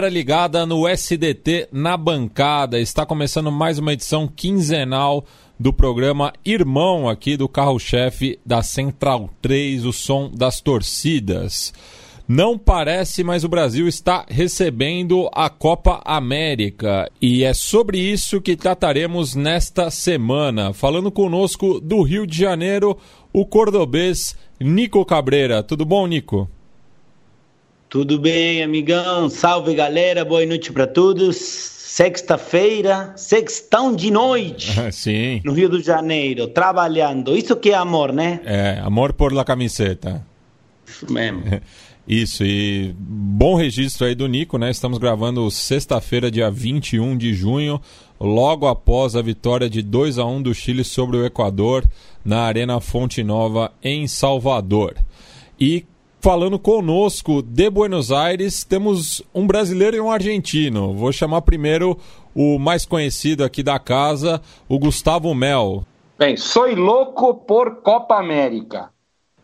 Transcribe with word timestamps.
Galera 0.00 0.14
ligada 0.14 0.64
no 0.64 0.88
SDT 0.88 1.68
na 1.70 1.94
bancada. 1.94 2.80
Está 2.80 3.04
começando 3.04 3.52
mais 3.52 3.78
uma 3.78 3.92
edição 3.92 4.26
quinzenal 4.26 5.26
do 5.58 5.74
programa 5.74 6.32
Irmão 6.42 7.06
aqui 7.06 7.36
do 7.36 7.46
carro-chefe 7.46 8.40
da 8.44 8.62
Central 8.62 9.28
3, 9.42 9.84
o 9.84 9.92
som 9.92 10.30
das 10.32 10.58
torcidas. 10.58 11.74
Não 12.26 12.56
parece, 12.56 13.22
mas 13.22 13.44
o 13.44 13.48
Brasil 13.50 13.86
está 13.86 14.24
recebendo 14.26 15.28
a 15.34 15.50
Copa 15.50 16.00
América 16.02 17.06
e 17.20 17.44
é 17.44 17.52
sobre 17.52 17.98
isso 17.98 18.40
que 18.40 18.56
trataremos 18.56 19.34
nesta 19.34 19.90
semana. 19.90 20.72
Falando 20.72 21.10
conosco 21.10 21.78
do 21.78 22.00
Rio 22.00 22.26
de 22.26 22.38
Janeiro, 22.38 22.96
o 23.34 23.44
cordobês 23.44 24.34
Nico 24.58 25.04
Cabreira. 25.04 25.62
Tudo 25.62 25.84
bom, 25.84 26.06
Nico? 26.06 26.48
Tudo 27.90 28.20
bem, 28.20 28.62
amigão? 28.62 29.28
Salve, 29.28 29.74
galera. 29.74 30.24
Boa 30.24 30.46
noite 30.46 30.72
para 30.72 30.86
todos. 30.86 31.36
Sexta-feira, 31.36 33.12
sextão 33.16 33.96
de 33.96 34.12
noite. 34.12 34.70
Sim. 34.94 35.40
No 35.44 35.52
Rio 35.52 35.68
de 35.68 35.82
Janeiro, 35.82 36.46
trabalhando. 36.46 37.36
Isso 37.36 37.56
que 37.56 37.70
é 37.70 37.74
amor, 37.74 38.12
né? 38.12 38.38
É, 38.44 38.78
amor 38.80 39.12
por 39.12 39.32
la 39.32 39.44
camiseta. 39.44 40.24
Isso 40.86 41.12
mesmo. 41.12 41.42
Isso, 42.06 42.44
e 42.44 42.94
bom 42.96 43.56
registro 43.56 44.06
aí 44.06 44.14
do 44.14 44.28
Nico, 44.28 44.56
né? 44.56 44.70
Estamos 44.70 44.98
gravando 44.98 45.50
sexta-feira, 45.50 46.30
dia 46.30 46.48
21 46.48 47.16
de 47.16 47.34
junho, 47.34 47.80
logo 48.20 48.68
após 48.68 49.16
a 49.16 49.22
vitória 49.22 49.68
de 49.68 49.82
2 49.82 50.16
a 50.16 50.24
1 50.24 50.42
do 50.42 50.54
Chile 50.54 50.84
sobre 50.84 51.16
o 51.16 51.26
Equador 51.26 51.84
na 52.24 52.42
Arena 52.42 52.80
Fonte 52.80 53.24
Nova 53.24 53.72
em 53.82 54.06
Salvador. 54.06 54.96
E 55.58 55.84
falando 56.20 56.58
conosco 56.58 57.40
de 57.40 57.70
Buenos 57.70 58.12
Aires, 58.12 58.62
temos 58.62 59.22
um 59.34 59.46
brasileiro 59.46 59.96
e 59.96 60.00
um 60.00 60.10
argentino. 60.10 60.94
Vou 60.94 61.12
chamar 61.12 61.42
primeiro 61.42 61.98
o 62.34 62.58
mais 62.58 62.84
conhecido 62.84 63.42
aqui 63.42 63.62
da 63.62 63.78
casa, 63.78 64.40
o 64.68 64.78
Gustavo 64.78 65.34
Mel. 65.34 65.84
Bem, 66.18 66.36
sou 66.36 66.72
louco 66.74 67.34
por 67.34 67.76
Copa 67.76 68.18
América. 68.18 68.90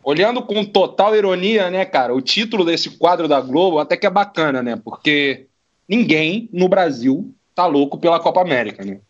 Olhando 0.05 0.43
com 0.43 0.65
total 0.65 1.17
ironia, 1.17 1.71
né, 1.71 1.85
cara, 1.85 2.15
o 2.15 2.21
título 2.21 2.65
desse 2.65 2.91
quadro 2.91 3.27
da 3.27 3.41
Globo 3.41 3.79
até 3.79 3.97
que 3.97 4.07
é 4.07 4.11
bacana, 4.11 4.63
né? 4.63 4.77
Porque 4.77 5.47
ninguém 5.89 6.49
no 6.53 6.69
Brasil 6.69 7.35
tá 7.55 7.67
louco 7.67 7.99
pela 7.99 8.21
Copa 8.21 8.43
América, 8.43 8.85
né? 8.85 9.01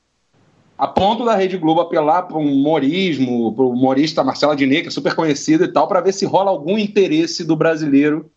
A 0.79 0.87
ponto 0.87 1.25
da 1.25 1.35
Rede 1.35 1.57
Globo 1.57 1.81
apelar 1.81 2.23
para 2.23 2.37
um 2.37 2.53
humorismo, 2.53 3.53
para 3.55 3.65
o 3.65 3.71
humorista 3.71 4.23
Marcelo 4.23 4.53
Adnet, 4.53 4.83
que 4.83 4.89
é 4.89 4.91
super 4.91 5.15
conhecido 5.15 5.65
e 5.65 5.69
tal, 5.69 5.89
para 5.89 6.01
ver 6.03 6.13
se 6.13 6.27
rola 6.27 6.51
algum 6.51 6.77
interesse 6.77 7.45
do 7.45 7.57
brasileiro 7.57 8.31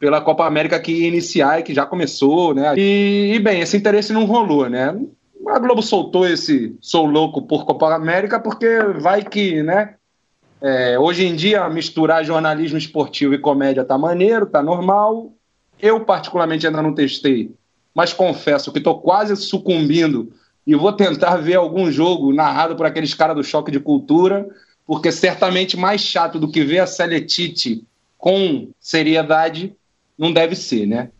pela 0.00 0.20
Copa 0.20 0.46
América 0.46 0.80
que 0.80 0.92
ia 0.92 1.08
iniciar 1.08 1.60
e 1.60 1.62
que 1.62 1.74
já 1.74 1.84
começou, 1.84 2.54
né? 2.54 2.74
E, 2.76 3.32
e, 3.34 3.38
bem, 3.38 3.60
esse 3.60 3.76
interesse 3.76 4.12
não 4.12 4.24
rolou, 4.24 4.68
né? 4.68 4.98
A 5.46 5.58
Globo 5.58 5.82
soltou 5.82 6.26
esse 6.26 6.74
sou 6.80 7.04
louco 7.04 7.42
por 7.42 7.66
Copa 7.66 7.94
América 7.94 8.40
porque 8.40 8.66
vai 8.98 9.22
que, 9.22 9.62
né? 9.62 9.94
É, 10.62 10.98
hoje 10.98 11.26
em 11.26 11.36
dia, 11.36 11.68
misturar 11.68 12.24
jornalismo 12.24 12.78
esportivo 12.78 13.34
e 13.34 13.38
comédia 13.38 13.84
tá 13.84 13.98
maneiro, 13.98 14.46
tá 14.46 14.62
normal. 14.62 15.32
Eu, 15.78 16.00
particularmente, 16.00 16.66
ainda 16.66 16.80
não 16.80 16.94
testei, 16.94 17.54
mas 17.94 18.14
confesso 18.14 18.72
que 18.72 18.78
estou 18.78 19.00
quase 19.00 19.36
sucumbindo 19.36 20.32
e 20.66 20.74
vou 20.74 20.92
tentar 20.92 21.36
ver 21.36 21.56
algum 21.56 21.90
jogo 21.90 22.32
narrado 22.32 22.76
por 22.76 22.86
aqueles 22.86 23.12
caras 23.14 23.36
do 23.36 23.44
choque 23.44 23.70
de 23.70 23.80
cultura, 23.80 24.48
porque 24.86 25.12
certamente 25.12 25.76
mais 25.76 26.00
chato 26.00 26.38
do 26.38 26.50
que 26.50 26.64
ver 26.64 26.80
a 26.80 26.86
Seletite 26.86 27.84
com 28.16 28.68
seriedade 28.80 29.74
não 30.18 30.32
deve 30.32 30.54
ser, 30.54 30.86
né? 30.86 31.10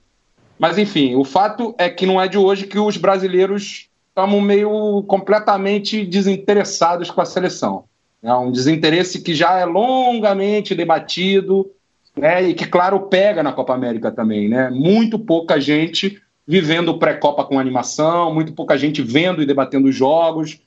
Mas 0.59 0.79
enfim, 0.79 1.15
o 1.15 1.25
fato 1.25 1.75
é 1.77 1.91
que 1.91 2.07
não 2.07 2.21
é 2.21 2.29
de 2.29 2.39
hoje 2.39 2.67
que 2.67 2.79
os 2.79 2.97
brasileiros 2.97 3.89
estamos 4.09 4.43
meio 4.43 5.03
completamente 5.09 6.05
desinteressados 6.05 7.11
com 7.11 7.21
a 7.21 7.27
seleção. 7.27 7.85
É 8.23 8.33
um 8.33 8.51
desinteresse 8.51 9.21
que 9.21 9.35
já 9.35 9.59
é 9.59 9.65
longamente 9.65 10.75
debatido, 10.75 11.71
né, 12.17 12.43
e 12.49 12.55
que, 12.55 12.67
claro, 12.67 13.01
pega 13.01 13.43
na 13.43 13.53
Copa 13.53 13.75
América 13.75 14.11
também. 14.11 14.49
Né? 14.49 14.71
Muito 14.71 15.19
pouca 15.19 15.61
gente 15.61 16.23
vivendo 16.47 16.99
pré-Copa 16.99 17.45
com 17.45 17.59
animação, 17.59 18.33
muito 18.35 18.53
pouca 18.53 18.77
gente 18.77 19.03
vendo 19.03 19.43
e 19.43 19.47
debatendo 19.47 19.89
os 19.89 19.95
jogos. 19.95 20.61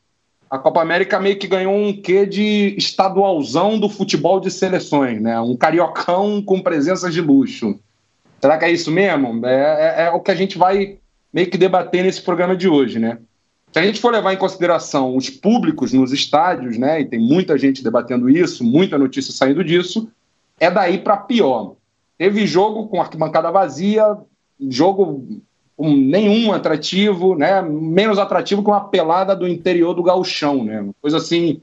A 0.50 0.58
Copa 0.58 0.82
América 0.82 1.20
meio 1.20 1.38
que 1.38 1.48
ganhou 1.48 1.76
um 1.76 1.94
quê 1.94 2.26
de 2.26 2.74
estadualzão 2.78 3.78
do 3.78 3.90
futebol 3.90 4.40
de 4.40 4.50
seleções, 4.50 5.22
né? 5.22 5.40
Um 5.40 5.58
cariocão 5.58 6.42
com 6.42 6.62
presenças 6.62 7.14
de 7.14 7.22
luxo. 7.22 7.80
Será 8.40 8.58
que 8.58 8.66
é 8.66 8.72
isso 8.72 8.92
mesmo? 8.92 9.46
É, 9.46 10.04
é, 10.04 10.04
é 10.06 10.12
o 10.12 10.22
que 10.22 10.32
a 10.32 10.36
gente 10.36 10.58
vai 10.58 10.98
meio 11.34 11.50
que 11.50 11.58
debater 11.58 12.04
nesse 12.04 12.22
programa 12.22 12.56
de 12.56 12.70
hoje, 12.70 12.98
né? 12.98 13.18
Se 13.72 13.80
a 13.80 13.84
gente 13.84 14.00
for 14.00 14.12
levar 14.12 14.34
em 14.34 14.38
consideração 14.38 15.16
os 15.16 15.30
públicos 15.30 15.92
nos 15.94 16.12
estádios, 16.12 16.78
né, 16.78 17.02
e 17.02 17.06
tem 17.06 17.20
muita 17.20 17.58
gente 17.58 17.84
debatendo 17.84 18.30
isso, 18.30 18.64
muita 18.64 18.98
notícia 18.98 19.34
saindo 19.34 19.64
disso, 19.64 20.10
é 20.60 20.72
daí 20.72 20.98
para 20.98 21.18
pior. 21.18 21.76
Teve 22.18 22.48
jogo 22.48 22.88
com 22.88 23.02
arquibancada 23.02 23.52
vazia, 23.52 24.18
jogo 24.60 25.42
com 25.78 25.96
nenhum 25.96 26.52
atrativo, 26.52 27.36
né? 27.36 27.62
Menos 27.62 28.18
atrativo 28.18 28.64
que 28.64 28.70
uma 28.70 28.90
pelada 28.90 29.36
do 29.36 29.48
interior 29.48 29.94
do 29.94 30.02
gauchão, 30.02 30.64
né? 30.64 30.82
Uma 30.82 30.96
coisa 31.00 31.18
assim, 31.18 31.62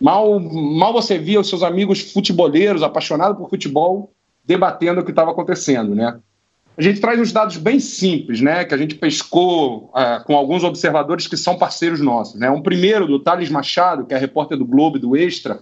mal, 0.00 0.40
mal 0.40 0.92
você 0.92 1.18
via 1.18 1.38
os 1.38 1.50
seus 1.50 1.62
amigos 1.62 2.00
futeboleiros, 2.12 2.82
apaixonados 2.82 3.36
por 3.36 3.50
futebol, 3.50 4.10
debatendo 4.42 5.02
o 5.02 5.04
que 5.04 5.10
estava 5.10 5.30
acontecendo, 5.30 5.94
né? 5.94 6.18
A 6.74 6.80
gente 6.80 7.02
traz 7.02 7.20
uns 7.20 7.30
dados 7.30 7.58
bem 7.58 7.78
simples, 7.78 8.40
né? 8.40 8.64
Que 8.64 8.74
a 8.74 8.78
gente 8.78 8.94
pescou 8.94 9.92
é, 9.94 10.20
com 10.20 10.34
alguns 10.34 10.64
observadores 10.64 11.26
que 11.26 11.36
são 11.36 11.58
parceiros 11.58 12.00
nossos, 12.00 12.40
né? 12.40 12.50
Um 12.50 12.62
primeiro 12.62 13.06
do 13.06 13.18
Thales 13.18 13.50
Machado, 13.50 14.06
que 14.06 14.14
é 14.14 14.18
repórter 14.18 14.56
do 14.56 14.64
Globo 14.64 14.96
e 14.96 15.00
do 15.00 15.14
Extra, 15.14 15.60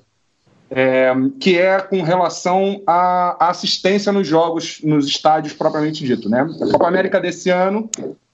é, 0.70 1.12
que 1.41 1.58
é 1.58 1.81
com 1.81 2.00
relação 2.03 2.81
à 2.86 3.50
assistência 3.50 4.12
nos 4.12 4.26
jogos, 4.26 4.81
nos 4.84 5.06
estádios 5.06 5.53
propriamente 5.53 6.04
dito. 6.04 6.28
Né? 6.28 6.42
A 6.42 6.70
Copa 6.70 6.86
América 6.86 7.20
desse 7.20 7.50
ano 7.50 7.91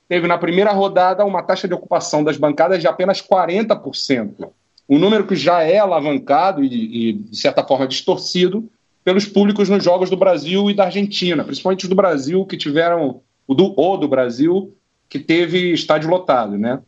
teve 0.06 0.26
na 0.26 0.36
primeira 0.36 0.70
rodada 0.72 1.24
uma 1.24 1.42
taxa 1.42 1.66
de 1.66 1.72
ocupação 1.72 2.22
das 2.22 2.36
bancadas 2.36 2.80
de 2.80 2.86
apenas 2.86 3.22
40%, 3.22 4.48
um 4.88 4.98
número 4.98 5.26
que 5.26 5.34
já 5.34 5.62
é 5.62 5.78
alavancado 5.78 6.62
e, 6.62 7.08
e 7.08 7.12
de 7.14 7.36
certa 7.36 7.64
forma, 7.64 7.88
distorcido 7.88 8.68
pelos 9.02 9.24
públicos 9.24 9.68
nos 9.68 9.82
jogos 9.82 10.10
do 10.10 10.16
Brasil 10.16 10.70
e 10.70 10.74
da 10.74 10.84
Argentina, 10.84 11.42
principalmente 11.42 11.84
os 11.84 11.88
do 11.88 11.96
Brasil, 11.96 12.44
que 12.44 12.56
tiveram, 12.56 13.20
o 13.46 13.54
do, 13.54 13.72
o 13.76 13.96
do 13.96 14.06
Brasil, 14.06 14.74
que 15.08 15.18
teve 15.18 15.72
estádio 15.72 16.10
lotado. 16.10 16.58
Né? 16.58 16.80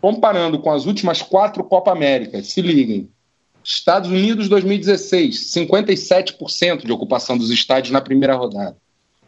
Comparando 0.00 0.58
com 0.58 0.70
as 0.70 0.84
últimas 0.84 1.22
quatro 1.22 1.62
Copa 1.62 1.92
Américas, 1.92 2.48
se 2.48 2.60
liguem, 2.60 3.08
Estados 3.66 4.08
Unidos 4.08 4.48
2016, 4.48 5.52
57% 5.52 6.86
de 6.86 6.92
ocupação 6.92 7.36
dos 7.36 7.50
estádios 7.50 7.90
na 7.90 8.00
primeira 8.00 8.36
rodada. 8.36 8.76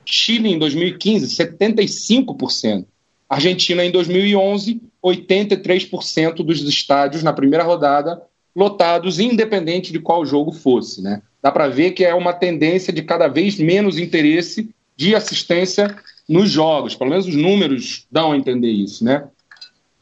Chile 0.04 0.48
em 0.48 0.58
2015, 0.58 1.26
75%. 1.26 2.86
Argentina 3.28 3.84
em 3.84 3.90
2011, 3.90 4.80
83% 5.04 6.36
dos 6.36 6.62
estádios 6.62 7.24
na 7.24 7.32
primeira 7.32 7.64
rodada 7.64 8.22
lotados, 8.54 9.18
independente 9.18 9.92
de 9.92 9.98
qual 9.98 10.24
jogo 10.24 10.52
fosse. 10.52 11.02
Né? 11.02 11.20
Dá 11.42 11.50
para 11.50 11.66
ver 11.66 11.90
que 11.90 12.04
é 12.04 12.14
uma 12.14 12.32
tendência 12.32 12.92
de 12.92 13.02
cada 13.02 13.26
vez 13.26 13.58
menos 13.58 13.98
interesse 13.98 14.70
de 14.96 15.16
assistência 15.16 15.96
nos 16.28 16.48
jogos. 16.48 16.94
Pelo 16.94 17.10
menos 17.10 17.26
os 17.26 17.34
números 17.34 18.06
dão 18.10 18.32
a 18.32 18.36
entender 18.36 18.70
isso. 18.70 19.04
Né? 19.04 19.24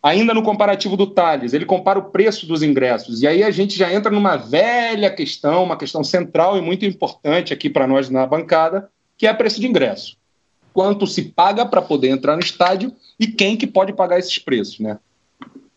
Ainda 0.03 0.33
no 0.33 0.43
comparativo 0.43 0.97
do 0.97 1.07
Thales, 1.07 1.53
ele 1.53 1.65
compara 1.65 1.99
o 1.99 2.11
preço 2.11 2.47
dos 2.47 2.63
ingressos. 2.63 3.23
E 3.23 3.27
aí 3.27 3.43
a 3.43 3.51
gente 3.51 3.77
já 3.77 3.93
entra 3.93 4.11
numa 4.11 4.37
velha 4.37 5.11
questão, 5.11 5.65
uma 5.65 5.77
questão 5.77 6.05
central 6.05 6.57
e 6.57 6.61
muito 6.61 6.85
importante 6.85 7.53
aqui 7.53 7.69
para 7.69 7.87
nós 7.87 8.09
na 8.09 8.27
bancada, 8.27 8.89
que 9.17 9.27
é 9.27 9.33
o 9.33 9.37
preço 9.37 9.61
de 9.61 9.67
ingresso. 9.67 10.17
Quanto 10.73 11.07
se 11.07 11.23
paga 11.23 11.65
para 11.67 11.83
poder 11.83 12.09
entrar 12.11 12.37
no 12.37 12.43
estádio 12.43 12.93
e 13.19 13.27
quem 13.27 13.57
que 13.57 13.67
pode 13.67 13.93
pagar 13.93 14.19
esses 14.19 14.39
preços, 14.39 14.79
né? 14.79 14.99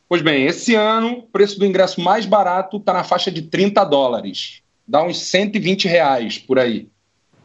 Pois 0.07 0.21
bem, 0.21 0.45
esse 0.45 0.75
ano 0.75 1.19
o 1.19 1.23
preço 1.23 1.57
do 1.59 1.65
ingresso 1.65 2.01
mais 2.01 2.25
barato 2.25 2.77
está 2.77 2.93
na 2.93 3.03
faixa 3.03 3.31
de 3.31 3.43
30 3.43 3.83
dólares. 3.85 4.61
Dá 4.87 5.03
uns 5.03 5.19
120 5.19 5.87
reais 5.87 6.37
por 6.37 6.59
aí. 6.59 6.87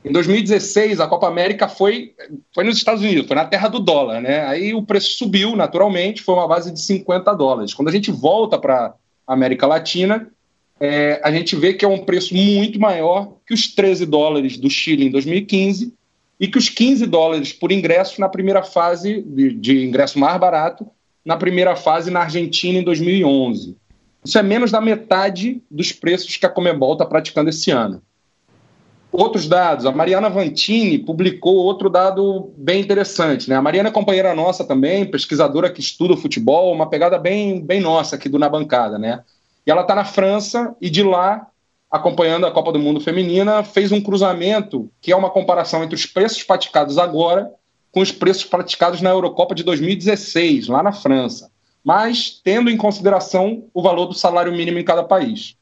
Em 0.04 0.12
2016, 0.12 1.00
a 1.00 1.06
Copa 1.06 1.26
América 1.26 1.66
foi, 1.66 2.12
foi 2.54 2.62
nos 2.62 2.76
Estados 2.76 3.02
Unidos, 3.02 3.26
foi 3.26 3.36
na 3.36 3.46
terra 3.46 3.68
do 3.68 3.80
dólar, 3.80 4.20
né? 4.20 4.44
Aí 4.46 4.74
o 4.74 4.82
preço 4.82 5.16
subiu 5.16 5.56
naturalmente, 5.56 6.22
foi 6.22 6.34
uma 6.34 6.46
base 6.46 6.70
de 6.70 6.80
50 6.80 7.32
dólares. 7.34 7.72
Quando 7.72 7.88
a 7.88 7.92
gente 7.92 8.10
volta 8.10 8.58
para 8.58 8.94
a 9.26 9.32
América 9.32 9.66
Latina, 9.66 10.28
é, 10.78 11.20
a 11.24 11.32
gente 11.32 11.56
vê 11.56 11.72
que 11.72 11.86
é 11.86 11.88
um 11.88 12.04
preço 12.04 12.34
muito 12.34 12.78
maior 12.78 13.32
que 13.46 13.54
os 13.54 13.74
13 13.74 14.04
dólares 14.04 14.58
do 14.58 14.68
Chile 14.68 15.06
em 15.06 15.10
2015 15.10 15.94
e 16.38 16.48
que 16.48 16.58
os 16.58 16.68
15 16.68 17.06
dólares 17.06 17.52
por 17.54 17.72
ingresso 17.72 18.20
na 18.20 18.28
primeira 18.28 18.62
fase, 18.62 19.22
de, 19.22 19.54
de 19.54 19.86
ingresso 19.86 20.18
mais 20.18 20.38
barato, 20.38 20.86
na 21.24 21.38
primeira 21.38 21.74
fase 21.74 22.10
na 22.10 22.20
Argentina 22.20 22.78
em 22.78 22.82
2011. 22.82 23.74
Isso 24.22 24.38
é 24.38 24.42
menos 24.42 24.70
da 24.70 24.80
metade 24.80 25.62
dos 25.70 25.92
preços 25.92 26.36
que 26.36 26.44
a 26.44 26.50
Comebol 26.50 26.92
está 26.92 27.06
praticando 27.06 27.48
esse 27.48 27.70
ano. 27.70 28.02
Outros 29.16 29.46
dados. 29.46 29.86
A 29.86 29.92
Mariana 29.92 30.28
Vantini 30.28 30.98
publicou 30.98 31.54
outro 31.54 31.88
dado 31.88 32.52
bem 32.56 32.80
interessante. 32.80 33.48
Né? 33.48 33.56
A 33.56 33.62
Mariana 33.62 33.88
é 33.88 33.92
companheira 33.92 34.34
nossa 34.34 34.64
também, 34.64 35.08
pesquisadora 35.08 35.70
que 35.70 35.80
estuda 35.80 36.16
futebol, 36.16 36.72
uma 36.72 36.90
pegada 36.90 37.16
bem, 37.18 37.64
bem 37.64 37.80
nossa 37.80 38.16
aqui 38.16 38.28
do 38.28 38.38
Na 38.38 38.48
Bancada. 38.48 38.98
Né? 38.98 39.22
E 39.64 39.70
ela 39.70 39.82
está 39.82 39.94
na 39.94 40.04
França 40.04 40.74
e 40.80 40.90
de 40.90 41.02
lá, 41.02 41.46
acompanhando 41.90 42.46
a 42.46 42.50
Copa 42.50 42.72
do 42.72 42.78
Mundo 42.78 43.00
Feminina, 43.00 43.62
fez 43.62 43.92
um 43.92 44.00
cruzamento 44.00 44.90
que 45.00 45.12
é 45.12 45.16
uma 45.16 45.30
comparação 45.30 45.84
entre 45.84 45.94
os 45.94 46.06
preços 46.06 46.42
praticados 46.42 46.98
agora 46.98 47.50
com 47.92 48.00
os 48.00 48.10
preços 48.10 48.44
praticados 48.44 49.00
na 49.00 49.10
Eurocopa 49.10 49.54
de 49.54 49.62
2016, 49.62 50.66
lá 50.66 50.82
na 50.82 50.92
França, 50.92 51.48
mas 51.84 52.40
tendo 52.42 52.68
em 52.68 52.76
consideração 52.76 53.66
o 53.72 53.80
valor 53.80 54.06
do 54.06 54.14
salário 54.14 54.52
mínimo 54.52 54.80
em 54.80 54.84
cada 54.84 55.04
país. 55.04 55.56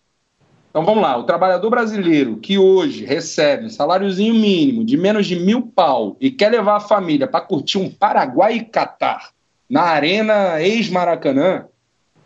Então 0.73 0.87
vamos 0.87 1.03
lá, 1.03 1.19
o 1.19 1.25
trabalhador 1.25 1.69
brasileiro 1.69 2.39
que 2.39 2.57
hoje 2.57 3.05
recebe 3.05 3.67
um 3.67 3.69
saláriozinho 3.69 4.33
mínimo 4.33 4.83
de 4.83 4.97
menos 4.97 5.27
de 5.27 5.37
mil 5.37 5.61
pau 5.61 6.17
e 6.19 6.31
quer 6.31 6.51
levar 6.51 6.77
a 6.77 6.81
família 6.81 7.27
para 7.27 7.43
curtir 7.43 7.77
um 7.77 7.91
Paraguai 7.91 8.55
e 8.55 8.65
Catar 8.65 9.33
na 9.69 9.83
arena 9.83 10.63
ex-Maracanã, 10.63 11.67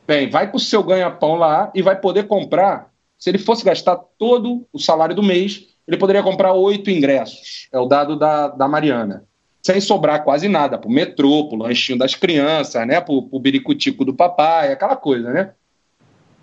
bem, 0.06 0.30
vai 0.30 0.48
com 0.48 0.58
o 0.58 0.60
seu 0.60 0.80
ganha-pão 0.84 1.34
lá 1.34 1.72
e 1.74 1.82
vai 1.82 2.00
poder 2.00 2.28
comprar, 2.28 2.88
se 3.18 3.30
ele 3.30 3.38
fosse 3.38 3.64
gastar 3.64 3.96
todo 4.16 4.64
o 4.72 4.78
salário 4.78 5.16
do 5.16 5.24
mês, 5.24 5.66
ele 5.86 5.96
poderia 5.96 6.22
comprar 6.22 6.52
oito 6.52 6.88
ingressos, 6.88 7.68
é 7.72 7.80
o 7.80 7.86
dado 7.86 8.16
da, 8.16 8.46
da 8.46 8.68
Mariana, 8.68 9.24
sem 9.60 9.80
sobrar 9.80 10.22
quase 10.22 10.48
nada, 10.48 10.78
pro 10.78 10.88
metrô, 10.88 11.48
pro 11.48 11.58
lanchinho 11.58 11.98
das 11.98 12.14
crianças, 12.14 12.86
né, 12.86 13.00
pro, 13.00 13.22
pro 13.22 13.40
biricutico 13.40 14.04
do 14.04 14.14
papai, 14.14 14.70
aquela 14.70 14.94
coisa, 14.94 15.32
né? 15.32 15.50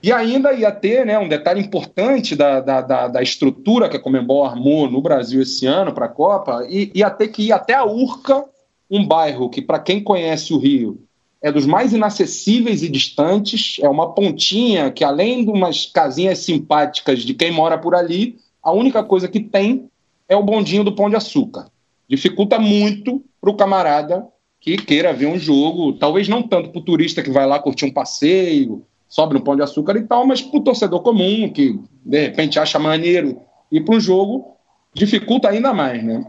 E 0.03 0.11
ainda 0.11 0.51
ia 0.51 0.69
ter 0.69 1.05
né, 1.05 1.17
um 1.17 1.29
detalhe 1.29 1.61
importante 1.61 2.35
da, 2.35 2.59
da, 2.59 2.81
da, 2.81 3.07
da 3.07 3.21
estrutura 3.23 3.87
que 3.87 3.95
a 3.95 3.99
Comembol 3.99 4.43
armou 4.43 4.91
no 4.91 5.01
Brasil 5.01 5.41
esse 5.41 5.65
ano 5.65 5.93
para 5.93 6.07
a 6.07 6.09
Copa, 6.09 6.67
e 6.69 6.91
ia 6.93 7.09
ter 7.09 7.29
que 7.29 7.43
ir 7.43 7.51
até 7.53 7.73
a 7.73 7.85
Urca, 7.85 8.43
um 8.91 9.07
bairro 9.07 9.49
que, 9.49 9.61
para 9.61 9.79
quem 9.79 10.03
conhece 10.03 10.53
o 10.53 10.57
Rio, 10.57 11.01
é 11.41 11.49
dos 11.49 11.65
mais 11.65 11.93
inacessíveis 11.93 12.83
e 12.83 12.89
distantes, 12.89 13.77
é 13.81 13.87
uma 13.87 14.13
pontinha 14.13 14.91
que, 14.91 15.05
além 15.05 15.45
de 15.45 15.49
umas 15.49 15.85
casinhas 15.85 16.39
simpáticas 16.39 17.21
de 17.21 17.33
quem 17.33 17.53
mora 17.53 17.77
por 17.77 17.95
ali, 17.95 18.35
a 18.61 18.73
única 18.73 19.05
coisa 19.05 19.29
que 19.29 19.39
tem 19.39 19.89
é 20.27 20.35
o 20.35 20.43
bondinho 20.43 20.83
do 20.83 20.93
Pão 20.93 21.09
de 21.09 21.15
Açúcar. 21.15 21.67
Dificulta 22.09 22.59
muito 22.59 23.23
para 23.39 23.49
o 23.49 23.55
camarada 23.55 24.27
que 24.59 24.75
queira 24.75 25.13
ver 25.13 25.27
um 25.27 25.39
jogo, 25.39 25.93
talvez 25.93 26.27
não 26.27 26.43
tanto 26.43 26.71
para 26.71 26.79
o 26.79 26.83
turista 26.83 27.23
que 27.23 27.31
vai 27.31 27.47
lá 27.47 27.57
curtir 27.59 27.85
um 27.85 27.91
passeio, 27.91 28.85
sobe 29.13 29.35
no 29.35 29.43
pão 29.43 29.55
de 29.55 29.61
açúcar 29.61 29.95
e 29.95 30.01
tal, 30.01 30.25
mas 30.25 30.41
para 30.41 30.57
o 30.57 30.63
torcedor 30.63 30.99
comum, 31.01 31.47
que 31.47 31.79
de 32.03 32.19
repente 32.19 32.57
acha 32.57 32.79
maneiro 32.79 33.39
ir 33.71 33.81
para 33.81 33.95
um 33.95 33.99
jogo, 33.99 34.57
dificulta 34.91 35.49
ainda 35.49 35.71
mais, 35.71 36.03
né? 36.03 36.25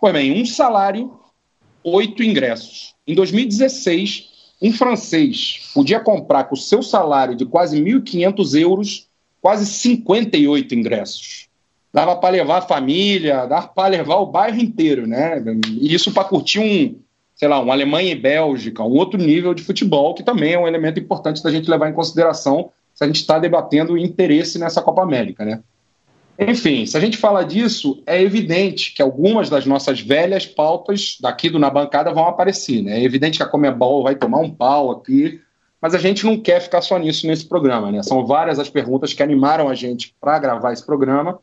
Pois 0.00 0.12
bem, 0.12 0.40
um 0.40 0.46
salário, 0.46 1.18
oito 1.82 2.22
ingressos. 2.22 2.94
Em 3.08 3.16
2016, 3.16 4.28
um 4.62 4.72
francês 4.72 5.72
podia 5.74 5.98
comprar 5.98 6.44
com 6.44 6.54
o 6.54 6.56
seu 6.56 6.80
salário 6.80 7.34
de 7.34 7.44
quase 7.44 7.82
1.500 7.82 8.60
euros, 8.60 9.08
quase 9.40 9.66
58 9.66 10.76
ingressos. 10.76 11.48
Dava 11.92 12.14
para 12.14 12.30
levar 12.30 12.58
a 12.58 12.62
família, 12.62 13.46
dava 13.46 13.66
para 13.66 13.88
levar 13.88 14.18
o 14.18 14.26
bairro 14.26 14.60
inteiro, 14.60 15.08
né? 15.08 15.42
E 15.66 15.92
isso 15.92 16.12
para 16.12 16.22
curtir 16.22 16.60
um, 16.60 17.00
sei 17.42 17.48
lá, 17.48 17.60
um 17.60 17.72
Alemanha 17.72 18.12
e 18.12 18.14
Bélgica, 18.14 18.84
um 18.84 18.96
outro 18.96 19.18
nível 19.18 19.52
de 19.52 19.64
futebol, 19.64 20.14
que 20.14 20.22
também 20.22 20.52
é 20.52 20.58
um 20.60 20.68
elemento 20.68 21.00
importante 21.00 21.42
da 21.42 21.50
gente 21.50 21.68
levar 21.68 21.90
em 21.90 21.92
consideração 21.92 22.70
se 22.94 23.02
a 23.02 23.06
gente 23.08 23.16
está 23.16 23.36
debatendo 23.36 23.98
interesse 23.98 24.60
nessa 24.60 24.80
Copa 24.80 25.02
América, 25.02 25.44
né? 25.44 25.58
Enfim, 26.38 26.86
se 26.86 26.96
a 26.96 27.00
gente 27.00 27.16
fala 27.16 27.42
disso, 27.44 28.00
é 28.06 28.22
evidente 28.22 28.94
que 28.94 29.02
algumas 29.02 29.50
das 29.50 29.66
nossas 29.66 30.00
velhas 30.00 30.46
pautas 30.46 31.18
daqui 31.20 31.50
do 31.50 31.58
Na 31.58 31.68
Bancada 31.68 32.14
vão 32.14 32.28
aparecer, 32.28 32.80
né? 32.80 33.00
É 33.00 33.02
evidente 33.02 33.38
que 33.38 33.42
a 33.42 33.48
Comebol 33.48 34.04
vai 34.04 34.14
tomar 34.14 34.38
um 34.38 34.48
pau 34.48 34.92
aqui, 34.92 35.40
mas 35.80 35.96
a 35.96 35.98
gente 35.98 36.24
não 36.24 36.38
quer 36.38 36.60
ficar 36.60 36.80
só 36.80 36.96
nisso 36.96 37.26
nesse 37.26 37.44
programa, 37.44 37.90
né? 37.90 38.04
São 38.04 38.24
várias 38.24 38.60
as 38.60 38.70
perguntas 38.70 39.12
que 39.12 39.22
animaram 39.22 39.68
a 39.68 39.74
gente 39.74 40.14
para 40.20 40.38
gravar 40.38 40.72
esse 40.72 40.86
programa, 40.86 41.40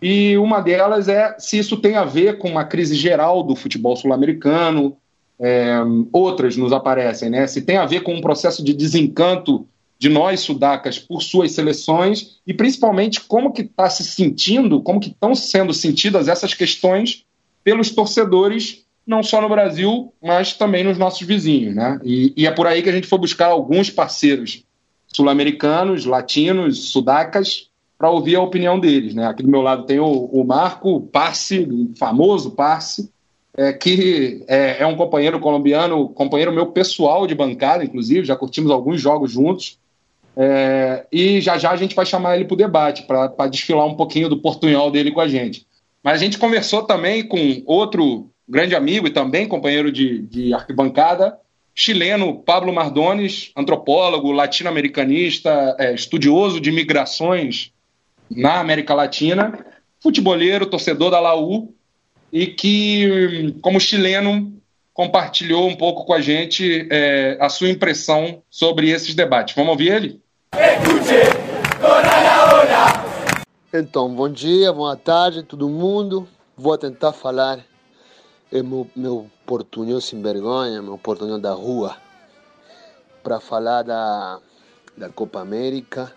e 0.00 0.38
uma 0.38 0.60
delas 0.60 1.08
é 1.08 1.34
se 1.36 1.58
isso 1.58 1.76
tem 1.78 1.96
a 1.96 2.04
ver 2.04 2.38
com 2.38 2.48
uma 2.48 2.64
crise 2.64 2.94
geral 2.94 3.42
do 3.42 3.56
futebol 3.56 3.96
sul-americano, 3.96 4.96
é, 5.42 5.74
outras 6.12 6.56
nos 6.56 6.72
aparecem, 6.72 7.28
né? 7.28 7.46
Se 7.48 7.62
tem 7.62 7.76
a 7.76 7.84
ver 7.84 8.02
com 8.02 8.14
um 8.14 8.20
processo 8.20 8.64
de 8.64 8.72
desencanto 8.72 9.66
de 9.98 10.08
nós 10.08 10.40
sudacas 10.40 10.98
por 10.98 11.20
suas 11.20 11.52
seleções 11.52 12.40
e 12.46 12.54
principalmente 12.54 13.20
como 13.20 13.52
que 13.52 13.62
está 13.62 13.90
se 13.90 14.04
sentindo, 14.04 14.80
como 14.80 15.00
que 15.00 15.08
estão 15.08 15.34
sendo 15.34 15.74
sentidas 15.74 16.28
essas 16.28 16.54
questões 16.54 17.24
pelos 17.64 17.90
torcedores 17.90 18.84
não 19.04 19.22
só 19.22 19.40
no 19.40 19.48
Brasil, 19.48 20.12
mas 20.22 20.52
também 20.52 20.84
nos 20.84 20.96
nossos 20.96 21.26
vizinhos, 21.26 21.74
né? 21.74 22.00
E, 22.04 22.32
e 22.36 22.46
é 22.46 22.50
por 22.52 22.68
aí 22.68 22.82
que 22.82 22.88
a 22.88 22.92
gente 22.92 23.08
foi 23.08 23.18
buscar 23.18 23.46
alguns 23.46 23.90
parceiros 23.90 24.64
sul-americanos, 25.08 26.04
latinos, 26.04 26.90
sudacas, 26.90 27.68
para 27.98 28.10
ouvir 28.10 28.36
a 28.36 28.42
opinião 28.42 28.78
deles, 28.78 29.14
né? 29.14 29.26
Aqui 29.26 29.42
do 29.42 29.48
meu 29.48 29.60
lado 29.60 29.86
tem 29.86 29.98
o, 29.98 30.06
o 30.06 30.44
Marco 30.44 31.00
Parse, 31.00 31.90
famoso 31.98 32.52
Parse, 32.52 33.10
é, 33.56 33.72
que 33.72 34.44
é, 34.48 34.82
é, 34.82 34.86
um 34.86 34.96
companheiro 34.96 35.38
colombiano, 35.38 36.08
companheiro 36.08 36.52
meu 36.52 36.66
pessoal 36.66 37.26
de 37.26 37.34
bancada, 37.34 37.84
inclusive, 37.84 38.26
já 38.26 38.36
curtimos 38.36 38.70
alguns 38.70 39.00
jogos 39.00 39.30
juntos. 39.30 39.78
É, 40.34 41.04
e 41.12 41.42
já 41.42 41.58
já 41.58 41.70
a 41.70 41.76
gente 41.76 41.94
vai 41.94 42.06
chamar 42.06 42.36
ele 42.36 42.46
para 42.46 42.54
o 42.54 42.56
debate, 42.56 43.02
para 43.02 43.46
desfilar 43.48 43.86
um 43.86 43.96
pouquinho 43.96 44.30
do 44.30 44.40
portunhol 44.40 44.90
dele 44.90 45.10
com 45.10 45.20
a 45.20 45.28
gente. 45.28 45.66
Mas 46.02 46.14
a 46.14 46.24
gente 46.24 46.38
conversou 46.38 46.82
também 46.84 47.22
com 47.22 47.62
outro 47.66 48.30
grande 48.48 48.74
amigo 48.74 49.06
e 49.06 49.10
também 49.10 49.46
companheiro 49.46 49.92
de, 49.92 50.22
de 50.22 50.54
arquibancada, 50.54 51.38
chileno 51.74 52.38
Pablo 52.38 52.72
Mardones, 52.72 53.52
antropólogo, 53.56 54.32
latino-americanista, 54.32 55.76
é, 55.78 55.94
estudioso 55.94 56.60
de 56.60 56.72
migrações 56.72 57.70
na 58.30 58.58
América 58.58 58.94
Latina, 58.94 59.64
futeboleiro, 60.00 60.66
torcedor 60.66 61.10
da 61.10 61.20
Laú, 61.20 61.74
e 62.32 62.46
que, 62.46 63.54
como 63.60 63.78
chileno, 63.78 64.52
compartilhou 64.94 65.68
um 65.68 65.76
pouco 65.76 66.04
com 66.06 66.14
a 66.14 66.20
gente 66.20 66.88
é, 66.90 67.36
a 67.38 67.48
sua 67.48 67.68
impressão 67.68 68.42
sobre 68.48 68.88
esses 68.90 69.14
debates. 69.14 69.54
Vamos 69.54 69.72
ouvir 69.72 69.92
ele? 69.92 70.22
Então, 73.72 74.08
bom 74.14 74.28
dia, 74.28 74.72
boa 74.72 74.96
tarde 74.96 75.42
todo 75.42 75.68
mundo. 75.68 76.26
Vou 76.56 76.76
tentar 76.78 77.12
falar 77.12 77.64
é 78.50 78.62
meu, 78.62 78.86
meu 78.94 79.30
portunhol 79.46 80.00
sem 80.00 80.20
vergonha, 80.20 80.82
meu 80.82 80.98
portunhol 80.98 81.38
da 81.38 81.54
rua, 81.54 81.96
para 83.22 83.40
falar 83.40 83.82
da, 83.82 84.38
da 84.94 85.08
Copa 85.08 85.40
América 85.40 86.12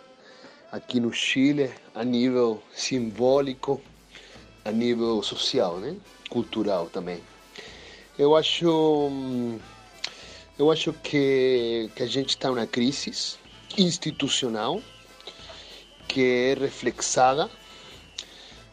aqui 0.69 1.00
no 1.00 1.13
Chile, 1.13 1.72
a 1.93 2.03
nível 2.03 2.62
simbólico 2.74 3.81
a 4.65 4.72
nível 4.72 5.22
social, 5.22 5.77
né? 5.77 5.95
cultural 6.29 6.88
também. 6.88 7.22
Eu 8.17 8.36
acho, 8.36 9.60
eu 10.57 10.72
acho 10.72 10.91
que, 10.93 11.89
que 11.95 12.03
a 12.03 12.07
gente 12.07 12.29
está 12.29 12.50
numa 12.50 12.65
crise 12.65 13.38
institucional 13.77 14.81
que 16.07 16.22
é 16.22 16.53
reflexada 16.53 17.50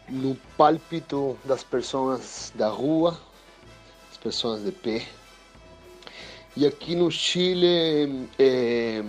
no 0.08 0.34
pálpito 0.56 1.38
das 1.44 1.62
pessoas 1.62 2.52
da 2.54 2.68
rua, 2.68 3.18
das 4.08 4.18
pessoas 4.18 4.64
de 4.64 4.72
pé. 4.72 5.06
E 6.56 6.66
aqui 6.66 6.94
no 6.94 7.10
Chile 7.10 8.28
é, 8.38 9.02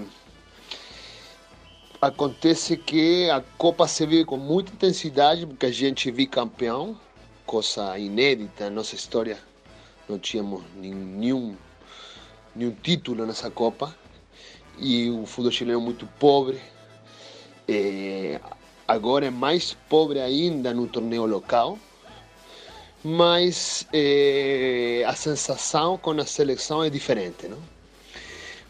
Acontece 2.04 2.76
que 2.76 3.30
a 3.30 3.40
Copa 3.58 3.88
se 3.88 4.06
vive 4.06 4.26
com 4.26 4.36
muita 4.36 4.74
intensidade, 4.74 5.48
porque 5.48 5.68
a 5.68 5.72
gente 5.72 6.12
viu 6.12 6.28
campeão, 6.28 7.00
coisa 7.46 7.98
inédita 7.98 8.66
na 8.66 8.72
nossa 8.72 8.94
história. 8.94 9.38
Não 10.10 10.20
tínhamos 10.20 10.62
nenhum, 10.76 11.56
nenhum 12.54 12.72
título 12.72 13.26
nessa 13.26 13.50
Copa. 13.50 13.96
E 14.78 15.10
o 15.12 15.26
futebol 15.26 15.52
chileno 15.52 15.80
é 15.80 15.82
muito 15.82 16.06
pobre. 16.20 16.60
É, 17.70 18.38
agora 18.86 19.28
é 19.28 19.30
mais 19.30 19.74
pobre 19.88 20.20
ainda 20.20 20.74
no 20.74 20.88
torneio 20.88 21.26
local. 21.26 21.80
Mas 23.02 23.88
é, 23.94 25.06
a 25.08 25.16
sensação 25.16 25.98
com 25.98 26.12
a 26.12 26.26
seleção 26.26 26.84
é 26.84 26.90
diferente, 26.90 27.48
não? 27.48 27.60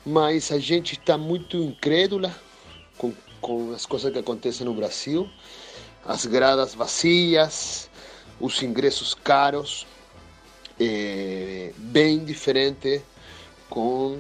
Mas 0.06 0.52
a 0.52 0.60
gente 0.60 0.94
está 0.94 1.18
muito 1.18 1.58
incrédula 1.58 2.32
com, 2.98 3.74
as 3.74 3.86
coisas 3.86 4.12
que 4.12 4.20
acontecem 4.20 4.66
no 4.66 4.74
Brasil, 4.74 5.30
as 6.06 6.26
gradas 6.26 6.74
vazias, 6.74 7.90
os 8.40 8.62
ingressos 8.62 9.14
caros, 9.14 9.86
é, 10.80 11.72
bem 11.78 12.24
diferente 12.24 13.02
com 13.70 14.20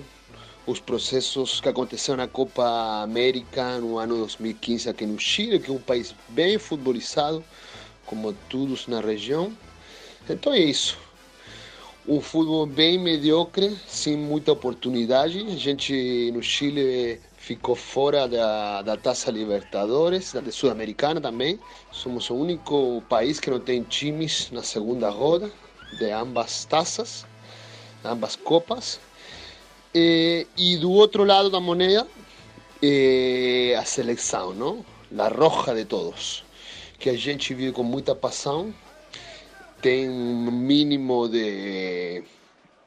os 0.65 0.80
processos 0.80 1.60
que 1.60 1.68
aconteceram 1.68 2.18
na 2.18 2.27
Copa 2.27 3.01
América 3.03 3.80
no 3.80 3.98
ano 3.98 4.18
2015 4.18 4.89
aqui 4.89 5.06
no 5.06 5.20
Chile, 5.20 5.60
que 5.60 5.70
é 5.70 5.74
um 5.74 5.80
país 5.80 6.15
bem 6.30 6.58
futbolizado, 6.58 7.44
como 8.06 8.34
todos 8.50 8.88
na 8.88 9.01
região. 9.01 9.51
Então 10.30 10.53
é 10.53 10.60
isso. 10.60 10.98
Um 12.08 12.22
futebol 12.22 12.65
bem 12.65 12.98
mediocre, 12.98 13.77
sem 13.88 14.18
muita 14.18 14.51
oportunidade. 14.51 15.39
A 15.39 15.56
gente 15.56 16.32
no 16.34 16.42
Chile 16.42 17.20
ficou 17.43 17.75
fora 17.75 18.25
da, 18.25 18.81
da 18.81 18.95
Taça 18.95 19.29
Libertadores, 19.29 20.31
da 20.31 20.50
Sul-Americana 20.50 21.19
também. 21.19 21.59
Somos 21.91 22.29
o 22.29 22.35
único 22.35 23.03
país 23.09 23.38
que 23.38 23.50
não 23.50 23.59
tem 23.59 23.83
times 23.83 24.50
na 24.50 24.63
segunda 24.63 25.09
roda 25.09 25.51
de 26.00 26.09
ambas 26.09 26.63
taças, 26.63 27.25
ambas 28.03 28.38
copas. 28.38 28.97
E, 29.93 30.47
e 30.55 30.77
do 30.77 30.89
outro 30.89 31.25
lado 31.25 31.50
da 31.50 31.59
moneda, 31.59 32.07
é 32.81 33.75
a 33.77 33.83
seleção, 33.83 34.53
não? 34.53 34.85
A 35.17 35.27
roja 35.27 35.75
de 35.75 35.83
todos, 35.83 36.45
que 36.97 37.09
a 37.09 37.17
gente 37.17 37.53
vive 37.53 37.73
com 37.73 37.83
muita 37.83 38.15
paixão, 38.15 38.73
tem 39.81 40.09
um 40.09 40.50
mínimo 40.50 41.27
de, 41.27 42.23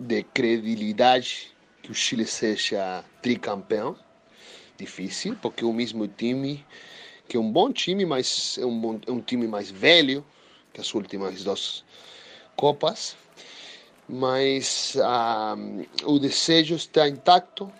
de 0.00 0.22
credibilidade 0.22 1.52
que 1.82 1.90
o 1.90 1.94
Chile 1.94 2.26
seja 2.26 3.04
tricampeão. 3.20 4.05
Difícil, 4.76 5.36
porque 5.40 5.64
o 5.64 5.72
mesmo 5.72 6.06
time, 6.06 6.64
que 7.28 7.36
é 7.36 7.40
um 7.40 7.50
bom 7.50 7.72
time, 7.72 8.04
mas 8.04 8.58
é 8.58 8.66
um, 8.66 8.78
bom, 8.78 9.00
é 9.06 9.10
um 9.10 9.20
time 9.20 9.46
mais 9.46 9.70
velho 9.70 10.24
que 10.72 10.80
as 10.80 10.92
últimas 10.94 11.42
duas 11.42 11.84
copas, 12.54 13.16
mas 14.08 14.96
ah, 15.02 15.56
o 16.04 16.18
desejo 16.18 16.74
está 16.74 17.08
intacto. 17.08 17.72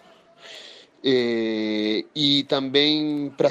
Eh, 1.05 2.05
e 2.17 2.43
também 2.45 3.33
para 3.37 3.51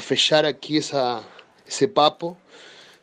fechar 0.00 0.44
aqui 0.44 0.78
essa, 0.78 1.22
esse 1.66 1.86
papo, 1.86 2.36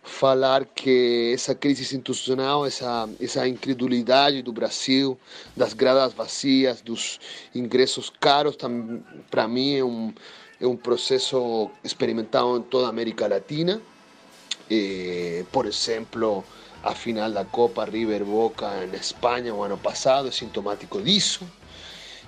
falar 0.03 0.65
que 0.65 1.31
essa 1.33 1.53
crise 1.53 1.81
institucional, 1.83 2.65
essa, 2.65 3.07
essa 3.19 3.47
incredulidade 3.47 4.41
do 4.41 4.51
Brasil, 4.51 5.17
das 5.55 5.73
gradas 5.73 6.13
vazias, 6.13 6.81
dos 6.81 7.19
ingressos 7.53 8.09
caros, 8.09 8.57
para 9.29 9.47
mim 9.47 9.75
é 9.75 9.83
um, 9.83 10.13
é 10.59 10.67
um 10.67 10.75
processo 10.75 11.69
experimentado 11.83 12.57
em 12.57 12.61
toda 12.63 12.87
a 12.87 12.89
América 12.89 13.27
Latina. 13.27 13.81
Eh, 14.69 15.43
por 15.51 15.65
exemplo, 15.65 16.43
a 16.83 16.95
final 16.95 17.31
da 17.31 17.45
Copa 17.45 17.85
River 17.85 18.23
Boca 18.23 18.83
en 18.83 18.95
España 18.95 19.53
o 19.53 19.63
ano 19.63 19.77
passado 19.77 20.29
é 20.29 20.31
sintomático 20.31 21.01
disso. 21.01 21.45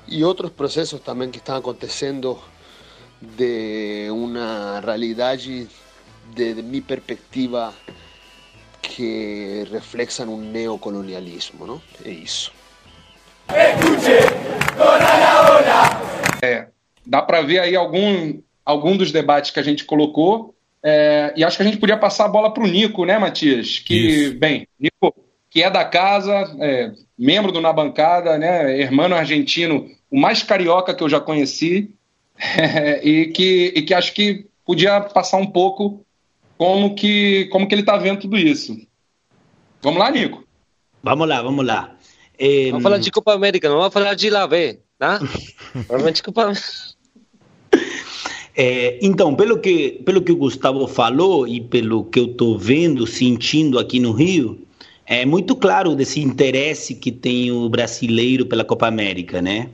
E 0.08 0.24
outros 0.24 0.52
processos 0.52 1.00
também 1.00 1.32
que 1.32 1.38
estão 1.38 1.56
acontecendo 1.56 2.38
de 3.22 4.10
uma 4.12 4.82
realidade, 4.82 5.68
de, 6.34 6.54
de 6.56 6.62
minha 6.62 6.82
perspectiva, 6.82 7.74
que 8.82 9.66
reflexam 9.72 10.34
um 10.34 10.38
neocolonialismo, 10.38 11.66
não? 11.66 11.82
É 12.04 12.10
isso. 12.10 12.52
É, 16.42 16.68
dá 17.06 17.22
para 17.22 17.42
ver 17.42 17.60
aí 17.60 17.76
algum, 17.76 18.40
algum 18.66 18.98
dos 18.98 19.12
debates 19.12 19.52
que 19.52 19.60
a 19.60 19.64
gente 19.64 19.86
colocou 19.86 20.54
é, 20.84 21.34
e 21.38 21.44
acho 21.46 21.56
que 21.56 21.64
a 21.64 21.66
gente 21.66 21.78
podia 21.78 21.96
passar 21.96 22.26
a 22.26 22.30
bola 22.30 22.54
para 22.54 22.64
o 22.64 22.68
Nico, 22.68 23.06
né, 23.06 23.18
Matias? 23.18 23.80
Que, 23.80 23.96
Isso. 23.96 24.38
bem, 24.38 24.68
Nico, 24.78 25.16
que 25.50 25.64
é 25.64 25.70
da 25.70 25.86
casa, 25.86 26.34
é, 26.60 26.92
membro 27.18 27.54
do 27.54 27.62
Na 27.62 27.72
Bancada, 27.72 28.38
né, 28.38 28.78
hermano 28.82 29.16
argentino, 29.16 29.90
o 30.12 30.20
mais 30.20 30.44
carioca 30.44 30.94
que 30.94 31.02
eu 31.02 31.08
já 31.08 31.22
conheci, 31.22 31.90
é, 32.38 33.00
e, 33.08 33.28
que, 33.28 33.72
e 33.74 33.82
que 33.82 33.94
acho 33.94 34.14
que 34.14 34.46
podia 34.66 35.00
passar 35.00 35.38
um 35.38 35.48
pouco 35.48 36.03
como 36.64 36.96
que, 36.96 37.50
como 37.52 37.68
que 37.68 37.76
ele 37.76 37.82
está 37.82 37.98
vendo 37.98 38.22
tudo 38.22 38.38
isso. 38.38 38.78
Vamos 39.82 40.00
lá, 40.00 40.10
Nico. 40.10 40.46
Vamos 41.04 41.28
lá, 41.28 41.42
vamos 41.42 41.66
lá. 41.66 41.94
É... 42.40 42.70
Vamos 42.70 42.84
falar 42.84 43.00
de 43.00 43.12
Copa 43.12 43.34
América, 43.34 43.68
não 43.68 43.80
vamos 43.80 43.94
falar 43.94 44.14
de 44.14 44.30
lá, 44.30 44.48
velho. 44.48 44.80
Tá? 44.98 45.20
Vamos 45.90 46.14
de 46.14 46.24
Copa. 46.24 46.54
É, 48.56 48.98
então, 49.02 49.36
pelo 49.36 49.60
que, 49.60 50.02
pelo 50.06 50.22
que 50.22 50.32
o 50.32 50.38
Gustavo 50.38 50.88
falou 50.88 51.46
e 51.46 51.60
pelo 51.60 52.06
que 52.06 52.20
eu 52.20 52.28
estou 52.28 52.58
vendo, 52.58 53.06
sentindo 53.06 53.78
aqui 53.78 54.00
no 54.00 54.14
Rio, 54.14 54.66
é 55.06 55.26
muito 55.26 55.58
claro 55.58 55.94
desse 55.96 56.22
interesse 56.22 56.96
que 56.96 57.12
tem 57.12 57.52
o 57.52 57.68
brasileiro 57.68 58.46
pela 58.46 58.64
Copa 58.64 58.88
América, 58.88 59.42
né? 59.42 59.70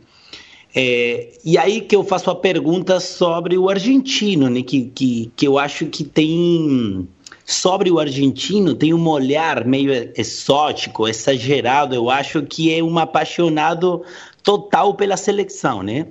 É, 0.76 1.34
e 1.44 1.58
aí 1.58 1.82
que 1.82 1.96
eu 1.96 2.04
faço 2.04 2.30
a 2.30 2.36
pergunta 2.36 3.00
sobre 3.00 3.58
o 3.58 3.70
argentino, 3.70 4.50
né? 4.50 4.62
Que, 4.62 4.86
que, 4.86 5.32
que 5.36 5.48
eu 5.48 5.58
acho 5.58 5.88
que 5.88 6.04
tem 6.04 7.08
sobre 7.46 7.90
o 7.90 7.98
argentino 7.98 8.76
tem 8.76 8.94
um 8.94 9.08
olhar 9.08 9.66
meio 9.66 9.92
exótico, 10.16 11.08
exagerado. 11.08 11.96
Eu 11.96 12.10
acho 12.10 12.44
que 12.44 12.74
é 12.74 12.84
um 12.84 13.00
apaixonado 13.00 14.04
total 14.44 14.94
pela 14.94 15.18
seleção, 15.18 15.82
né? 15.82 16.08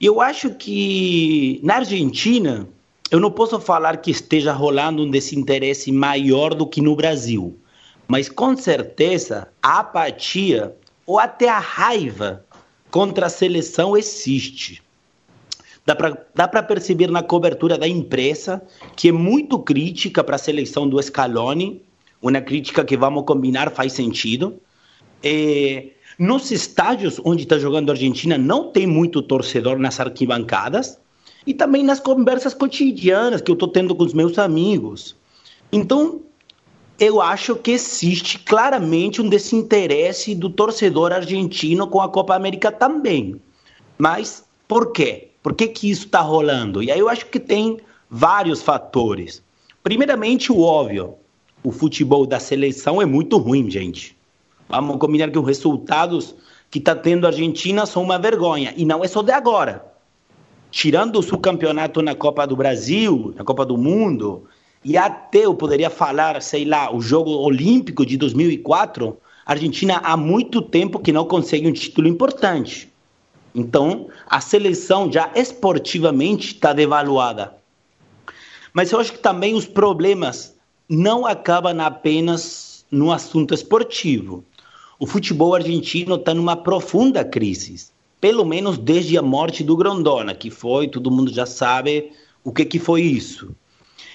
Eu 0.00 0.20
acho 0.20 0.50
que 0.50 1.60
na 1.64 1.76
Argentina, 1.76 2.68
eu 3.10 3.18
não 3.18 3.30
posso 3.30 3.58
falar 3.60 3.96
que 3.96 4.10
esteja 4.12 4.52
rolando 4.52 5.02
um 5.02 5.10
desinteresse 5.10 5.90
maior 5.90 6.54
do 6.54 6.66
que 6.66 6.80
no 6.80 6.94
Brasil, 6.94 7.58
mas 8.06 8.28
com 8.28 8.56
certeza 8.56 9.48
a 9.60 9.80
apatia 9.80 10.74
ou 11.04 11.18
até 11.18 11.48
a 11.48 11.58
raiva 11.58 12.44
contra 12.92 13.26
a 13.26 13.30
seleção 13.30 13.96
existe. 13.96 14.82
Dá 15.84 16.46
para 16.46 16.62
perceber 16.62 17.10
na 17.10 17.24
cobertura 17.24 17.76
da 17.76 17.88
imprensa 17.88 18.62
que 18.94 19.08
é 19.08 19.12
muito 19.12 19.58
crítica 19.58 20.22
para 20.22 20.36
a 20.36 20.38
seleção 20.38 20.88
do 20.88 21.02
Scaloni, 21.02 21.82
uma 22.20 22.40
crítica 22.40 22.84
que 22.84 22.96
vamos 22.96 23.24
combinar 23.24 23.72
faz 23.72 23.94
sentido. 23.94 24.60
É, 25.24 25.88
nos 26.18 26.52
estádios 26.52 27.20
onde 27.24 27.42
está 27.42 27.58
jogando 27.58 27.90
a 27.90 27.94
Argentina 27.94 28.38
não 28.38 28.70
tem 28.70 28.86
muito 28.86 29.22
torcedor 29.22 29.78
nas 29.78 29.98
arquibancadas 29.98 31.00
e 31.44 31.54
também 31.54 31.82
nas 31.82 31.98
conversas 31.98 32.54
cotidianas 32.54 33.40
que 33.40 33.50
eu 33.50 33.54
estou 33.54 33.68
tendo 33.68 33.94
com 33.96 34.04
os 34.04 34.14
meus 34.14 34.38
amigos. 34.38 35.16
Então, 35.72 36.20
eu 37.02 37.20
acho 37.20 37.56
que 37.56 37.72
existe 37.72 38.38
claramente 38.38 39.20
um 39.20 39.28
desinteresse 39.28 40.36
do 40.36 40.48
torcedor 40.48 41.10
argentino 41.10 41.88
com 41.88 42.00
a 42.00 42.08
Copa 42.08 42.36
América 42.36 42.70
também. 42.70 43.40
Mas 43.98 44.44
por 44.68 44.92
quê? 44.92 45.30
Por 45.42 45.52
que, 45.52 45.66
que 45.66 45.90
isso 45.90 46.06
está 46.06 46.20
rolando? 46.20 46.80
E 46.80 46.92
aí 46.92 47.00
eu 47.00 47.08
acho 47.08 47.26
que 47.26 47.40
tem 47.40 47.80
vários 48.08 48.62
fatores. 48.62 49.42
Primeiramente, 49.82 50.52
o 50.52 50.60
óbvio: 50.60 51.14
o 51.64 51.72
futebol 51.72 52.24
da 52.24 52.38
seleção 52.38 53.02
é 53.02 53.04
muito 53.04 53.36
ruim, 53.36 53.68
gente. 53.68 54.16
Vamos 54.68 54.98
combinar 54.98 55.28
que 55.28 55.38
os 55.40 55.44
resultados 55.44 56.36
que 56.70 56.78
está 56.78 56.94
tendo 56.94 57.24
a 57.24 57.30
Argentina 57.30 57.84
são 57.84 58.04
uma 58.04 58.16
vergonha. 58.16 58.72
E 58.76 58.84
não 58.84 59.02
é 59.02 59.08
só 59.08 59.22
de 59.22 59.32
agora. 59.32 59.84
Tirando 60.70 61.18
o 61.18 61.22
subcampeonato 61.22 62.00
na 62.00 62.14
Copa 62.14 62.46
do 62.46 62.54
Brasil, 62.54 63.34
na 63.36 63.42
Copa 63.42 63.66
do 63.66 63.76
Mundo, 63.76 64.44
e 64.84 64.96
até 64.96 65.46
eu 65.46 65.54
poderia 65.54 65.90
falar, 65.90 66.40
sei 66.42 66.64
lá, 66.64 66.94
o 66.94 67.00
jogo 67.00 67.30
olímpico 67.30 68.04
de 68.04 68.16
2004, 68.16 69.16
a 69.44 69.52
Argentina 69.52 70.00
há 70.02 70.16
muito 70.16 70.60
tempo 70.60 70.98
que 70.98 71.12
não 71.12 71.24
consegue 71.24 71.68
um 71.68 71.72
título 71.72 72.08
importante. 72.08 72.90
Então, 73.54 74.08
a 74.26 74.40
seleção 74.40 75.10
já 75.10 75.30
esportivamente 75.34 76.54
está 76.54 76.72
devaluada. 76.72 77.54
Mas 78.72 78.90
eu 78.90 78.98
acho 78.98 79.12
que 79.12 79.18
também 79.18 79.54
os 79.54 79.66
problemas 79.66 80.56
não 80.88 81.26
acabam 81.26 81.78
apenas 81.80 82.84
no 82.90 83.12
assunto 83.12 83.54
esportivo 83.54 84.44
o 85.02 85.06
futebol 85.06 85.52
argentino 85.52 86.14
está 86.14 86.32
numa 86.32 86.54
profunda 86.54 87.24
crise, 87.24 87.88
pelo 88.20 88.44
menos 88.44 88.78
desde 88.78 89.18
a 89.18 89.22
morte 89.22 89.64
do 89.64 89.76
Grondona, 89.76 90.32
que 90.32 90.48
foi, 90.48 90.86
todo 90.86 91.10
mundo 91.10 91.34
já 91.34 91.44
sabe 91.44 92.12
o 92.44 92.52
que, 92.52 92.64
que 92.64 92.78
foi 92.78 93.02
isso. 93.02 93.52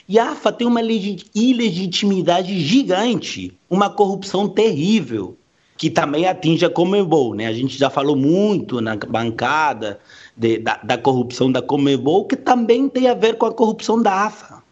E 0.08 0.18
a 0.18 0.32
AFA 0.32 0.54
tem 0.54 0.66
uma 0.66 0.82
ilegitimidade 0.82 2.60
gigante, 2.62 3.58
uma 3.70 3.90
corrupção 3.90 4.48
terrível, 4.48 5.38
que 5.78 5.90
também 5.90 6.26
atinge 6.26 6.66
a 6.66 6.70
Comebol. 6.70 7.36
Né? 7.36 7.46
A 7.46 7.54
gente 7.54 7.78
já 7.78 7.90
falou 7.90 8.16
muito 8.16 8.80
na 8.80 8.96
bancada 8.96 10.00
de, 10.36 10.60
da, 10.60 10.78
da 10.78 10.98
corrupção 10.98 11.52
da 11.52 11.62
Comebol, 11.62 12.26
que 12.26 12.38
também 12.38 12.88
tem 12.88 13.10
a 13.10 13.14
ver 13.14 13.38
com 13.38 13.46
a 13.46 13.54
corrupção 13.54 14.02
da 14.02 14.26
AFA. 14.26 14.64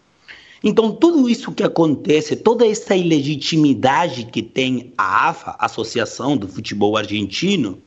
Então, 0.64 0.92
tudo 0.92 1.30
isso 1.30 1.52
que 1.52 1.64
acontece, 1.64 2.36
toda 2.36 2.66
essa 2.66 2.96
ilegitimidade 2.96 4.26
que 4.26 4.42
tem 4.42 4.94
a 4.98 5.30
AFA, 5.30 5.56
Associação 5.60 6.36
do 6.36 6.48
Futebol 6.48 6.98
Argentino, 6.98 7.78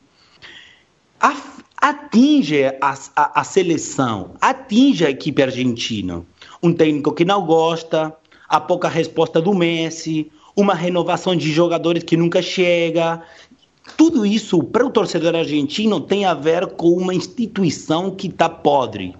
atinge 1.80 2.64
a, 2.80 2.94
a, 3.16 3.40
a 3.40 3.44
seleção, 3.44 4.34
atinge 4.40 5.04
a 5.04 5.10
equipe 5.10 5.42
argentina. 5.42 6.24
Um 6.62 6.72
técnico 6.72 7.12
que 7.12 7.24
não 7.24 7.44
gosta, 7.44 8.14
a 8.48 8.60
pouca 8.60 8.88
resposta 8.88 9.40
do 9.40 9.54
Messi, 9.54 10.30
uma 10.56 10.74
renovação 10.74 11.36
de 11.36 11.52
jogadores 11.52 12.02
que 12.02 12.16
nunca 12.16 12.42
chega. 12.42 13.22
Tudo 13.96 14.26
isso, 14.26 14.62
para 14.62 14.84
o 14.84 14.90
torcedor 14.90 15.34
argentino, 15.34 16.00
tem 16.00 16.24
a 16.24 16.34
ver 16.34 16.66
com 16.66 16.90
uma 16.90 17.14
instituição 17.14 18.10
que 18.10 18.26
está 18.26 18.48
podre. 18.48 19.14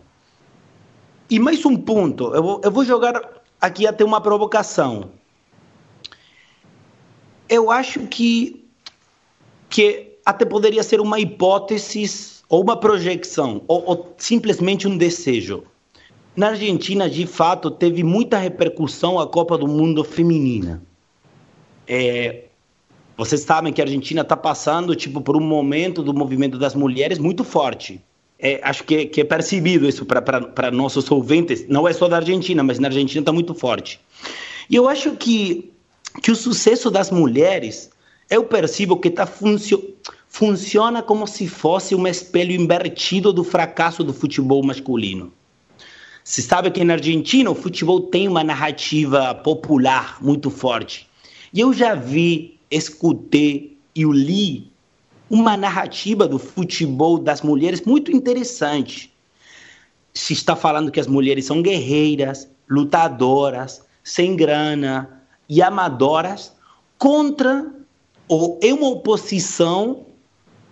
E 1.30 1.38
mais 1.38 1.64
um 1.64 1.76
ponto, 1.76 2.34
eu 2.34 2.42
vou, 2.42 2.60
eu 2.64 2.70
vou 2.70 2.84
jogar 2.84 3.20
aqui 3.60 3.86
até 3.86 4.04
uma 4.04 4.20
provocação. 4.20 5.10
eu 7.48 7.70
acho 7.70 8.06
que, 8.06 8.64
que 9.70 10.18
até 10.24 10.44
poderia 10.44 10.82
ser 10.82 11.00
uma 11.00 11.18
hipótese 11.18 12.42
ou 12.48 12.62
uma 12.62 12.76
projeção, 12.76 13.62
ou, 13.66 13.84
ou 13.86 14.14
simplesmente 14.18 14.86
um 14.86 14.96
desejo. 14.96 15.64
Na 16.38 16.50
Argentina, 16.50 17.10
de 17.10 17.26
fato, 17.26 17.68
teve 17.68 18.04
muita 18.04 18.38
repercussão 18.38 19.18
a 19.18 19.26
Copa 19.26 19.58
do 19.58 19.66
Mundo 19.66 20.04
feminina. 20.04 20.80
É, 21.84 22.44
vocês 23.16 23.40
sabem 23.40 23.72
que 23.72 23.80
a 23.80 23.84
Argentina 23.84 24.20
está 24.20 24.36
passando 24.36 24.94
tipo 24.94 25.20
por 25.20 25.36
um 25.36 25.40
momento 25.40 26.00
do 26.00 26.14
movimento 26.14 26.56
das 26.56 26.76
mulheres 26.76 27.18
muito 27.18 27.42
forte. 27.42 28.00
É, 28.38 28.60
acho 28.62 28.84
que, 28.84 29.06
que, 29.06 29.22
é 29.22 29.24
percebido 29.24 29.88
isso 29.88 30.06
para 30.06 30.70
nossos 30.70 31.10
ouvintes. 31.10 31.66
Não 31.68 31.88
é 31.88 31.92
só 31.92 32.06
da 32.06 32.18
Argentina, 32.18 32.62
mas 32.62 32.78
na 32.78 32.86
Argentina 32.86 33.18
está 33.20 33.32
muito 33.32 33.52
forte. 33.52 34.00
E 34.70 34.76
eu 34.76 34.88
acho 34.88 35.16
que, 35.16 35.72
que 36.22 36.30
o 36.30 36.36
sucesso 36.36 36.88
das 36.88 37.10
mulheres, 37.10 37.90
eu 38.30 38.44
percebo 38.44 38.96
que 38.96 39.10
tá 39.10 39.26
funcio, 39.26 39.92
funciona 40.28 41.02
como 41.02 41.26
se 41.26 41.48
fosse 41.48 41.96
um 41.96 42.06
espelho 42.06 42.52
invertido 42.52 43.32
do 43.32 43.42
fracasso 43.42 44.04
do 44.04 44.14
futebol 44.14 44.64
masculino. 44.64 45.32
Se 46.28 46.42
sabe 46.42 46.70
que 46.70 46.84
na 46.84 46.92
Argentina 46.92 47.50
o 47.50 47.54
futebol 47.54 48.02
tem 48.02 48.28
uma 48.28 48.44
narrativa 48.44 49.34
popular 49.36 50.22
muito 50.22 50.50
forte. 50.50 51.08
E 51.54 51.60
eu 51.60 51.72
já 51.72 51.94
vi, 51.94 52.60
escutei 52.70 53.78
e 53.94 54.04
li 54.04 54.70
uma 55.30 55.56
narrativa 55.56 56.28
do 56.28 56.38
futebol 56.38 57.16
das 57.16 57.40
mulheres 57.40 57.80
muito 57.80 58.12
interessante. 58.12 59.10
Se 60.12 60.34
está 60.34 60.54
falando 60.54 60.90
que 60.90 61.00
as 61.00 61.06
mulheres 61.06 61.46
são 61.46 61.62
guerreiras, 61.62 62.46
lutadoras, 62.68 63.80
sem 64.04 64.36
grana 64.36 65.22
e 65.48 65.62
amadoras 65.62 66.52
contra 66.98 67.72
ou 68.28 68.60
em 68.62 68.74
uma 68.74 68.88
oposição 68.88 70.04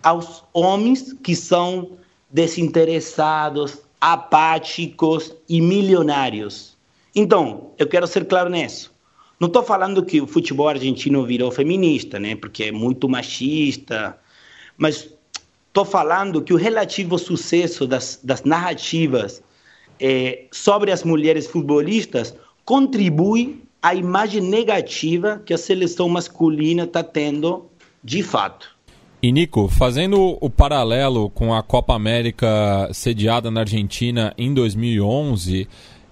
aos 0.03 0.45
homens 0.53 1.15
que 1.15 1.35
são 1.35 1.93
desinteressados, 2.31 3.86
apáticos 4.07 5.35
e 5.49 5.61
milionários. 5.61 6.79
Então, 7.13 7.73
eu 7.77 7.89
quero 7.89 8.07
ser 8.07 8.25
claro 8.25 8.49
nisso. 8.49 8.95
Não 9.41 9.49
estou 9.49 9.65
falando 9.65 10.05
que 10.05 10.21
o 10.21 10.29
futebol 10.29 10.69
argentino 10.69 11.27
virou 11.27 11.51
feminista, 11.51 12.21
né? 12.21 12.37
Porque 12.37 12.63
é 12.63 12.71
muito 12.71 13.09
machista, 13.09 14.17
mas 14.79 15.13
estou 15.67 15.85
falando 15.85 16.41
que 16.41 16.55
o 16.55 16.57
relativo 16.57 17.19
sucesso 17.19 17.85
das, 17.85 18.21
das 18.23 18.45
narrativas 18.45 19.43
é, 19.99 20.45
sobre 20.53 20.93
as 20.93 21.03
mulheres 21.03 21.49
futebolistas 21.49 22.33
contribui 22.65 23.61
à 23.83 23.93
imagem 23.93 24.41
negativa 24.41 25.43
que 25.45 25.53
a 25.53 25.59
seleção 25.59 26.09
masculina 26.09 26.85
está 26.85 27.03
tendo 27.03 27.67
de 28.05 28.23
fato. 28.23 28.76
E 29.23 29.33
Nico, 29.33 29.67
fazendo 29.69 30.37
o 30.41 30.51
paralelo 30.51 31.31
com 31.31 31.55
a 31.55 31.63
Copa 31.63 31.95
América 31.95 32.89
sediada 32.93 33.51
na 33.51 33.61
Argentina 33.61 34.35
em 34.37 34.53
2011, 34.53 35.67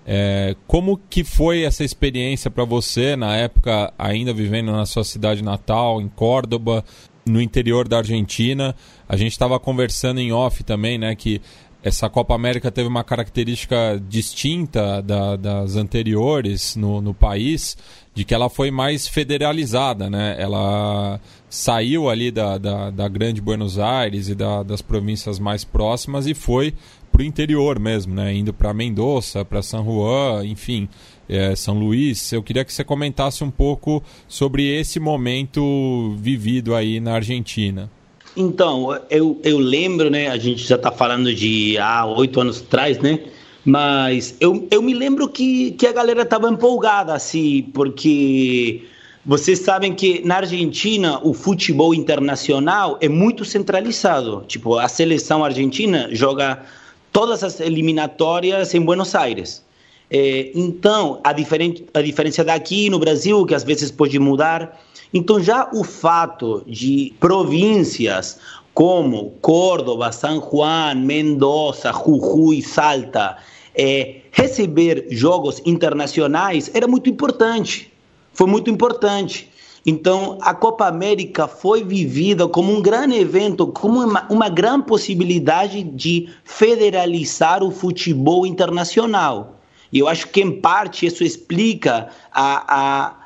é, 0.07 0.57
como 0.67 0.99
que 1.09 1.23
foi 1.23 1.63
essa 1.63 1.85
experiência 1.85 2.51
para 2.51 2.65
você 2.65 3.15
na 3.15 3.37
época, 3.37 3.93
ainda 3.99 4.33
vivendo 4.33 4.73
na 4.73 4.87
sua 4.87 5.05
cidade 5.05 5.43
natal, 5.43 6.01
em 6.01 6.09
Córdoba, 6.09 6.85
no 7.27 7.41
interior 7.41 7.87
da 7.87 7.99
Argentina? 7.99 8.75
A 9.07 9.17
gente 9.17 9.33
estava 9.33 9.61
conversando 9.61 10.19
em 10.19 10.33
off 10.33 10.65
também, 10.65 10.97
né, 10.99 11.15
que 11.15 11.43
essa 11.85 12.09
Copa 12.09 12.35
América 12.35 12.71
teve 12.71 12.89
uma 12.89 13.05
característica 13.05 14.03
distinta 14.09 15.03
da, 15.03 15.37
das 15.37 15.77
anteriores 15.77 16.77
no, 16.77 17.03
no 17.03 17.13
país, 17.13 17.77
de 18.15 18.25
que 18.25 18.33
ela 18.33 18.49
foi 18.49 18.71
mais 18.71 19.07
federalizada, 19.07 20.09
né? 20.09 20.35
Ela 20.39 21.21
saiu 21.51 22.09
ali 22.09 22.31
da, 22.31 22.57
da, 22.57 22.91
da 22.91 23.07
grande 23.07 23.43
Buenos 23.43 23.79
Aires 23.79 24.31
e 24.31 24.35
da, 24.35 24.63
das 24.63 24.81
províncias 24.81 25.39
mais 25.39 25.63
próximas 25.63 26.27
e 26.27 26.33
foi 26.33 26.73
para 27.13 27.21
o 27.21 27.25
interior 27.25 27.79
mesmo, 27.79 28.15
né? 28.15 28.35
Indo 28.35 28.55
para 28.55 28.73
Mendoza, 28.73 29.45
para 29.45 29.61
São 29.61 29.85
Juan, 29.85 30.43
enfim, 30.47 30.89
é, 31.29 31.55
São 31.55 31.79
Luís. 31.79 32.33
Eu 32.33 32.43
queria 32.43 32.65
que 32.65 32.73
você 32.73 32.83
comentasse 32.83 33.45
um 33.45 33.51
pouco 33.51 34.03
sobre 34.27 34.65
esse 34.75 34.99
momento 34.99 36.17
vivido 36.17 36.75
aí 36.75 36.99
na 36.99 37.17
Argentina. 37.17 37.91
Então, 38.37 38.99
eu, 39.09 39.41
eu 39.45 39.59
lembro, 39.59 40.11
né? 40.11 40.29
A 40.29 40.37
gente 40.37 40.67
já 40.67 40.77
está 40.77 40.91
falando 40.91 41.33
de 41.33 41.79
há 41.79 42.05
oito 42.05 42.41
anos 42.41 42.61
atrás, 42.61 42.99
né? 42.99 43.21
Mas 43.65 44.37
eu, 44.41 44.67
eu 44.71 44.83
me 44.83 44.93
lembro 44.93 45.29
que, 45.29 45.73
que 45.73 45.87
a 45.87 45.93
galera 45.93 46.23
estava 46.23 46.49
empolgada, 46.51 47.15
assim, 47.15 47.63
porque 47.73 48.83
vocês 49.25 49.61
sabem 49.61 49.95
que 49.95 50.21
na 50.25 50.37
Argentina 50.37 51.19
o 51.23 51.33
futebol 51.33 51.95
internacional 51.95 52.99
é 53.01 53.09
muito 53.09 53.45
centralizado. 53.45 54.45
Tipo, 54.47 54.79
a 54.79 54.89
seleção 54.89 55.43
argentina 55.43 56.09
joga 56.13 56.63
todas 57.11 57.43
as 57.43 57.61
eliminatórias 57.61 58.75
em 58.75 58.81
Buenos 58.81 59.15
Aires. 59.15 59.65
É, 60.11 60.51
então, 60.55 61.21
a, 61.25 61.33
diferen 61.33 61.87
a 61.93 62.03
diferença 62.03 62.45
daqui 62.45 62.91
no 62.91 62.99
Brasil, 62.99 63.45
que 63.47 63.55
às 63.55 63.65
vezes 63.65 63.91
pode 63.91 64.19
mudar. 64.19 64.81
Então, 65.13 65.41
já 65.41 65.71
o 65.73 65.85
fato 65.85 66.63
de 66.67 67.15
províncias 67.19 68.39
como 68.75 69.31
Córdoba, 69.41 70.11
San 70.11 70.41
Juan, 70.41 70.97
Mendoza, 70.97 71.93
Jujuy, 71.93 72.61
Salta 72.61 73.37
é, 73.75 74.21
receber 74.31 75.07
jogos 75.11 75.61
internacionais 75.65 76.71
era 76.75 76.87
muito 76.87 77.09
importante. 77.09 77.93
Foi 78.33 78.47
muito 78.47 78.71
importante. 78.71 79.51
Então, 79.87 80.39
a 80.41 80.55
Copa 80.55 80.87
América 80.87 81.47
foi 81.47 81.85
vivida 81.85 82.49
como 82.49 82.73
um 82.73 82.81
grande 82.81 83.17
evento, 83.17 83.67
como 83.67 84.01
uma, 84.03 84.27
uma 84.31 84.49
grande 84.49 84.87
possibilidade 84.87 85.83
de 85.83 86.29
federalizar 86.43 87.63
o 87.63 87.71
futebol 87.71 88.47
internacional. 88.47 89.54
E 89.95 90.01
eu 90.01 90.09
acho 90.09 90.27
que, 90.29 90.41
em 90.41 90.61
parte, 90.61 91.07
isso 91.07 91.23
explica 91.23 92.09
a, 92.33 93.13
a 93.13 93.25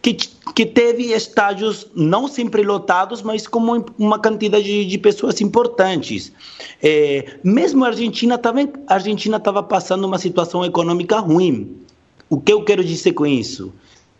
que, 0.00 0.14
que 0.54 0.66
teve 0.66 1.12
estádios 1.12 1.86
não 1.94 2.26
sempre 2.26 2.62
lotados, 2.62 3.22
mas 3.22 3.46
com 3.46 3.84
uma 3.98 4.18
quantidade 4.18 4.64
de, 4.64 4.84
de 4.86 4.98
pessoas 4.98 5.40
importantes. 5.40 6.32
É, 6.82 7.36
mesmo 7.44 7.84
a 7.84 7.88
Argentina 7.88 8.38
também, 8.38 8.72
a 8.88 8.94
Argentina 8.94 9.36
estava 9.36 9.62
passando 9.62 10.04
uma 10.04 10.18
situação 10.18 10.64
econômica 10.64 11.18
ruim. 11.18 11.76
O 12.28 12.40
que 12.40 12.52
eu 12.52 12.64
quero 12.64 12.82
dizer 12.82 13.12
com 13.12 13.26
isso? 13.26 13.72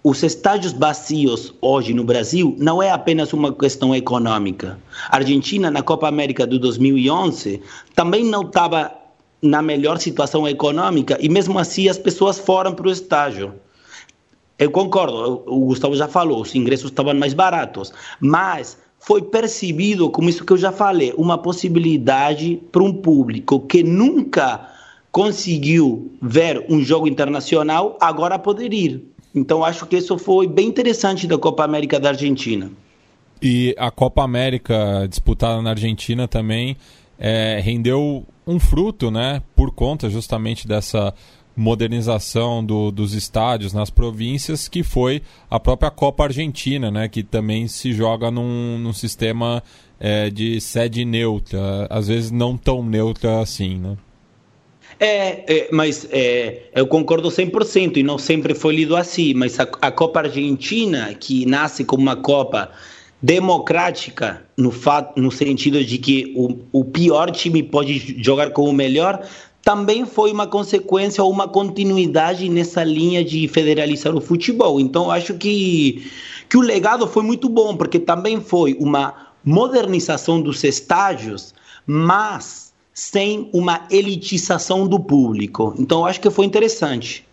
Os 0.04 0.22
estádios 0.22 0.72
vazios 0.72 1.54
hoje 1.60 1.94
no 1.94 2.04
Brasil 2.04 2.54
não 2.58 2.82
é 2.82 2.90
apenas 2.90 3.32
uma 3.32 3.52
questão 3.52 3.94
econômica. 3.94 4.78
A 5.08 5.16
Argentina, 5.16 5.70
na 5.70 5.80
Copa 5.80 6.06
América 6.06 6.46
de 6.46 6.58
2011, 6.58 7.62
também 7.94 8.24
não 8.24 8.42
estava 8.42 9.01
na 9.42 9.60
melhor 9.60 9.98
situação 9.98 10.46
econômica 10.46 11.18
e 11.20 11.28
mesmo 11.28 11.58
assim 11.58 11.88
as 11.88 11.98
pessoas 11.98 12.38
foram 12.38 12.72
para 12.72 12.86
o 12.86 12.92
estádio. 12.92 13.54
Eu 14.58 14.70
concordo, 14.70 15.42
o 15.46 15.66
Gustavo 15.66 15.96
já 15.96 16.06
falou, 16.06 16.40
os 16.40 16.54
ingressos 16.54 16.90
estavam 16.90 17.14
mais 17.14 17.34
baratos, 17.34 17.92
mas 18.20 18.78
foi 19.00 19.20
percebido, 19.20 20.08
como 20.10 20.28
isso 20.28 20.44
que 20.44 20.52
eu 20.52 20.56
já 20.56 20.70
falei, 20.70 21.12
uma 21.18 21.36
possibilidade 21.36 22.62
para 22.70 22.82
um 22.82 22.92
público 22.92 23.58
que 23.60 23.82
nunca 23.82 24.68
conseguiu 25.10 26.12
ver 26.22 26.64
um 26.68 26.80
jogo 26.80 27.08
internacional, 27.08 27.98
agora 28.00 28.38
poder 28.38 28.72
ir. 28.72 29.04
Então 29.34 29.64
acho 29.64 29.86
que 29.86 29.96
isso 29.96 30.16
foi 30.16 30.46
bem 30.46 30.68
interessante 30.68 31.26
da 31.26 31.36
Copa 31.36 31.64
América 31.64 31.98
da 31.98 32.10
Argentina. 32.10 32.70
E 33.42 33.74
a 33.76 33.90
Copa 33.90 34.22
América 34.22 35.06
disputada 35.08 35.60
na 35.60 35.70
Argentina 35.70 36.28
também 36.28 36.76
é, 37.18 37.60
rendeu 37.62 38.26
um 38.46 38.58
fruto, 38.58 39.10
né? 39.10 39.42
Por 39.54 39.72
conta 39.72 40.10
justamente 40.10 40.66
dessa 40.66 41.14
modernização 41.56 42.64
do, 42.64 42.90
dos 42.90 43.14
estádios 43.14 43.72
nas 43.72 43.90
províncias, 43.90 44.68
que 44.68 44.82
foi 44.82 45.22
a 45.50 45.60
própria 45.60 45.90
Copa 45.90 46.24
Argentina, 46.24 46.90
né, 46.90 47.08
que 47.08 47.22
também 47.22 47.68
se 47.68 47.92
joga 47.92 48.30
num, 48.30 48.78
num 48.78 48.92
sistema 48.92 49.62
é, 50.00 50.30
de 50.30 50.60
sede 50.60 51.04
neutra, 51.04 51.86
às 51.90 52.08
vezes 52.08 52.30
não 52.30 52.56
tão 52.56 52.82
neutra 52.82 53.40
assim, 53.40 53.78
né? 53.78 53.96
É, 54.98 55.56
é 55.56 55.68
mas 55.72 56.06
é, 56.10 56.70
eu 56.74 56.86
concordo 56.86 57.28
100% 57.28 57.96
e 57.96 58.02
não 58.02 58.18
sempre 58.18 58.54
foi 58.54 58.74
lido 58.74 58.96
assim, 58.96 59.34
mas 59.34 59.58
a, 59.58 59.68
a 59.80 59.90
Copa 59.90 60.20
Argentina, 60.20 61.14
que 61.14 61.44
nasce 61.46 61.84
como 61.84 62.02
uma 62.02 62.16
Copa 62.16 62.70
democrática 63.22 64.42
no, 64.56 64.72
fato, 64.72 65.20
no 65.20 65.30
sentido 65.30 65.82
de 65.84 65.96
que 65.96 66.32
o, 66.36 66.80
o 66.80 66.84
pior 66.84 67.30
time 67.30 67.62
pode 67.62 68.20
jogar 68.22 68.50
com 68.50 68.68
o 68.68 68.72
melhor, 68.72 69.24
também 69.62 70.04
foi 70.04 70.32
uma 70.32 70.46
consequência 70.46 71.22
ou 71.22 71.30
uma 71.30 71.46
continuidade 71.46 72.48
nessa 72.48 72.82
linha 72.82 73.24
de 73.24 73.46
federalizar 73.46 74.14
o 74.14 74.20
futebol. 74.20 74.80
Então, 74.80 75.08
acho 75.08 75.34
que, 75.34 76.10
que 76.48 76.56
o 76.56 76.60
legado 76.60 77.06
foi 77.06 77.22
muito 77.22 77.48
bom, 77.48 77.76
porque 77.76 78.00
também 78.00 78.40
foi 78.40 78.76
uma 78.80 79.28
modernização 79.44 80.42
dos 80.42 80.64
estádios, 80.64 81.54
mas 81.86 82.72
sem 82.92 83.48
uma 83.52 83.86
elitização 83.88 84.86
do 84.86 84.98
público. 84.98 85.74
Então, 85.78 86.04
acho 86.04 86.20
que 86.20 86.28
foi 86.28 86.44
interessante. 86.44 87.24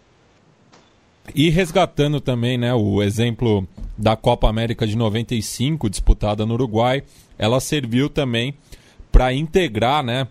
E 1.36 1.50
resgatando 1.50 2.20
também 2.20 2.58
né, 2.58 2.74
o 2.74 3.02
exemplo 3.02 3.68
da 3.98 4.15
Copa 4.15 4.50
América 4.50 4.88
de 4.88 4.96
95, 4.96 5.89
disputada 5.89 6.46
no 6.46 6.54
Uruguai, 6.54 7.04
ela 7.38 7.60
serviu 7.60 8.10
também 8.10 8.54
para 9.12 9.34
integrar 9.34 10.04
né, 10.04 10.28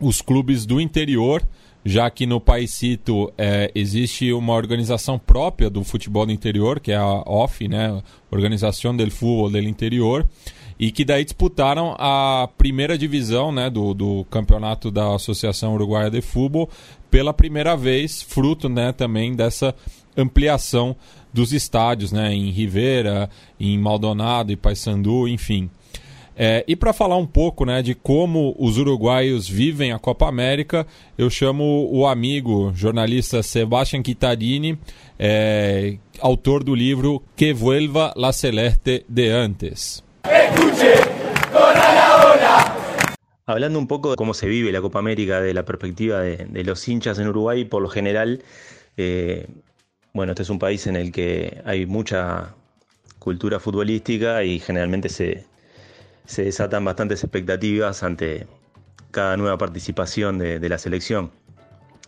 os 0.00 0.20
clubes 0.20 0.66
do 0.66 0.80
interior, 0.80 1.46
já 1.84 2.10
que 2.10 2.26
no 2.26 2.40
Paisito 2.40 3.32
é, 3.38 3.70
existe 3.74 4.32
uma 4.32 4.54
organização 4.54 5.18
própria 5.18 5.70
do 5.70 5.84
futebol 5.84 6.26
do 6.26 6.32
interior, 6.32 6.80
que 6.80 6.90
é 6.90 6.96
a 6.96 7.22
OF, 7.24 7.68
né, 7.68 8.02
Organização 8.30 8.96
del 8.96 9.10
Fútbol 9.10 9.50
del 9.50 9.64
Interior, 9.64 10.26
e 10.78 10.90
que 10.90 11.04
daí 11.04 11.24
disputaram 11.24 11.94
a 11.98 12.48
primeira 12.58 12.98
divisão 12.98 13.50
né, 13.52 13.70
do, 13.70 13.94
do 13.94 14.26
campeonato 14.30 14.90
da 14.90 15.14
Associação 15.14 15.74
Uruguaia 15.74 16.10
de 16.10 16.20
Futebol 16.20 16.68
pela 17.10 17.32
primeira 17.32 17.76
vez, 17.76 18.20
fruto 18.20 18.68
né, 18.68 18.92
também 18.92 19.34
dessa 19.34 19.74
ampliação 20.16 20.96
dos 21.32 21.52
estádios 21.52 22.12
né, 22.12 22.32
em 22.32 22.50
Rivera, 22.50 23.28
em 23.60 23.78
Maldonado 23.78 24.50
e 24.50 24.56
Paysandu, 24.56 25.28
enfim. 25.28 25.70
É, 26.38 26.62
e 26.68 26.76
para 26.76 26.92
falar 26.92 27.16
um 27.16 27.26
pouco 27.26 27.64
né, 27.64 27.80
de 27.80 27.94
como 27.94 28.54
os 28.58 28.76
uruguaios 28.76 29.48
vivem 29.48 29.92
a 29.92 29.98
Copa 29.98 30.28
América, 30.28 30.86
eu 31.16 31.30
chamo 31.30 31.88
o 31.90 32.06
amigo 32.06 32.72
jornalista 32.74 33.42
Sebastián 33.42 34.02
Quitarini, 34.02 34.78
é, 35.18 35.96
autor 36.20 36.62
do 36.62 36.74
livro 36.74 37.22
Que 37.34 37.54
Vuelva 37.54 38.12
la 38.16 38.32
Celeste 38.34 39.06
de 39.08 39.30
Antes. 39.30 40.04
Hablando 43.46 43.78
un 43.78 43.86
poco 43.86 44.10
de 44.10 44.16
cómo 44.16 44.34
se 44.34 44.46
vive 44.46 44.72
la 44.72 44.82
Copa 44.82 44.98
América 44.98 45.40
de 45.40 45.54
la 45.54 45.64
perspectiva 45.64 46.20
de, 46.20 46.46
de 46.46 46.64
los 46.64 46.86
hinchas 46.86 47.18
en 47.18 47.28
Uruguay, 47.28 47.64
por 47.64 47.80
lo 47.80 47.88
general, 47.88 48.42
eh, 48.96 49.46
bueno, 50.16 50.32
este 50.32 50.44
es 50.44 50.50
un 50.50 50.58
país 50.58 50.86
en 50.86 50.96
el 50.96 51.12
que 51.12 51.60
hay 51.66 51.84
mucha 51.84 52.54
cultura 53.18 53.60
futbolística 53.60 54.42
y 54.44 54.58
generalmente 54.58 55.10
se, 55.10 55.44
se 56.24 56.44
desatan 56.44 56.86
bastantes 56.86 57.22
expectativas 57.22 58.02
ante 58.02 58.46
cada 59.10 59.36
nueva 59.36 59.58
participación 59.58 60.38
de, 60.38 60.58
de 60.58 60.68
la 60.70 60.78
selección. 60.78 61.30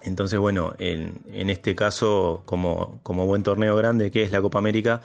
Entonces, 0.04 0.38
bueno, 0.38 0.74
en, 0.78 1.20
en 1.32 1.50
este 1.50 1.74
caso, 1.74 2.42
como, 2.46 2.98
como, 3.02 3.26
buen 3.26 3.42
torneo 3.42 3.76
grande 3.76 4.10
que 4.10 4.22
es 4.22 4.32
la 4.32 4.40
Copa 4.40 4.58
América, 4.58 5.02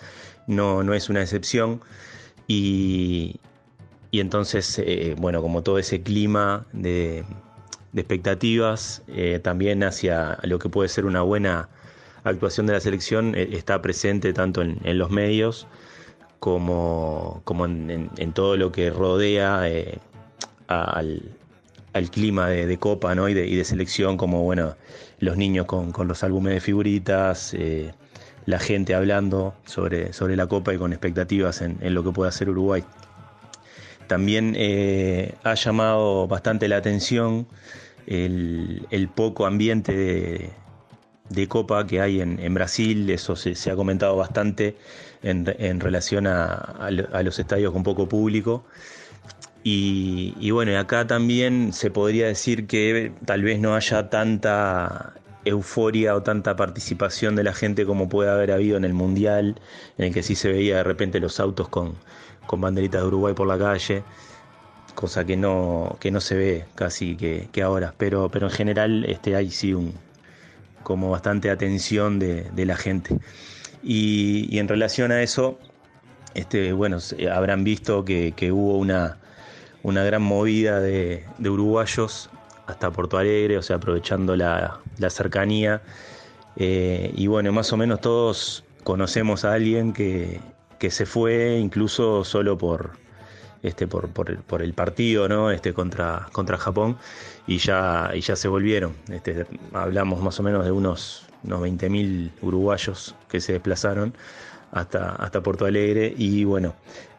no, 0.47 0.81
no 0.81 0.93
es 0.93 1.09
una 1.09 1.21
excepción. 1.21 1.81
Y, 2.47 3.41
y 4.11 4.21
entonces, 4.21 4.79
eh, 4.79 5.15
bueno, 5.17 5.41
como 5.41 5.61
todo 5.61 5.77
ese 5.77 6.03
clima 6.03 6.67
de, 6.71 7.25
de 7.91 8.01
expectativas, 8.01 9.01
eh, 9.09 9.39
también 9.43 9.83
hacia 9.83 10.37
lo 10.43 10.57
que 10.57 10.69
puede 10.69 10.87
ser 10.87 11.05
una 11.05 11.21
buena 11.21 11.67
actuación 12.23 12.67
de 12.67 12.73
la 12.73 12.79
selección, 12.79 13.36
eh, 13.36 13.49
está 13.51 13.81
presente 13.81 14.33
tanto 14.33 14.62
en, 14.62 14.97
los 14.97 15.09
medios, 15.09 15.67
como, 16.39 17.41
como 17.43 17.65
en, 17.65 18.33
todo 18.33 18.57
lo 18.57 18.71
que 18.71 18.89
rodea 18.89 19.69
eh, 19.69 19.99
al, 20.67 21.36
al, 21.93 22.09
clima 22.12 22.49
de, 22.49 22.77
Copa 22.77 23.15
¿no? 23.15 23.29
y, 23.29 23.33
de, 23.33 23.63
selección, 23.65 24.17
como 24.17 24.43
bueno, 24.43 24.75
los 25.19 25.38
niños 25.38 25.65
con, 25.65 25.91
con 25.91 26.07
los 26.07 26.23
álbumes 26.23 26.53
de 26.53 26.59
figuritas, 26.59 27.53
eh, 27.53 27.93
la 28.45 28.59
gente 28.59 28.93
hablando 28.93 29.53
sobre, 29.65 30.12
sobre 30.12 30.36
la 30.36 30.47
Copa 30.47 30.73
y 30.73 30.77
con 30.77 30.91
expectativas 30.91 31.62
en, 31.62 31.77
en 31.81 31.93
lo 31.93 32.03
que 32.03 32.12
puede 32.12 32.29
hacer 32.29 32.49
Uruguay. 32.49 32.83
También 34.07 34.55
ha 35.43 35.53
llamado 35.53 36.27
bastante 36.27 36.67
la 36.67 36.75
atención 36.75 37.47
el, 38.05 38.86
el 38.91 39.07
poco 39.07 39.45
ambiente 39.45 39.95
de, 39.95 40.51
de, 41.29 41.47
Copa 41.47 41.86
que 41.88 42.01
hay 42.01 42.21
en, 42.21 42.53
Brasil, 42.53 43.09
eso 43.09 43.36
se, 43.36 43.55
se, 43.55 43.71
ha 43.71 43.75
comentado 43.75 44.15
bastante 44.17 44.75
en, 45.21 45.45
en 45.59 45.79
relación 45.79 46.27
a, 46.27 46.53
a, 46.53 46.88
a, 46.88 47.23
los 47.23 47.39
estadios 47.39 47.73
con 47.73 47.83
poco 47.83 48.07
público. 48.07 48.65
Y, 49.63 50.36
y, 50.39 50.51
bueno, 50.51 50.77
acá 50.77 51.07
también 51.07 51.71
se 51.73 51.89
podría 51.89 52.27
decir 52.27 52.67
que 52.67 53.13
tal 53.25 53.43
vez 53.43 53.59
no 53.59 53.75
haya 53.75 54.09
tanta 54.09 55.13
euforia 55.45 56.15
o 56.15 56.23
tanta 56.23 56.55
participación 56.55 57.36
de 57.36 57.43
la 57.43 57.53
gente 57.53 57.86
como 57.86 58.09
puede 58.09 58.29
haber 58.29 58.51
habido 58.51 58.77
en 58.77 58.86
el 58.86 58.93
Mundial, 58.93 59.59
en 59.97 60.05
el 60.05 60.13
que 60.13 60.23
sí 60.23 60.36
se 60.36 60.49
veía 60.51 60.77
de 60.77 60.83
repente 60.83 61.19
los 61.19 61.39
autos 61.39 61.69
con, 61.69 61.95
con 62.45 62.62
banderitas 62.62 63.01
de 63.01 63.07
Uruguay 63.07 63.33
por 63.33 63.47
la 63.47 63.57
calle, 63.57 64.03
cosa 64.95 65.25
que 65.25 65.38
no, 65.38 65.97
que 65.99 66.12
no 66.12 66.21
se 66.21 66.36
ve 66.36 66.65
casi 66.75 67.15
que, 67.15 67.49
que 67.51 67.62
ahora, 67.62 67.93
pero, 67.97 68.29
pero 68.29 68.47
en 68.47 68.53
general 68.53 69.05
este, 69.05 69.36
hay 69.36 69.49
sí 69.51 69.73
un, 69.73 69.93
como 70.83 71.09
bastante 71.09 71.49
atención 71.49 72.19
de, 72.19 72.65
la 72.65 72.75
gente. 72.75 73.17
Y, 73.83 74.57
en 74.57 74.67
relación 74.67 75.11
a 75.11 75.21
eso, 75.21 75.59
este, 76.33 76.73
bueno, 76.73 76.97
habrán 77.31 77.63
visto 77.63 78.05
que, 78.05 78.33
hubo 78.51 78.77
una, 78.77 79.17
una, 79.83 80.03
gran 80.03 80.21
movida 80.21 80.79
de, 80.79 81.25
de, 81.37 81.49
uruguayos 81.49 82.29
hasta 82.67 82.91
Porto 82.91 83.17
Alegre, 83.17 83.57
o 83.57 83.61
sea, 83.61 83.77
aprovechando 83.77 84.35
la, 84.35 84.79
la 84.97 85.09
cercanía. 85.09 85.81
Eh, 86.55 87.11
y 87.15 87.27
bueno, 87.27 87.51
más 87.51 87.73
o 87.73 87.77
menos 87.77 88.01
todos 88.01 88.63
conocemos 88.83 89.45
a 89.45 89.53
alguien 89.53 89.93
que, 89.93 90.39
que 90.79 90.91
se 90.91 91.05
fue 91.05 91.57
incluso 91.57 92.23
solo 92.23 92.57
por, 92.57 93.02
este, 93.63 93.88
por, 93.88 94.10
por, 94.10 94.62
el 94.62 94.73
partido 94.73 95.28
¿no? 95.28 95.49
este, 95.49 95.73
contra, 95.73 96.28
contra 96.32 96.58
Japón 96.58 96.97
y 97.47 97.58
ya, 97.58 98.12
y 98.13 98.21
ya 98.21 98.36
se 98.36 98.47
volvieron. 98.47 98.93
Este, 99.10 99.45
hablamos 99.73 100.21
más 100.21 100.39
o 100.39 100.43
menos 100.43 100.65
de 100.65 100.71
unos, 100.71 101.26
unos 101.43 101.62
20.000 101.62 102.32
uruguayos 102.41 103.15
que 103.30 103.41
se 103.41 103.54
desplazaron 103.54 104.13
hasta, 104.71 105.12
hasta 105.12 105.41
Porto 105.41 105.65
Alegre 105.65 106.13
y 106.17 106.43
bueno, 106.43 106.76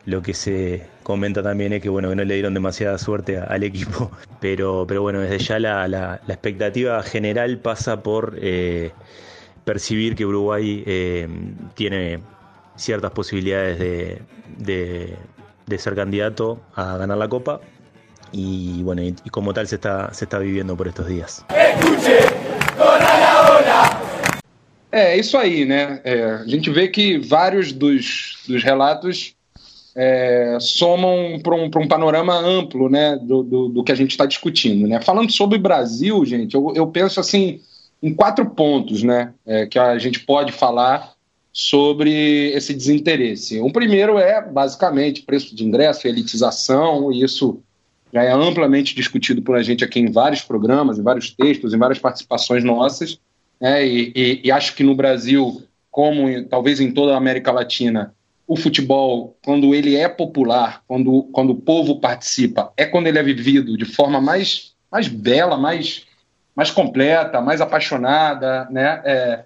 lo 0.07 0.23
que 0.23 0.35
se 0.35 0.87
comenta 1.03 1.43
también 1.43 1.73
es 1.73 1.83
que 1.83 1.89
bueno 1.89 2.15
no 2.15 2.25
le 2.25 2.35
dieron 2.35 2.53
demasiada 2.53 2.99
suerte 2.99 3.39
al 3.39 3.63
equipo, 3.63 4.11
pero, 4.41 4.85
pero 4.87 5.03
bueno, 5.03 5.21
desde 5.21 5.39
ya 5.39 5.59
la, 5.59 5.89
la, 5.89 6.21
la 6.27 6.35
expectativa 6.35 7.03
general 7.03 7.59
pasa 7.59 8.03
por 8.03 8.37
eh, 8.41 8.93
percibir 9.65 10.15
que 10.15 10.27
Uruguay 10.27 10.85
eh, 10.87 11.29
tiene 11.75 12.21
ciertas 12.77 13.13
posibilidades 13.13 13.79
de, 13.79 14.23
de, 14.59 15.17
de, 15.67 15.79
ser 15.79 15.95
candidato 15.95 16.61
a 16.75 16.97
ganar 16.97 17.19
la 17.19 17.29
Copa 17.29 17.61
y 18.33 18.83
bueno, 18.83 19.03
y, 19.03 19.15
y 19.25 19.31
como 19.31 19.53
tal 19.55 19.67
se 19.67 19.77
está, 19.77 20.13
se 20.13 20.25
está 20.25 20.39
viviendo 20.39 20.77
por 20.77 20.89
estos 20.89 21.07
días. 21.07 21.45
É, 24.91 25.17
isso 25.17 25.37
aí, 25.37 25.65
né? 25.65 26.01
É, 26.05 26.25
a 26.25 26.47
gente 26.47 26.71
vê 26.71 26.87
que 26.87 27.19
vários 27.19 27.73
dos, 27.73 28.39
dos 28.47 28.63
relatos 28.63 29.35
é, 29.97 30.57
somam 30.61 31.41
para 31.43 31.55
um, 31.55 31.65
um, 31.65 31.89
panorama 31.89 32.37
amplo 32.37 32.89
né, 32.89 33.19
do, 33.21 33.43
do, 33.43 33.69
do 33.69 33.85
que 33.85 33.93
a 33.93 33.95
gente 33.95 34.11
está 34.11 34.27
discutindo. 34.27 34.87
Né? 34.87 35.01
Falando 35.01 35.33
sobre 35.33 35.59
o 35.59 35.61
Brasil, 35.61 36.25
gente, 36.25 36.55
eu, 36.55 36.73
eu 36.75 36.87
penso 36.87 37.21
assim 37.21 37.61
em 38.03 38.13
quatro 38.13 38.49
pontos 38.51 39.03
né, 39.03 39.33
é, 39.47 39.67
que 39.67 39.79
a 39.79 39.99
gente 39.99 40.21
pode 40.21 40.53
falar 40.53 41.13
sobre 41.57 42.51
esse 42.51 42.75
desinteresse. 42.75 43.61
O 43.61 43.71
primeiro 43.71 44.19
é, 44.19 44.43
basicamente, 44.43 45.23
preço 45.23 45.55
de 45.55 45.65
ingresso, 45.65 46.09
elitização, 46.09 47.13
e 47.13 47.23
isso 47.23 47.63
já 48.13 48.25
é 48.25 48.33
amplamente 48.33 48.93
discutido 48.93 49.41
por 49.41 49.55
a 49.55 49.63
gente 49.63 49.85
aqui 49.85 50.01
em 50.01 50.11
vários 50.11 50.43
programas, 50.43 50.99
em 50.99 51.03
vários 51.03 51.31
textos, 51.31 51.73
em 51.73 51.79
várias 51.79 52.01
participações 52.01 52.65
nossas. 52.65 53.21
Né? 53.61 53.87
E, 53.87 54.13
e, 54.17 54.41
e 54.43 54.51
acho 54.51 54.75
que 54.75 54.83
no 54.83 54.97
Brasil, 54.97 55.63
como 55.93 56.29
em, 56.29 56.43
talvez 56.43 56.81
em 56.81 56.93
toda 56.93 57.15
a 57.15 57.17
América 57.17 57.53
Latina, 57.53 58.13
o 58.49 58.57
futebol, 58.57 59.37
quando 59.45 59.73
ele 59.77 59.95
é 59.95 60.09
popular, 60.09 60.83
quando, 60.89 61.23
quando 61.33 61.51
o 61.51 61.61
povo 61.61 62.01
participa, 62.01 62.73
é 62.77 62.85
quando 62.85 63.07
ele 63.07 63.19
é 63.19 63.23
vivido 63.23 63.79
de 63.79 63.85
forma 63.85 64.21
mais, 64.21 64.75
mais 64.91 65.07
bela, 65.07 65.57
mais, 65.57 66.05
mais 66.55 66.73
completa, 66.73 67.41
mais 67.41 67.61
apaixonada, 67.61 68.67
né? 68.71 69.01
É, 69.05 69.45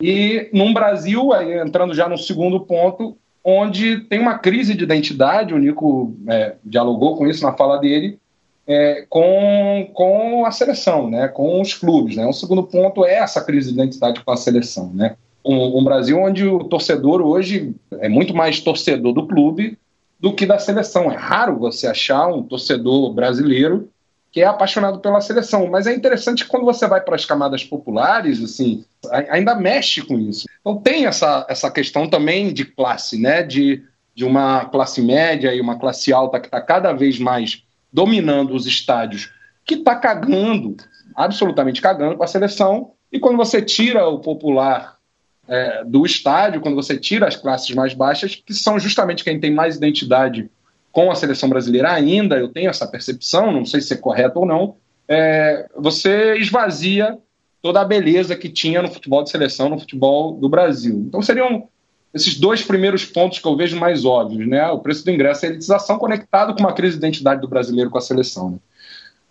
e 0.00 0.48
num 0.52 0.72
Brasil, 0.72 1.30
entrando 1.64 1.94
já 1.94 2.08
no 2.08 2.18
segundo 2.18 2.60
ponto, 2.60 3.16
onde 3.44 4.00
tem 4.00 4.18
uma 4.20 4.38
crise 4.38 4.74
de 4.74 4.84
identidade, 4.84 5.54
o 5.54 5.58
Nico 5.58 6.14
é, 6.28 6.54
dialogou 6.64 7.16
com 7.16 7.26
isso 7.26 7.42
na 7.42 7.52
fala 7.52 7.78
dele, 7.78 8.18
é, 8.66 9.06
com, 9.08 9.88
com 9.94 10.44
a 10.44 10.50
seleção, 10.50 11.08
né? 11.08 11.28
com 11.28 11.60
os 11.60 11.72
clubes. 11.72 12.16
Né? 12.16 12.26
O 12.26 12.32
segundo 12.32 12.62
ponto 12.62 13.04
é 13.04 13.14
essa 13.14 13.42
crise 13.42 13.68
de 13.68 13.74
identidade 13.74 14.22
com 14.22 14.30
a 14.30 14.36
seleção. 14.36 14.92
Né? 14.94 15.16
um, 15.48 15.78
um, 15.78 15.84
Brasil 15.84 16.18
onde 16.18 16.46
o 16.46 16.64
torcedor 16.64 17.22
hoje 17.22 17.74
é 17.92 18.08
muito 18.08 18.34
mais 18.34 18.60
torcedor 18.60 19.14
do 19.14 19.26
clube 19.26 19.78
do 20.20 20.34
que 20.34 20.44
da 20.44 20.58
seleção. 20.58 21.10
É 21.10 21.16
raro 21.16 21.58
você 21.58 21.86
achar 21.86 22.28
um 22.28 22.42
torcedor 22.42 23.12
brasileiro 23.14 23.88
que 24.30 24.40
é 24.40 24.46
apaixonado 24.46 25.00
pela 25.00 25.20
seleção. 25.20 25.68
Mas 25.68 25.86
é 25.86 25.94
interessante 25.94 26.44
que 26.44 26.50
quando 26.50 26.64
você 26.64 26.86
vai 26.86 27.00
para 27.00 27.14
as 27.14 27.24
camadas 27.24 27.64
populares, 27.64 28.42
assim, 28.42 28.84
ainda 29.30 29.54
mexe 29.54 30.02
com 30.02 30.18
isso. 30.18 30.46
Então 30.60 30.76
tem 30.76 31.06
essa, 31.06 31.46
essa 31.48 31.70
questão 31.70 32.08
também 32.08 32.52
de 32.52 32.64
classe, 32.64 33.20
né? 33.20 33.42
De, 33.42 33.82
de 34.14 34.24
uma 34.24 34.66
classe 34.66 35.00
média 35.00 35.54
e 35.54 35.60
uma 35.60 35.78
classe 35.78 36.12
alta 36.12 36.40
que 36.40 36.46
está 36.46 36.60
cada 36.60 36.92
vez 36.92 37.18
mais 37.18 37.62
dominando 37.92 38.54
os 38.54 38.66
estádios, 38.66 39.32
que 39.64 39.74
está 39.74 39.96
cagando, 39.96 40.76
absolutamente 41.14 41.80
cagando 41.80 42.16
com 42.16 42.24
a 42.24 42.28
seleção. 42.28 42.92
E 43.10 43.18
quando 43.18 43.38
você 43.38 43.62
tira 43.62 44.06
o 44.06 44.18
popular 44.20 44.98
é, 45.48 45.82
do 45.84 46.04
estádio, 46.04 46.60
quando 46.60 46.74
você 46.74 46.98
tira 46.98 47.26
as 47.26 47.36
classes 47.36 47.74
mais 47.74 47.94
baixas, 47.94 48.34
que 48.34 48.52
são 48.52 48.78
justamente 48.78 49.24
quem 49.24 49.40
tem 49.40 49.52
mais 49.52 49.76
identidade 49.76 50.50
com 50.98 51.12
a 51.12 51.14
seleção 51.14 51.48
brasileira 51.48 51.92
ainda, 51.92 52.36
eu 52.36 52.48
tenho 52.48 52.68
essa 52.68 52.84
percepção, 52.84 53.52
não 53.52 53.64
sei 53.64 53.80
se 53.80 53.94
é 53.94 53.96
correto 53.96 54.40
ou 54.40 54.44
não, 54.44 54.74
é, 55.06 55.68
você 55.76 56.36
esvazia 56.38 57.16
toda 57.62 57.80
a 57.80 57.84
beleza 57.84 58.34
que 58.34 58.48
tinha 58.48 58.82
no 58.82 58.90
futebol 58.90 59.22
de 59.22 59.30
seleção, 59.30 59.68
no 59.68 59.78
futebol 59.78 60.32
do 60.32 60.48
Brasil. 60.48 61.04
Então 61.06 61.22
seriam 61.22 61.68
esses 62.12 62.36
dois 62.36 62.64
primeiros 62.64 63.04
pontos 63.04 63.38
que 63.38 63.46
eu 63.46 63.56
vejo 63.56 63.78
mais 63.78 64.04
óbvios, 64.04 64.48
né? 64.48 64.66
O 64.70 64.80
preço 64.80 65.04
do 65.04 65.12
ingresso 65.12 65.44
e 65.44 65.46
a 65.46 65.50
elitização 65.50 66.00
conectado 66.00 66.52
com 66.52 66.60
uma 66.64 66.72
crise 66.72 66.94
de 66.94 67.06
identidade 67.06 67.40
do 67.40 67.46
brasileiro 67.46 67.90
com 67.90 67.98
a 67.98 68.00
seleção. 68.00 68.50
Né? 68.50 68.58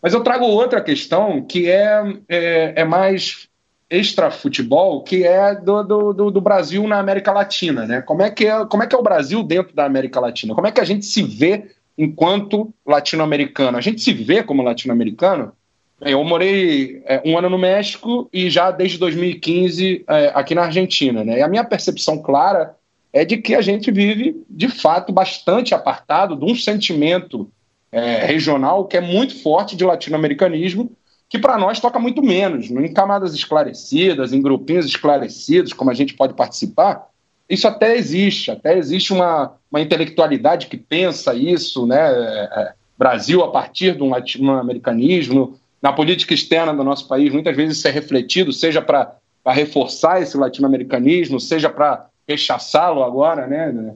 Mas 0.02 0.14
eu 0.14 0.24
trago 0.24 0.46
outra 0.46 0.80
questão 0.80 1.42
que 1.42 1.70
é, 1.70 2.02
é, 2.30 2.74
é 2.78 2.86
mais 2.86 3.50
extra-futebol, 3.90 5.04
que 5.04 5.24
é 5.24 5.56
do, 5.56 5.84
do, 6.14 6.32
do, 6.32 6.42
Brasil 6.42 6.86
na 6.88 7.00
América 7.00 7.32
Latina, 7.32 7.86
né? 7.86 8.02
Como 8.02 8.22
é, 8.22 8.30
que 8.30 8.46
é, 8.46 8.66
como 8.66 8.84
é 8.84 8.88
que 8.88 8.96
é 8.96 8.98
o 8.98 9.04
Brasil 9.04 9.42
dentro 9.44 9.74
da 9.74 9.86
América 9.86 10.20
Latina? 10.20 10.54
Como 10.54 10.68
é 10.68 10.72
que 10.72 10.82
a 10.82 10.86
gente 10.86 11.06
se 11.06 11.24
vê 11.24 11.72
enquanto 11.98 12.74
latino-americano? 12.86 13.78
A 13.78 13.82
gente 13.82 14.02
se 14.02 14.12
vê 14.12 14.44
como 14.44 14.62
latino-americano? 14.62 15.54
Eu 16.02 16.24
morei 16.24 17.02
é, 17.06 17.22
um 17.26 17.38
ano 17.38 17.50
no 17.50 17.58
México 17.58 18.30
e 18.32 18.50
já 18.50 18.72
desde 18.72 18.98
2015 18.98 20.04
é, 20.08 20.32
aqui 20.36 20.54
na 20.54 20.64
Argentina, 20.64 21.24
né? 21.24 21.40
E 21.40 21.42
a 21.42 21.48
minha 21.48 21.64
percepção 21.64 22.22
clara 22.22 22.76
é 23.14 23.24
de 23.24 23.38
que 23.38 23.56
a 23.56 23.62
gente 23.62 23.90
vive, 23.90 24.44
de 24.50 24.68
fato, 24.68 25.14
bastante 25.14 25.74
apartado 25.74 26.36
de 26.36 26.46
um 26.46 26.56
sentimento 26.56 27.50
é, 27.92 28.26
regional 28.26 28.86
que 28.86 28.98
é 28.98 29.02
muito 29.02 29.42
forte 29.42 29.76
de 29.76 29.86
latino-americanismo, 29.86 30.92
que 31.30 31.38
para 31.38 31.58
nós 31.58 31.80
toca 31.80 32.00
muito 32.00 32.22
menos, 32.22 32.70
em 32.70 32.94
camadas 32.94 33.34
esclarecidas, 33.34 34.32
em 34.32 34.42
grupinhos 34.42 34.86
esclarecidos, 34.86 35.74
como 35.74 35.92
a 35.92 35.94
gente 35.94 36.14
pode 36.14 36.34
participar, 36.34 37.08
isso 37.50 37.68
até 37.68 37.96
existe, 37.96 38.52
até 38.52 38.78
existe 38.78 39.14
uma, 39.14 39.54
uma 39.72 39.82
intelectualidade 39.82 40.68
que 40.68 40.78
pensa 40.78 41.34
isso, 41.34 41.86
né? 41.86 41.98
É, 41.98 42.50
é, 42.52 42.74
Brasil 42.98 43.44
a 43.44 43.52
partir 43.52 44.02
um 44.02 44.10
latino-americanismo, 44.10 45.58
na 45.82 45.94
política 45.94 46.34
externa 46.34 46.74
do 46.74 46.84
nosso 46.84 47.08
país, 47.08 47.32
muitas 47.32 47.56
vezes 47.56 47.78
isso 47.78 47.88
é 47.88 47.92
refletido, 47.92 48.52
seja 48.52 48.82
para 48.82 49.16
reforçar 49.46 50.22
esse 50.22 50.36
latino-americanismo, 50.36 51.40
seja 51.40 51.70
para 51.70 52.08
rechaçá-lo 52.28 53.04
agora, 53.04 53.46
né? 53.46 53.96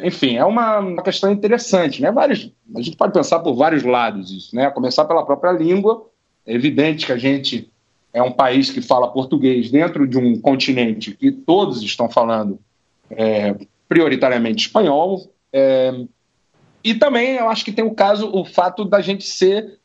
Enfim, 0.00 0.36
é 0.36 0.44
uma, 0.44 0.78
uma, 0.80 1.02
questão 1.02 1.30
interessante, 1.30 2.02
né? 2.02 2.10
Vários, 2.10 2.50
a 2.74 2.82
gente 2.82 2.96
pode 2.96 3.12
pensar 3.12 3.38
por 3.38 3.54
vários 3.54 3.84
lados 3.84 4.32
isso, 4.32 4.56
né? 4.56 4.68
Começar 4.70 5.04
pela 5.04 5.24
própria 5.24 5.52
língua, 5.52 6.09
é 6.50 6.54
evidente 6.54 7.06
que 7.06 7.12
a 7.12 7.16
gente 7.16 7.70
é 8.12 8.20
um 8.20 8.32
país 8.32 8.70
que 8.70 8.82
fala 8.82 9.12
português 9.12 9.70
dentro 9.70 10.06
de 10.06 10.18
um 10.18 10.40
continente 10.40 11.12
que 11.12 11.30
todos 11.30 11.80
estão 11.80 12.10
falando 12.10 12.58
é, 13.08 13.54
prioritariamente 13.88 14.66
espanhol. 14.66 15.32
É, 15.52 15.94
e 16.82 16.92
também 16.94 17.36
eu 17.36 17.48
acho 17.48 17.64
que 17.64 17.70
tem 17.70 17.84
o 17.84 17.94
caso, 17.94 18.28
o 18.34 18.44
fato 18.44 18.84
da 18.84 19.00
gente 19.00 19.24
ser 19.24 19.78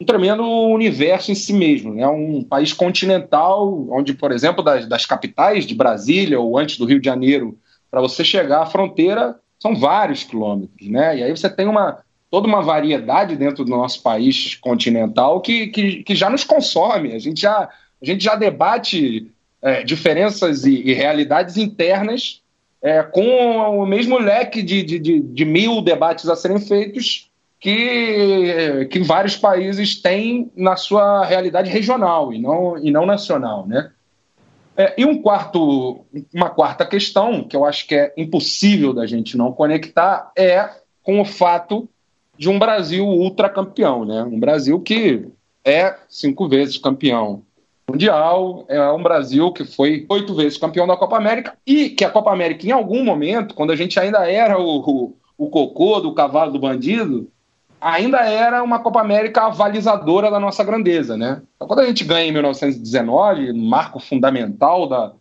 um 0.00 0.06
tremendo 0.06 0.42
universo 0.42 1.30
em 1.30 1.34
si 1.34 1.52
mesmo. 1.52 1.92
É 1.92 1.96
né? 1.96 2.08
um 2.08 2.42
país 2.42 2.72
continental, 2.72 3.86
onde, 3.90 4.14
por 4.14 4.32
exemplo, 4.32 4.64
das, 4.64 4.88
das 4.88 5.04
capitais 5.04 5.66
de 5.66 5.74
Brasília 5.74 6.40
ou 6.40 6.56
antes 6.56 6.78
do 6.78 6.86
Rio 6.86 6.98
de 6.98 7.04
Janeiro, 7.04 7.58
para 7.90 8.00
você 8.00 8.24
chegar 8.24 8.62
à 8.62 8.66
fronteira, 8.66 9.38
são 9.60 9.76
vários 9.76 10.24
quilômetros. 10.24 10.88
Né? 10.88 11.18
E 11.18 11.22
aí 11.24 11.30
você 11.30 11.50
tem 11.50 11.68
uma, 11.68 11.98
toda 12.30 12.46
uma 12.46 12.62
variedade 12.62 13.36
dentro 13.36 13.64
do 13.64 13.70
nosso 13.70 14.02
país 14.02 14.54
continental 14.56 15.40
que, 15.40 15.68
que, 15.68 16.02
que 16.02 16.14
já 16.14 16.28
nos 16.28 16.44
consome. 16.44 17.12
A 17.12 17.18
gente 17.18 17.40
já, 17.40 17.68
a 18.02 18.04
gente 18.04 18.22
já 18.22 18.34
debate 18.34 19.30
é, 19.62 19.82
diferenças 19.82 20.64
e, 20.64 20.74
e, 20.82 20.92
realidades 20.92 21.56
internas 21.56 22.42
é, 22.82 23.02
com 23.02 23.80
o 23.80 23.86
mesmo 23.86 24.18
leque 24.18 24.62
de, 24.62 24.82
de, 24.82 24.98
de, 24.98 25.20
de, 25.20 25.44
mil 25.44 25.80
debates 25.80 26.28
a 26.28 26.36
serem 26.36 26.60
feitos 26.60 27.30
que, 27.58 28.86
que 28.90 29.00
vários 29.00 29.36
países 29.36 30.00
têm 30.00 30.50
na 30.54 30.76
sua 30.76 31.24
realidade 31.24 31.70
regional 31.70 32.32
e 32.32 32.38
não, 32.38 32.78
e 32.78 32.90
não 32.90 33.06
nacional. 33.06 33.66
Né? 33.66 33.90
É, 34.76 34.94
e 34.98 35.06
um 35.06 35.22
quarto, 35.22 36.04
uma 36.34 36.50
quarta 36.50 36.84
questão, 36.84 37.42
que 37.42 37.56
eu 37.56 37.64
acho 37.64 37.86
que 37.86 37.94
é 37.94 38.12
impossível 38.16 38.92
da 38.92 39.06
gente 39.06 39.36
não 39.36 39.52
conectar, 39.52 40.30
é 40.36 40.68
com 41.02 41.20
o 41.20 41.24
fato 41.24 41.88
de 42.38 42.48
um 42.48 42.58
Brasil 42.58 43.06
ultracampeão, 43.06 44.04
né? 44.04 44.22
Um 44.22 44.38
Brasil 44.38 44.80
que 44.80 45.26
é 45.64 45.96
cinco 46.08 46.48
vezes 46.48 46.78
campeão 46.78 47.42
mundial, 47.88 48.64
é 48.68 48.80
um 48.90 49.02
Brasil 49.02 49.52
que 49.52 49.64
foi 49.64 50.04
oito 50.08 50.34
vezes 50.34 50.58
campeão 50.58 50.86
da 50.86 50.96
Copa 50.96 51.16
América 51.16 51.56
e 51.66 51.90
que 51.90 52.04
a 52.04 52.10
Copa 52.10 52.32
América, 52.32 52.66
em 52.66 52.72
algum 52.72 53.04
momento, 53.04 53.54
quando 53.54 53.70
a 53.72 53.76
gente 53.76 53.98
ainda 53.98 54.28
era 54.30 54.58
o, 54.58 54.80
o, 54.80 55.16
o 55.38 55.48
cocô 55.48 56.00
do 56.00 56.12
cavalo 56.12 56.52
do 56.52 56.58
bandido, 56.58 57.30
ainda 57.80 58.18
era 58.18 58.62
uma 58.62 58.80
Copa 58.80 59.00
América 59.00 59.42
avalizadora 59.42 60.30
da 60.30 60.40
nossa 60.40 60.64
grandeza, 60.64 61.16
né? 61.16 61.42
Então, 61.54 61.68
quando 61.68 61.80
a 61.80 61.86
gente 61.86 62.04
ganha 62.04 62.28
em 62.28 62.32
1919, 62.32 63.52
marco 63.52 64.00
fundamental 64.00 64.88
da, 64.88 65.12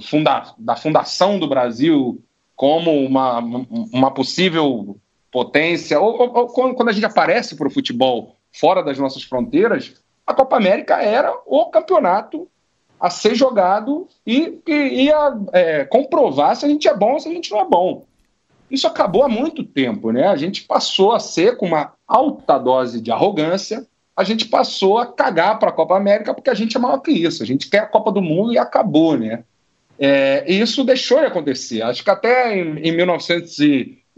funda, 0.00 0.54
da 0.58 0.74
fundação 0.74 1.38
do 1.38 1.48
Brasil 1.48 2.20
como 2.56 2.92
uma, 3.04 3.38
uma 3.38 4.10
possível 4.10 4.96
potência, 5.30 6.00
ou, 6.00 6.18
ou, 6.18 6.34
ou 6.34 6.74
quando 6.74 6.88
a 6.88 6.92
gente 6.92 7.06
aparece 7.06 7.54
para 7.54 7.68
o 7.68 7.70
futebol 7.70 8.36
fora 8.52 8.82
das 8.82 8.98
nossas 8.98 9.22
fronteiras, 9.22 9.94
a 10.26 10.34
Copa 10.34 10.56
América 10.56 11.02
era 11.02 11.32
o 11.46 11.66
campeonato 11.66 12.48
a 13.00 13.10
ser 13.10 13.34
jogado 13.34 14.08
e, 14.26 14.58
e 14.66 15.04
ia 15.04 15.38
é, 15.52 15.84
comprovar 15.84 16.56
se 16.56 16.66
a 16.66 16.68
gente 16.68 16.88
é 16.88 16.94
bom 16.94 17.12
ou 17.12 17.20
se 17.20 17.28
a 17.28 17.32
gente 17.32 17.50
não 17.50 17.60
é 17.60 17.64
bom. 17.64 18.04
Isso 18.70 18.86
acabou 18.86 19.22
há 19.22 19.28
muito 19.28 19.64
tempo, 19.64 20.10
né? 20.10 20.26
A 20.26 20.36
gente 20.36 20.64
passou 20.64 21.12
a 21.12 21.20
ser 21.20 21.56
com 21.56 21.66
uma 21.66 21.92
alta 22.06 22.58
dose 22.58 23.00
de 23.00 23.10
arrogância, 23.10 23.86
a 24.14 24.24
gente 24.24 24.46
passou 24.46 24.98
a 24.98 25.06
cagar 25.06 25.58
para 25.58 25.70
a 25.70 25.72
Copa 25.72 25.96
América 25.96 26.34
porque 26.34 26.50
a 26.50 26.54
gente 26.54 26.76
é 26.76 26.80
maior 26.80 26.98
que 26.98 27.12
isso. 27.12 27.42
A 27.42 27.46
gente 27.46 27.70
quer 27.70 27.78
a 27.78 27.86
Copa 27.86 28.10
do 28.10 28.20
Mundo 28.20 28.52
e 28.52 28.58
acabou, 28.58 29.16
né? 29.16 29.44
É, 29.98 30.44
e 30.46 30.60
isso 30.60 30.84
deixou 30.84 31.20
de 31.20 31.26
acontecer. 31.26 31.82
Acho 31.82 32.04
que 32.04 32.10
até 32.10 32.56
em, 32.56 32.78
em 32.80 32.92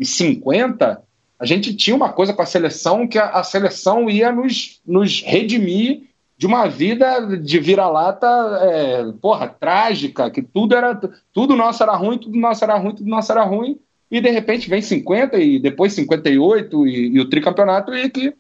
1950 0.01 1.03
a 1.39 1.47
gente 1.47 1.75
tinha 1.75 1.97
uma 1.97 2.13
coisa 2.13 2.35
com 2.35 2.43
a 2.43 2.47
seleção 2.47 3.09
que 3.09 3.19
a, 3.19 3.31
a 3.31 3.43
seleção 3.43 4.11
ia 4.11 4.31
nos, 4.31 4.79
nos 4.87 5.23
redimir 5.23 6.03
de 6.37 6.47
uma 6.47 6.67
vida 6.69 7.37
de 7.37 7.59
vira-lata, 7.59 8.27
é, 8.63 9.13
porra, 9.21 9.49
trágica, 9.49 10.31
que 10.31 10.43
tudo 10.43 10.75
era 10.75 10.99
tudo 11.33 11.57
nosso 11.57 11.83
era 11.83 11.95
ruim, 11.97 12.19
tudo 12.19 12.39
nosso 12.39 12.63
era 12.63 12.77
ruim, 12.77 12.95
tudo 12.95 13.09
nosso 13.09 13.33
era 13.33 13.43
ruim 13.43 13.79
e 14.11 14.21
de 14.21 14.31
repente 14.31 14.69
vem 14.69 14.83
50 14.83 15.39
e 15.39 15.59
depois 15.59 15.95
58 15.95 16.87
e, 16.87 17.17
e 17.17 17.21
o 17.21 17.29
tricampeonato 17.29 17.95
e 17.95 18.11
que 18.11 18.35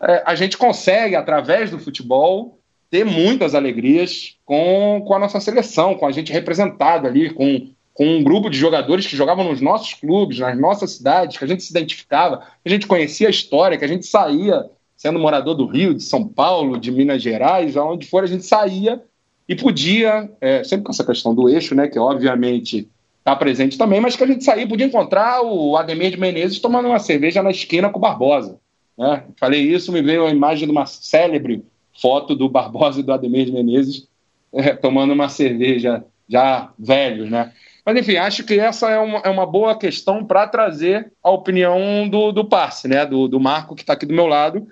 é, 0.00 0.22
a 0.24 0.34
gente 0.34 0.56
consegue, 0.56 1.16
através 1.16 1.70
do 1.70 1.78
futebol, 1.78 2.58
ter 2.90 3.04
muitas 3.04 3.54
alegrias 3.54 4.36
com, 4.46 5.04
com 5.06 5.14
a 5.14 5.18
nossa 5.18 5.40
seleção, 5.40 5.94
com 5.94 6.06
a 6.06 6.12
gente 6.12 6.32
representado 6.32 7.06
ali, 7.06 7.30
com, 7.30 7.68
com 8.00 8.16
um 8.16 8.24
grupo 8.24 8.48
de 8.48 8.56
jogadores 8.56 9.06
que 9.06 9.14
jogavam 9.14 9.44
nos 9.44 9.60
nossos 9.60 9.92
clubes, 9.92 10.38
nas 10.38 10.58
nossas 10.58 10.92
cidades, 10.92 11.36
que 11.36 11.44
a 11.44 11.46
gente 11.46 11.62
se 11.62 11.70
identificava, 11.70 12.38
que 12.38 12.46
a 12.64 12.70
gente 12.70 12.86
conhecia 12.86 13.26
a 13.26 13.30
história, 13.30 13.76
que 13.76 13.84
a 13.84 13.88
gente 13.88 14.06
saía, 14.06 14.70
sendo 14.96 15.18
morador 15.18 15.54
do 15.54 15.66
Rio, 15.66 15.92
de 15.92 16.02
São 16.02 16.26
Paulo, 16.26 16.80
de 16.80 16.90
Minas 16.90 17.20
Gerais, 17.20 17.76
aonde 17.76 18.06
for, 18.06 18.24
a 18.24 18.26
gente 18.26 18.46
saía 18.46 19.02
e 19.46 19.54
podia, 19.54 20.30
é, 20.40 20.64
sempre 20.64 20.86
com 20.86 20.92
essa 20.92 21.04
questão 21.04 21.34
do 21.34 21.46
eixo, 21.46 21.74
né, 21.74 21.88
que 21.88 21.98
obviamente 21.98 22.88
está 23.18 23.36
presente 23.36 23.76
também, 23.76 24.00
mas 24.00 24.16
que 24.16 24.24
a 24.24 24.26
gente 24.26 24.44
saía, 24.44 24.66
podia 24.66 24.86
encontrar 24.86 25.42
o 25.42 25.76
Ademir 25.76 26.12
de 26.12 26.18
Menezes 26.18 26.58
tomando 26.58 26.88
uma 26.88 26.98
cerveja 26.98 27.42
na 27.42 27.50
esquina 27.50 27.90
com 27.90 27.98
o 27.98 28.00
Barbosa. 28.00 28.58
Né? 28.96 29.24
Falei 29.38 29.60
isso, 29.60 29.92
me 29.92 30.00
veio 30.00 30.24
a 30.24 30.30
imagem 30.30 30.64
de 30.64 30.72
uma 30.72 30.86
célebre 30.86 31.62
foto 32.00 32.34
do 32.34 32.48
Barbosa 32.48 33.00
e 33.00 33.02
do 33.02 33.12
Ademir 33.12 33.44
de 33.44 33.52
Menezes 33.52 34.08
é, 34.54 34.72
tomando 34.72 35.12
uma 35.12 35.28
cerveja 35.28 36.02
já 36.26 36.72
velhos, 36.78 37.28
né? 37.28 37.52
Mas 37.90 38.06
enfim, 38.06 38.18
acho 38.18 38.44
que 38.44 38.56
essa 38.56 38.88
é 38.88 38.98
uma, 39.00 39.18
é 39.18 39.28
uma 39.28 39.44
boa 39.44 39.76
questão 39.76 40.24
para 40.24 40.46
trazer 40.46 41.12
a 41.20 41.28
opinião 41.28 42.08
do, 42.08 42.30
do 42.30 42.44
passe, 42.44 42.86
né? 42.86 43.04
Do, 43.04 43.26
do 43.26 43.40
Marco 43.40 43.74
que 43.74 43.82
está 43.82 43.94
aqui 43.94 44.06
do 44.06 44.14
meu 44.14 44.28
lado 44.28 44.68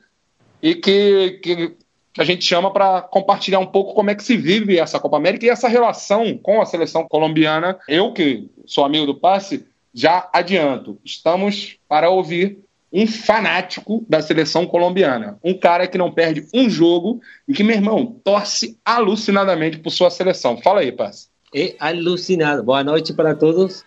e 0.63 0.77
que, 0.77 1.41
que 1.43 1.75
que 2.13 2.23
a 2.23 2.25
gente 2.25 2.45
chama 2.45 2.73
para 2.73 3.03
compartilhar 3.03 3.59
um 3.59 3.67
pouco 3.67 3.93
como 3.95 4.11
é 4.11 4.15
que 4.15 4.23
se 4.23 4.37
vive 4.37 4.79
essa 4.79 5.01
Copa 5.01 5.17
América 5.17 5.47
e 5.47 5.49
essa 5.49 5.69
relação 5.69 6.39
com 6.39 6.61
a 6.61 6.67
seleção 6.67 7.07
colombiana. 7.07 7.77
Eu, 7.89 8.13
que 8.13 8.49
sou 8.67 8.85
amigo 8.85 9.07
do 9.07 9.15
passe, 9.15 9.67
já 9.93 10.29
adianto. 10.33 10.99
Estamos 11.05 11.77
para 11.89 12.11
ouvir 12.11 12.59
um 12.93 13.07
fanático 13.07 14.05
da 14.09 14.23
seleção 14.23 14.67
colombiana. 14.67 15.39
Um 15.45 15.55
cara 15.55 15.87
que 15.87 15.99
não 15.99 16.11
perde 16.11 16.47
um 16.55 16.71
jogo 16.71 17.21
e 17.47 17.53
que, 17.53 17.63
meu 17.63 17.77
irmão, 17.77 18.21
torce 18.25 18.77
alucinadamente 18.85 19.79
por 19.79 19.91
sua 19.91 20.11
seleção. 20.11 20.57
Fala 20.57 20.81
aí, 20.81 20.91
Passe. 20.91 21.28
É 21.55 21.75
alucinado. 21.79 22.63
Boa 22.63 22.85
noite 22.85 23.13
para 23.13 23.35
todos. 23.35 23.85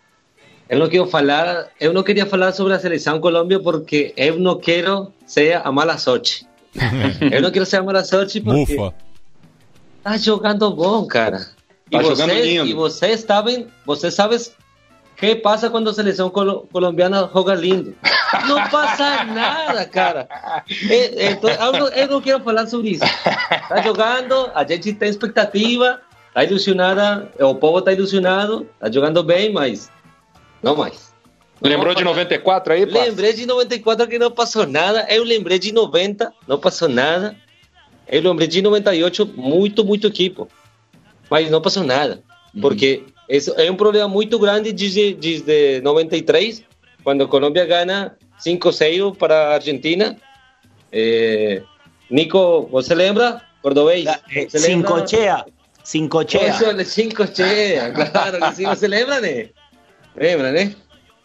Eu 0.67 0.79
não 0.79 0.87
quero 0.89 1.05
falar, 1.05 1.67
eu 1.79 1.93
não 1.93 2.01
queria 2.01 2.25
falar 2.25 2.53
sobre 2.53 2.73
a 2.73 2.79
seleção 2.79 3.19
Colômbia 3.19 3.59
porque 3.59 4.13
eu 4.15 4.39
não 4.39 4.57
quero 4.57 5.11
ser 5.25 5.55
a 5.63 5.71
mala 5.71 5.97
sorte. 5.97 6.47
eu 7.29 7.41
não 7.41 7.51
quero 7.51 7.65
ser 7.65 7.77
a 7.77 7.83
mala 7.83 8.03
sorte 8.03 8.39
porque 8.39 8.77
Bufa. 8.77 8.93
tá 10.01 10.17
jogando 10.17 10.71
bom, 10.73 11.05
cara. 11.05 11.45
E 11.91 11.97
Tá 12.15 12.25
lindo. 12.25 12.67
e 12.67 12.73
vocês 12.73 13.19
sabem, 13.19 13.67
vocês 13.85 14.13
sabem 14.13 14.39
que 15.17 15.35
passa 15.35 15.69
quando 15.69 15.89
a 15.89 15.93
seleção 15.93 16.29
colo- 16.29 16.65
colombiana 16.71 17.29
joga 17.33 17.53
lindo. 17.53 17.93
Não 18.47 18.67
passa 18.69 19.25
nada, 19.25 19.85
cara. 19.85 20.25
É, 20.89 21.31
então, 21.31 21.49
eu, 21.49 21.71
não, 21.73 21.87
eu 21.89 22.07
não 22.07 22.21
quero 22.21 22.41
falar 22.41 22.65
sobre 22.65 22.91
isso. 22.91 23.03
Tá 23.67 23.81
jogando, 23.83 24.49
a 24.55 24.63
gente 24.63 24.93
tem 24.93 25.09
expectativa, 25.09 25.99
tá 26.33 26.43
ilusionada, 26.43 27.31
o 27.39 27.55
povo 27.55 27.81
tá 27.81 27.91
ilusionado, 27.93 28.67
tá 28.79 28.91
jogando 28.91 29.23
bem, 29.23 29.51
mas 29.51 29.91
não 30.61 30.75
mais. 30.75 31.11
Não 31.61 31.69
Lembrou 31.69 31.93
de 31.93 32.03
falar. 32.03 32.15
94 32.15 32.73
aí, 32.73 32.85
parça? 32.87 33.09
Lembrei 33.09 33.33
de 33.33 33.45
94 33.45 34.07
que 34.07 34.17
não 34.17 34.31
passou 34.31 34.65
nada. 34.65 35.05
Eu 35.09 35.23
lembrei 35.23 35.59
de 35.59 35.71
90, 35.71 36.33
não 36.47 36.59
passou 36.59 36.89
nada. 36.89 37.35
Eu 38.07 38.21
lembrei 38.21 38.47
de 38.47 38.61
98, 38.61 39.25
muito, 39.37 39.85
muito 39.85 40.07
equipo. 40.07 40.47
Mas 41.29 41.51
não 41.51 41.61
passou 41.61 41.83
nada. 41.83 42.23
Porque 42.59 43.03
isso 43.29 43.53
é 43.57 43.69
um 43.69 43.75
problema 43.75 44.07
muito 44.07 44.37
grande 44.39 44.73
desde, 44.73 45.13
desde 45.13 45.81
93, 45.81 46.63
quando 47.03 47.23
a 47.23 47.27
Colômbia 47.27 47.65
ganha 47.65 48.13
5-0 48.43 49.15
para 49.15 49.35
a 49.49 49.53
Argentina. 49.53 50.17
Eh, 50.91 51.61
Nico, 52.09 52.67
você 52.71 52.93
lembra? 52.93 53.41
Cordobês. 53.61 54.05
Eh, 54.05 54.47
Você 54.49 54.57
lembra? 54.67 55.05
Cincochea. 55.83 56.57
El 56.69 56.85
Cincochea, 56.85 57.93
claro 58.11 58.39
que. 58.55 58.75
¿Se 58.75 58.87
lembra, 58.87 59.19
né? 59.21 59.49
Lembra, 60.15 60.51
né? 60.51 60.75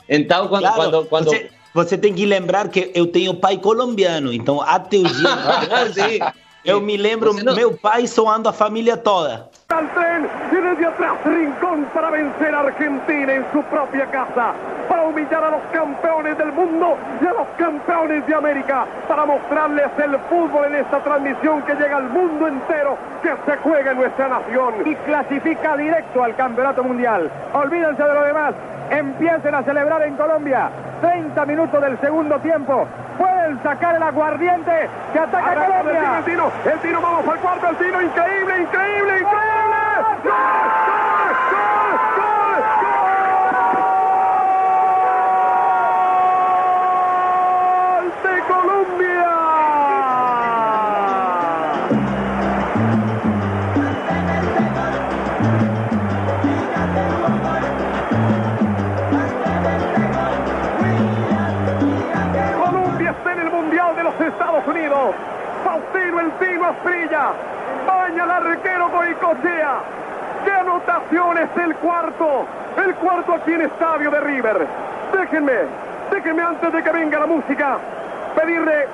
Então, 0.09 0.49
quando... 0.49 0.63
Claro, 0.63 0.77
quando, 0.77 1.07
quando... 1.07 1.25
Você, 1.27 1.51
você 1.75 1.99
tem 1.99 2.15
que 2.15 2.25
lembrar 2.25 2.69
que 2.69 2.91
eu 2.95 3.07
tenho 3.07 3.35
pai 3.35 3.59
colombiano, 3.59 4.33
então 4.33 4.61
até 4.63 4.99
o 4.99 5.05
dia. 5.05 6.33
eu 6.67 6.81
me 6.81 6.97
lembro 6.97 7.33
não- 7.45 7.55
meu 7.55 7.73
pai 7.77 8.07
soando 8.07 8.49
a 8.49 8.53
família 8.53 8.97
toda. 8.97 9.49
al 9.69 9.87
tren 9.89 10.29
y 10.53 10.55
desde 10.55 10.87
atrás 10.87 11.13
Rincón 11.25 11.85
para 11.93 12.11
vencer 12.11 12.55
a 12.55 12.61
Argentina 12.61 13.33
en 13.33 13.45
su 13.53 13.63
propia 13.65 14.07
casa, 14.07 14.53
para 14.89 15.03
humillar 15.03 15.43
a 15.45 15.51
los 15.51 15.63
campeones 15.73 16.39
del 16.39 16.53
mundo 16.53 16.97
y 17.21 17.27
a 17.27 17.33
los 17.33 17.49
campeones 17.59 18.25
de 18.27 18.35
América, 18.35 18.87
para 19.09 19.27
mostrarles 19.27 19.87
el 19.99 20.17
fútbol 20.31 20.67
en 20.67 20.77
esta 20.77 21.01
transmisión 21.01 21.63
que 21.63 21.75
llega 21.75 21.97
al 21.97 22.09
mundo 22.11 22.47
entero, 22.49 22.97
que 23.23 23.31
se 23.45 23.57
juega 23.59 23.91
en 23.91 23.99
nuestra 23.99 24.29
nación 24.29 24.75
y 24.85 24.95
clasifica 24.95 25.77
directo 25.77 26.23
al 26.23 26.35
campeonato 26.37 26.85
mundial. 26.85 27.29
Olvídense 27.53 28.03
de 28.03 28.15
lo 28.15 28.23
demás, 28.23 28.55
empiecen 28.91 29.55
a 29.55 29.63
celebrar 29.65 30.03
en 30.03 30.15
Colombia. 30.17 30.71
30 31.01 31.45
minutos 31.45 31.79
del 31.83 31.99
segundo 32.01 32.39
tiempo. 32.39 32.87
Pueden 33.19 33.63
sacar 33.63 33.97
el 33.97 34.03
aguardiente 34.03 34.89
que 35.13 35.19
ataca 35.19 35.51
a 35.51 35.55
Colombia. 35.67 36.23
El 36.65 36.81
tiro, 36.81 37.01
vamos 37.01 37.29
al 37.29 37.39
cuarto, 37.39 37.69
el 37.69 37.77
tiro, 37.77 38.03
increíble, 38.03 38.63
increíble, 38.63 39.19
increíble. 39.21 39.77
¡Gol! 40.25 40.33
¡Gol! 41.53 41.77
¡Gol! 42.17 42.63
¡Gol 47.93 48.13
de 48.23 48.41
Colombia! 48.53 49.27
Colombia 62.59 63.11
está 63.11 63.33
en 63.33 63.39
el 63.41 63.51
Mundial 63.51 63.97
de 63.97 64.03
los 64.03 64.21
Estados 64.21 64.67
Unidos. 64.67 65.15
Faustino 65.65 66.21
el 66.21 66.33
Asprilla. 66.69 67.33
Baña 67.87 68.25
al 68.25 68.31
arquero 68.31 68.89
Goicochea. 68.91 69.75
¡Qué 70.45 70.51
anotación 70.51 71.39
es 71.39 71.51
el 71.65 71.75
cuarto! 71.77 72.47
El 72.85 72.95
cuarto 72.97 73.35
aquí 73.35 73.53
en 73.53 73.63
Estadio 73.63 74.11
de 74.11 74.21
River. 74.21 74.67
Déjenme, 75.13 75.53
déjenme 76.11 76.43
antes 76.43 76.73
de 76.73 76.83
que 76.83 76.91
venga 76.91 77.21
la 77.21 77.27
música, 77.27 77.79
pedirle, 78.35 78.87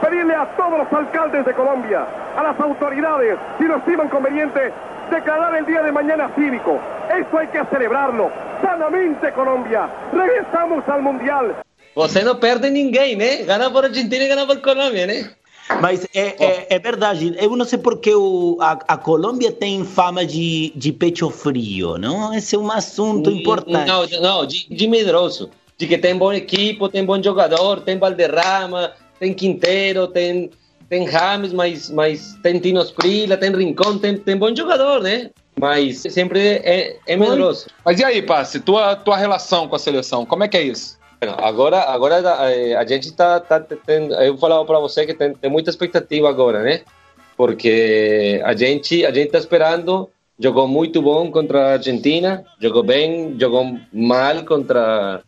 pedirle 0.00 0.34
a 0.34 0.46
todos 0.56 0.78
los 0.78 0.92
alcaldes 0.92 1.44
de 1.44 1.52
Colombia, 1.52 2.06
a 2.36 2.42
las 2.42 2.60
autoridades, 2.60 3.36
si 3.58 3.64
lo 3.64 3.76
estiman 3.76 4.08
conveniente, 4.08 4.72
declarar 5.10 5.54
el 5.56 5.66
día 5.66 5.82
de 5.82 5.90
mañana 5.90 6.30
cívico. 6.36 6.78
Esto 7.18 7.38
hay 7.38 7.48
que 7.48 7.64
celebrarlo. 7.66 8.30
Sanamente 8.62 9.32
Colombia. 9.32 9.88
Regresamos 10.12 10.88
al 10.88 11.02
Mundial. 11.02 11.56
Você 11.94 12.24
não 12.24 12.36
perde 12.36 12.70
ninguém, 12.70 13.16
né? 13.16 13.42
Gana 13.44 13.70
por 13.70 13.84
Argentina 13.84 14.24
e 14.24 14.28
gana 14.28 14.46
por 14.46 14.62
Colômbia, 14.62 15.06
né? 15.06 15.30
Mas 15.80 16.06
é, 16.14 16.44
é, 16.44 16.66
é 16.70 16.78
verdade. 16.78 17.34
Eu 17.38 17.56
não 17.56 17.64
sei 17.64 17.78
porque 17.78 18.14
o, 18.14 18.56
a, 18.60 18.72
a 18.88 18.96
Colômbia 18.96 19.52
tem 19.52 19.84
fama 19.84 20.24
de, 20.24 20.72
de 20.74 20.92
pecho 20.92 21.30
frio, 21.30 21.98
não? 21.98 22.34
Esse 22.34 22.56
é 22.56 22.58
um 22.58 22.70
assunto 22.70 23.30
importante. 23.30 23.86
Não, 23.86 24.06
não, 24.20 24.46
de, 24.46 24.66
de 24.68 24.88
medroso. 24.88 25.50
De 25.78 25.86
que 25.86 25.98
tem 25.98 26.16
bom 26.16 26.32
equipo, 26.32 26.88
tem 26.88 27.04
bom 27.04 27.20
jogador, 27.22 27.80
tem 27.80 27.98
Valderrama, 27.98 28.92
tem 29.18 29.32
Quintero, 29.32 30.06
tem, 30.06 30.50
tem 30.88 31.08
James, 31.08 31.52
mas, 31.52 31.90
mas 31.90 32.38
tem 32.42 32.58
Tino 32.58 32.80
Asprilla, 32.80 33.36
tem 33.36 33.50
Rincón, 33.50 33.98
tem, 33.98 34.16
tem 34.16 34.36
bom 34.36 34.54
jogador, 34.54 35.00
né? 35.00 35.30
Mas 35.58 36.00
sempre 36.00 36.40
é, 36.40 36.96
é 37.06 37.16
medroso. 37.16 37.66
Mas 37.84 38.00
e 38.00 38.04
aí, 38.04 38.22
Passe, 38.22 38.60
tua, 38.60 38.96
tua 38.96 39.16
relação 39.16 39.68
com 39.68 39.76
a 39.76 39.78
seleção, 39.78 40.24
como 40.24 40.44
é 40.44 40.48
que 40.48 40.56
é 40.56 40.62
isso? 40.62 40.98
Agora, 41.38 41.82
agora 41.82 42.16
eh, 42.50 42.74
a 42.74 42.84
gente 42.84 43.04
está, 43.04 43.38
tá, 43.38 43.60
tem, 43.60 44.10
eu 44.10 44.36
falava 44.38 44.64
para 44.64 44.80
você 44.80 45.06
que 45.06 45.14
tem, 45.14 45.32
tem 45.34 45.50
muita 45.50 45.70
expectativa 45.70 46.28
agora, 46.28 46.62
né? 46.62 46.80
Porque 47.36 48.40
a 48.44 48.54
gente, 48.54 49.06
a 49.06 49.12
gente 49.12 49.26
está 49.26 49.38
esperando, 49.38 50.10
jogou 50.38 50.66
muito 50.66 51.00
bom 51.00 51.30
contra 51.30 51.60
a 51.60 51.72
Argentina, 51.74 52.44
jogou 52.60 52.82
bem, 52.82 53.36
jogou 53.38 53.78
mal 53.92 54.44
contra 54.44 55.22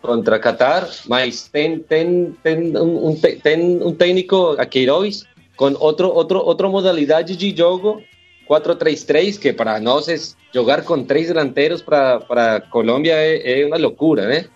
contra 0.00 0.38
Qatar, 0.38 0.88
mas 1.06 1.48
tem 1.48 1.80
tem 1.80 2.34
tem 2.42 2.76
um, 2.78 3.14
te- 3.14 3.36
tem 3.36 3.82
um 3.82 3.94
técnico 3.94 4.54
a 4.56 4.64
Queiroz 4.64 5.24
com 5.56 5.74
outro 5.78 6.08
outro 6.08 6.38
outra 6.38 6.68
modalidade 6.70 7.36
de 7.36 7.54
jogo 7.54 8.02
4-3-3 8.48 9.38
que 9.38 9.52
para 9.52 9.78
nós 9.78 10.08
é 10.08 10.16
jogar 10.54 10.84
com 10.84 11.04
três 11.04 11.28
delanteros 11.28 11.82
para 11.82 12.18
para 12.20 12.60
Colômbia 12.62 13.12
é, 13.14 13.60
é 13.60 13.66
uma 13.66 13.76
loucura, 13.76 14.26
né? 14.26 14.46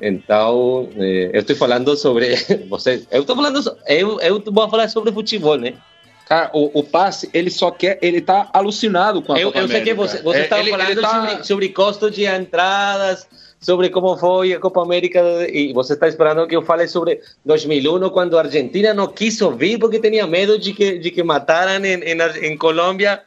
Então, 0.00 0.88
eh, 0.98 1.30
eu 1.34 1.40
estou 1.40 1.56
falando 1.56 1.96
sobre 1.96 2.34
vocês. 2.68 3.06
Eu 3.10 3.20
estou 3.22 3.36
falando, 3.36 3.60
eu, 3.86 4.20
eu 4.20 4.42
vou 4.46 4.68
falar 4.68 4.88
sobre 4.88 5.12
futebol, 5.12 5.56
né? 5.56 5.74
Cara, 6.28 6.50
o, 6.54 6.78
o 6.80 6.82
Passe, 6.84 7.28
ele 7.34 7.50
só 7.50 7.70
quer, 7.70 7.98
ele 8.00 8.20
tá 8.20 8.48
alucinado 8.52 9.20
com 9.22 9.32
a 9.34 9.40
Eu, 9.40 9.48
Copa 9.48 9.60
eu 9.60 9.68
sei 9.68 9.82
que 9.82 9.92
você, 9.92 10.22
você 10.22 10.38
É, 10.38 10.42
estava 10.44 10.62
ele- 10.62 10.70
falando 10.70 10.90
ele 10.90 11.00
tá- 11.00 11.28
sobre, 11.28 11.44
sobre 11.44 11.68
custo 11.70 12.10
de 12.10 12.24
entradas, 12.24 13.26
sobre 13.60 13.90
como 13.90 14.16
foi 14.16 14.54
a 14.54 14.58
Copa 14.60 14.82
América, 14.82 15.20
e 15.52 15.72
você 15.74 15.92
está 15.92 16.08
esperando 16.08 16.46
que 16.46 16.56
eu 16.56 16.62
fale 16.62 16.88
sobre 16.88 17.20
2001, 17.44 18.08
quando 18.10 18.38
a 18.38 18.42
Argentina 18.42 18.94
não 18.94 19.08
quis 19.08 19.38
vir 19.58 19.78
porque 19.78 19.98
tinha 20.00 20.26
medo 20.26 20.58
de 20.58 20.72
que, 20.72 20.98
de 20.98 21.10
que 21.10 21.22
mataram 21.22 21.84
em, 21.84 21.94
em, 22.02 22.46
em 22.52 22.56
Colômbia. 22.56 23.22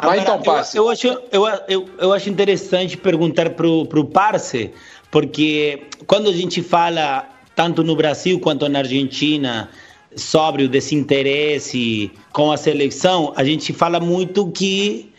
Mas 0.00 0.22
então, 0.22 0.36
eu, 0.36 0.42
Passe. 0.42 0.76
eu, 0.76 0.88
acho, 0.88 1.06
eu, 1.30 1.46
eu, 1.68 1.88
eu 1.98 2.12
acho 2.12 2.28
interessante 2.30 2.96
perguntar 2.96 3.50
pro, 3.50 3.84
pro 3.86 4.04
Parce, 4.04 4.70
porque 5.10 5.84
quando 6.06 6.28
a 6.28 6.32
gente 6.32 6.62
fala, 6.62 7.28
tanto 7.54 7.82
no 7.82 7.96
Brasil 7.96 8.38
quanto 8.40 8.68
na 8.68 8.80
Argentina, 8.80 9.68
sobre 10.16 10.64
o 10.64 10.68
desinteresse 10.68 12.10
com 12.32 12.50
a 12.50 12.56
seleção, 12.56 13.32
a 13.36 13.44
gente 13.44 13.72
fala 13.72 14.00
muito 14.00 14.50
que, 14.50 15.10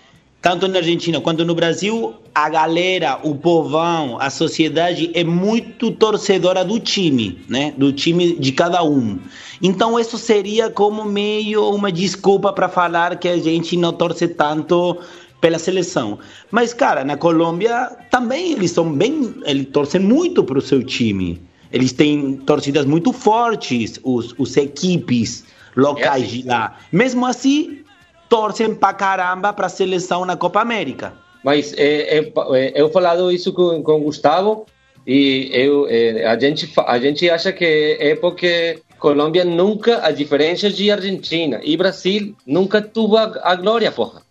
tanto 0.41 0.67
na 0.67 0.79
Argentina 0.79 1.21
quanto 1.21 1.45
no 1.45 1.55
Brasil, 1.55 2.15
a 2.33 2.49
galera, 2.49 3.19
o 3.23 3.35
povão, 3.35 4.17
a 4.19 4.29
sociedade 4.29 5.11
é 5.13 5.23
muito 5.23 5.91
torcedora 5.91 6.63
do 6.63 6.79
time, 6.79 7.39
né? 7.47 7.73
Do 7.77 7.91
time 7.91 8.35
de 8.35 8.51
cada 8.51 8.83
um. 8.83 9.19
Então 9.61 9.99
isso 9.99 10.17
seria 10.17 10.69
como 10.69 11.03
meio 11.03 11.69
uma 11.69 11.91
desculpa 11.91 12.53
para 12.53 12.69
falar 12.69 13.17
que 13.17 13.27
a 13.27 13.37
gente 13.37 13.75
não 13.75 13.91
torce 13.91 14.27
tanto 14.27 14.97
pela 15.39 15.59
seleção. 15.59 16.19
Mas 16.51 16.73
cara, 16.73 17.03
na 17.03 17.17
Colômbia 17.17 17.91
também 18.09 18.53
eles 18.53 18.71
são 18.71 18.91
bem, 18.91 19.35
eles 19.45 19.67
torcem 19.71 20.01
muito 20.01 20.43
para 20.43 20.57
o 20.57 20.61
seu 20.61 20.83
time. 20.83 21.41
Eles 21.71 21.91
têm 21.91 22.37
torcidas 22.37 22.85
muito 22.85 23.13
fortes, 23.13 23.99
os, 24.03 24.33
os 24.37 24.57
equipes 24.57 25.45
locais 25.75 26.23
É 26.23 26.25
assim. 26.25 26.41
de 26.41 26.47
lá. 26.47 26.77
Mesmo 26.91 27.25
assim, 27.25 27.79
torcem 28.27 28.73
pra 28.73 28.93
caramba 28.93 29.53
para 29.53 29.67
a 29.67 29.69
seleção 29.69 30.25
na 30.25 30.35
Copa 30.35 30.61
América. 30.61 31.13
Mas 31.43 31.73
é, 31.77 32.19
é, 32.19 32.31
é, 32.53 32.81
eu 32.81 32.89
falado 32.89 33.31
isso 33.31 33.53
com, 33.53 33.81
com 33.81 33.93
o 33.93 34.01
Gustavo 34.01 34.65
e 35.07 35.49
eu, 35.53 35.87
é, 35.87 36.25
a, 36.25 36.37
gente, 36.37 36.71
a 36.75 36.99
gente 36.99 37.29
acha 37.29 37.53
que 37.53 37.97
é 37.99 38.15
porque 38.15 38.79
Colômbia 38.99 39.45
nunca, 39.45 40.05
a 40.05 40.11
diferença 40.11 40.69
de 40.69 40.91
Argentina 40.91 41.61
e 41.63 41.77
Brasil, 41.77 42.35
nunca 42.45 42.81
teve 42.81 43.17
a, 43.17 43.51
a 43.51 43.55
glória, 43.55 43.91
porra. 43.91 44.21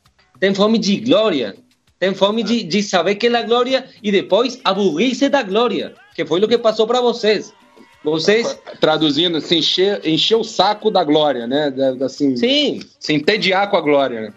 Tem 0.41 0.55
fome 0.55 0.79
de 0.79 0.97
glória. 0.97 1.57
Tem 1.99 2.15
fome 2.15 2.43
de, 2.43 2.63
de 2.63 2.83
saber 2.83 3.17
que 3.17 3.27
é 3.27 3.37
a 3.37 3.43
glória 3.43 3.85
e 4.03 4.13
depois 4.13 4.61
aburrir-se 4.63 5.29
da 5.29 5.43
glória, 5.43 5.95
que 6.15 6.25
foi 6.25 6.41
o 6.41 6.47
que 6.47 6.57
passou 6.57 6.87
para 6.87 7.01
vocês. 7.01 7.53
Vocês, 8.05 8.57
Traduzindo, 8.81 9.41
se 9.41 9.57
encher, 9.57 10.01
encher 10.07 10.37
o 10.37 10.45
saco 10.45 10.91
da 10.91 11.03
glória, 11.03 11.49
né? 11.49 11.75
Assim, 12.01 12.37
sim, 12.37 12.81
se 13.01 13.13
entediar 13.13 13.69
com 13.69 13.77
a 13.77 13.81
glória, 13.81 14.21
né? 14.21 14.33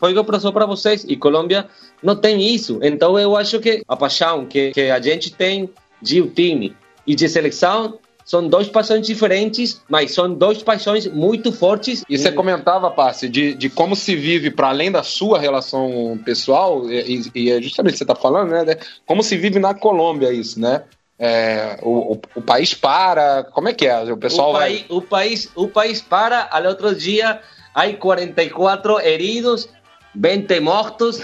foi 0.00 0.14
o 0.14 0.24
que 0.24 0.32
passou 0.32 0.52
para 0.52 0.64
vocês. 0.64 1.04
E 1.06 1.14
Colômbia 1.14 1.68
não 2.02 2.16
tem 2.16 2.40
isso. 2.40 2.80
Então 2.82 3.18
eu 3.18 3.36
acho 3.36 3.60
que 3.60 3.82
a 3.86 3.94
paixão 3.94 4.46
que, 4.46 4.70
que 4.70 4.82
a 4.82 5.00
gente 5.00 5.32
tem 5.32 5.68
de 6.00 6.26
time 6.28 6.74
e 7.06 7.14
de 7.14 7.28
seleção 7.28 7.98
são 8.30 8.46
duas 8.46 8.68
paixões 8.68 9.04
diferentes, 9.04 9.82
mas 9.88 10.14
são 10.14 10.32
duas 10.32 10.62
paixões 10.62 11.04
muito 11.04 11.50
fortes. 11.50 12.04
E 12.08 12.16
você 12.16 12.30
comentava, 12.30 12.88
Passe, 12.88 13.28
de, 13.28 13.54
de 13.54 13.68
como 13.68 13.96
se 13.96 14.14
vive 14.14 14.52
para 14.52 14.68
além 14.68 14.88
da 14.88 15.02
sua 15.02 15.36
relação 15.36 16.16
pessoal, 16.24 16.88
e, 16.88 17.28
e 17.34 17.50
é 17.50 17.60
justamente 17.60 17.90
o 17.90 17.92
que 17.94 17.98
você 17.98 18.04
está 18.04 18.14
falando, 18.14 18.50
né? 18.50 18.76
Como 19.04 19.20
se 19.20 19.36
vive 19.36 19.58
na 19.58 19.74
Colômbia 19.74 20.32
isso, 20.32 20.60
né? 20.60 20.84
É, 21.18 21.80
o, 21.82 22.12
o, 22.12 22.20
o, 22.36 22.40
país 22.40 22.72
para, 22.72 23.42
como 23.52 23.68
é 23.68 23.74
que 23.74 23.88
é? 23.88 24.00
O 24.00 24.16
pessoal 24.16 24.50
o 24.50 24.52
vai... 24.52 24.60
País, 24.60 24.84
o, 24.88 25.02
país, 25.02 25.50
o 25.56 25.66
país 25.66 26.00
para, 26.00 26.48
al 26.52 26.66
outro 26.66 26.94
dia, 26.94 27.40
há 27.74 27.92
44 27.92 29.00
heridos, 29.00 29.68
20 30.14 30.60
mortos. 30.60 31.20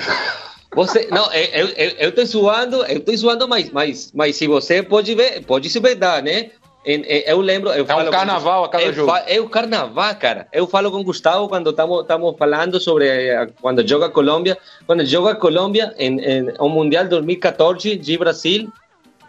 Você, 0.75 1.07
não, 1.13 1.33
eu, 1.33 1.69
eu, 1.69 1.91
eu 1.99 2.13
tô 2.13 2.25
zoando, 2.25 2.85
eu 2.85 2.99
tô 2.99 3.17
zoando, 3.17 3.47
mas, 3.47 3.71
mas, 3.71 4.13
mas 4.13 4.35
se 4.35 4.49
você 4.49 4.83
pode 4.83 5.15
ver, 5.15 5.45
pode 5.47 5.71
se 5.71 5.79
verdade, 5.79 6.27
né? 6.27 6.51
Eu 6.87 7.41
lembro. 7.41 7.71
Eu 7.71 7.85
é 7.85 7.95
um 7.97 8.11
carnaval 8.11 8.65
a 8.65 8.69
cada 8.69 8.93
jogo. 8.93 9.13
é 9.27 9.41
o 9.41 9.49
carnaval, 9.49 10.15
cara. 10.15 10.47
Eu 10.53 10.69
falo 10.69 10.89
com 10.93 11.03
Gustavo 11.03 11.49
quando 11.49 11.71
estamos 11.71 12.37
falando 12.39 12.79
sobre 12.79 13.09
eh, 13.09 13.49
quando 13.61 13.87
joga 13.87 14.09
Colômbia. 14.09 14.57
Quando 14.87 15.05
joga 15.05 15.35
Colômbia 15.35 15.93
em, 15.99 16.21
em 16.21 16.53
um 16.61 16.69
Mundial 16.69 17.09
2014 17.09 17.97
de 17.97 18.17
Brasil, 18.17 18.73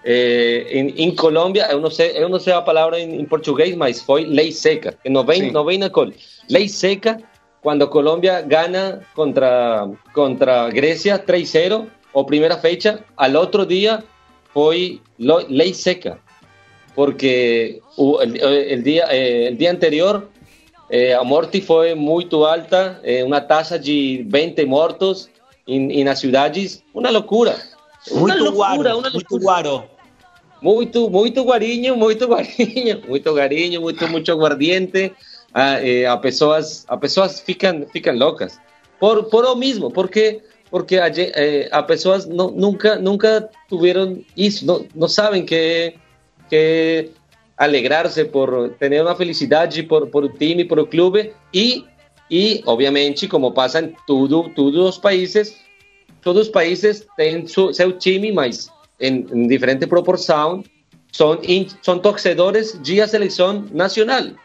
eh, 0.06 0.68
em, 0.70 0.90
em 1.02 1.16
Colômbia, 1.16 1.68
eu 1.72 1.82
não 1.82 1.90
sei, 1.90 2.12
eu 2.16 2.30
não 2.30 2.40
sei 2.40 2.54
a 2.54 2.62
palavra 2.62 3.00
em, 3.00 3.22
em 3.22 3.26
português, 3.26 3.76
mas 3.76 4.04
foi 4.04 4.24
lei 4.24 4.52
seca. 4.52 4.96
Não 5.04 5.24
vem, 5.24 5.52
não 5.52 5.66
vem 5.66 5.80
na 5.80 5.90
col. 5.90 6.12
Lei 6.48 6.68
seca 6.70 7.18
quando 7.64 7.88
Colômbia 7.88 8.40
ganha 8.42 9.02
contra 9.16 9.90
contra 10.14 10.70
Grécia 10.70 11.18
3-0, 11.18 11.88
ou 12.14 12.24
primeira 12.24 12.56
fecha, 12.60 13.00
al 13.18 13.34
outro 13.34 13.66
dia 13.66 14.04
foi 14.54 15.02
lei 15.18 15.74
seca 15.74 16.20
porque 16.98 17.80
el, 17.96 18.42
el 18.42 18.82
día, 18.82 19.06
eh, 19.12 19.50
el 19.50 19.56
día 19.56 19.70
anterior 19.70 20.28
eh, 20.90 21.14
a 21.14 21.24
morte 21.24 21.62
foi 21.62 21.94
muito 21.94 22.44
alta, 22.44 23.00
eh, 23.04 23.24
uma 23.24 23.40
taxa 23.40 23.78
de 23.78 24.26
20 24.28 24.66
mortos 24.66 25.30
em, 25.68 26.04
nas 26.04 26.18
cidades, 26.18 26.82
uma 26.96 27.12
loucura. 27.12 27.56
Uma 28.10 28.22
muito 28.22 28.44
loucura, 28.46 28.56
guaro, 28.56 28.98
uma 28.98 29.10
muito 29.12 29.38
guaro. 29.38 29.84
Muito, 30.60 31.08
muito 31.12 31.44
guarinho, 31.44 31.96
muito 31.96 32.26
guarinho, 32.26 33.04
muito 33.08 33.32
guarinho, 33.32 33.80
muito, 33.80 34.08
muito 34.08 34.32
aguardiente. 34.32 35.14
A, 35.54 35.80
eh, 35.80 36.08
a 36.08 36.18
pessoas, 36.18 36.84
a 36.88 36.98
pessoas 36.98 37.40
ficam, 37.40 37.86
ficam 37.94 38.16
loucas. 38.16 38.60
Por, 39.00 39.26
por 39.26 39.46
o 39.46 39.56
mesmo, 39.56 39.92
porque 39.92 40.42
porque 40.72 40.98
a, 40.98 41.10
eh, 41.16 41.70
a 41.72 41.84
pessoas 41.84 42.26
não, 42.26 42.50
nunca, 42.50 42.96
nunca 42.96 43.48
tiveram 43.70 44.20
isso, 44.36 44.66
não, 44.66 44.84
não 44.96 45.08
sabem 45.08 45.46
que 45.46 45.94
que 46.50 47.12
alegrarse 47.58 48.26
por 48.26 48.76
tener 48.78 49.02
una 49.02 49.16
felicidad 49.16 49.70
por, 49.84 50.10
por 50.12 50.24
el 50.24 50.60
y 50.62 50.64
por 50.64 50.80
el 50.80 50.88
club. 50.88 51.32
Y, 51.52 51.86
y 52.30 52.62
obviamente 52.66 53.28
como 53.28 53.54
pasa 53.54 53.80
en 53.80 53.96
todo, 54.06 54.52
todos 54.56 54.74
los 54.74 55.00
países 55.00 55.58
todos 56.28 56.38
los 56.38 56.50
países 56.50 57.08
tienen 57.16 57.48
su, 57.48 57.72
time 58.00 58.34
mas 58.34 58.70
en, 59.00 59.28
en 59.32 59.48
diferente 59.48 59.88
son, 61.12 61.40
son 61.82 62.02
torcedores 62.02 62.82
de 62.84 63.08
selección 63.08 63.70
nacional. 63.74 64.36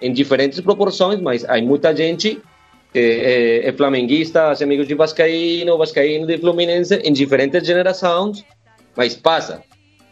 En 0.00 0.12
diferentes 0.12 0.60
proporciones 0.60 1.22
mas 1.22 1.46
hay 1.48 1.62
mucha 1.62 1.96
gente 1.96 2.38
que 2.92 3.66
es 3.66 3.74
flamenguista, 3.74 4.52
amigos 4.60 4.88
de 4.88 4.94
Vascaíno, 4.94 5.78
Vascaíno 5.78 6.26
de 6.26 6.36
Fluminense 6.36 7.00
en 7.04 7.14
diferentes 7.14 7.66
generaciones 7.66 8.44
mas 8.94 9.14
pasa 9.14 9.62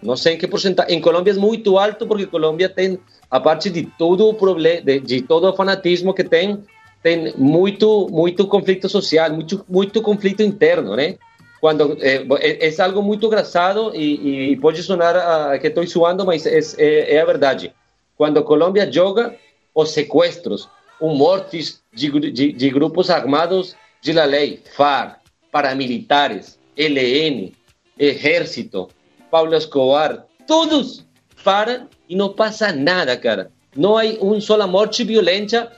não 0.02 0.16
sei 0.16 0.34
em 0.34 0.38
que 0.38 0.46
porcentagem. 0.46 0.96
Em 0.96 1.00
Colômbia 1.00 1.32
é 1.32 1.36
muito 1.36 1.78
alto 1.78 2.06
porque 2.06 2.26
Colômbia 2.26 2.68
tem, 2.68 2.98
a 3.30 3.40
parte 3.40 3.68
de 3.70 3.84
todo 3.98 4.32
problema, 4.34 4.80
de, 4.82 5.00
de, 5.00 5.22
todo 5.22 5.52
fanatismo 5.54 6.14
que 6.14 6.24
tem, 6.24 6.62
tem 7.02 7.34
muito, 7.36 8.08
muito 8.10 8.46
conflito 8.46 8.88
social, 8.88 9.32
muito, 9.32 9.64
muito 9.68 10.00
conflito 10.02 10.42
interno, 10.42 10.94
né? 10.94 11.16
Quando 11.60 11.98
é, 12.00 12.24
é, 12.68 12.82
algo 12.82 13.02
muito 13.02 13.26
engraçado 13.26 13.92
e, 13.94 14.56
pode 14.60 14.82
sonar 14.82 15.16
a, 15.16 15.58
que 15.58 15.66
estou 15.66 15.84
suando, 15.86 16.24
mas 16.24 16.46
é, 16.46 16.60
é, 16.78 17.14
é, 17.16 17.20
a 17.20 17.24
verdade. 17.24 17.72
Quando 18.16 18.42
Colômbia 18.44 18.90
joga, 18.90 19.34
os 19.74 19.90
sequestros, 19.90 20.68
os 21.00 21.18
mortes 21.18 21.82
de, 21.92 22.10
de, 22.30 22.52
de 22.52 22.70
grupos 22.70 23.10
armados 23.10 23.74
de 24.00 24.12
la 24.12 24.24
lei, 24.24 24.62
FARC, 24.76 25.18
paramilitares, 25.50 26.58
LN, 26.76 27.52
Exército, 27.98 28.88
Pablo 29.30 29.54
Escobar, 29.54 30.24
todos 30.46 31.04
param 31.44 31.88
e 32.08 32.16
não 32.16 32.32
passa 32.32 32.72
nada, 32.72 33.16
cara. 33.16 33.50
Não 33.76 33.96
há 33.96 34.04
uma 34.20 34.40
sola 34.40 34.66
morte 34.66 35.04
violenta 35.04 35.70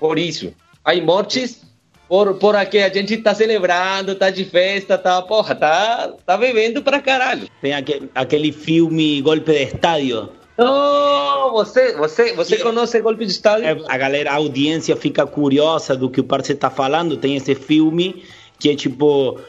por 0.00 0.18
isso. 0.18 0.52
Há 0.84 0.94
mortes 0.96 1.62
por, 2.08 2.34
por 2.34 2.54
aqui 2.54 2.78
a 2.78 2.92
gente 2.92 3.14
está 3.14 3.34
celebrando, 3.34 4.12
está 4.12 4.30
de 4.30 4.44
festa, 4.44 4.98
tá, 4.98 5.22
porra, 5.22 5.54
tá, 5.54 6.12
tá 6.24 6.36
bebendo 6.36 6.82
pra 6.82 7.00
caralho. 7.00 7.48
Tem 7.60 7.72
aquele, 7.72 8.10
aquele 8.14 8.52
filme 8.52 9.20
Golpe 9.22 9.52
de 9.52 9.62
Estádio. 9.64 10.28
Não, 10.56 11.50
você, 11.52 11.96
você, 11.96 12.32
você 12.34 12.58
conhece 12.58 13.00
Golpe 13.00 13.24
de 13.24 13.32
Estádio? 13.32 13.66
É, 13.66 13.76
a 13.88 13.96
galera, 13.96 14.30
a 14.30 14.36
audiência 14.36 14.94
fica 14.94 15.26
curiosa 15.26 15.96
do 15.96 16.08
que 16.08 16.20
o 16.20 16.24
parceiro 16.24 16.58
está 16.58 16.70
falando. 16.70 17.16
Tem 17.16 17.36
esse 17.36 17.54
filme 17.54 18.22
que 18.58 18.70
é 18.70 18.76
tipo. 18.76 19.40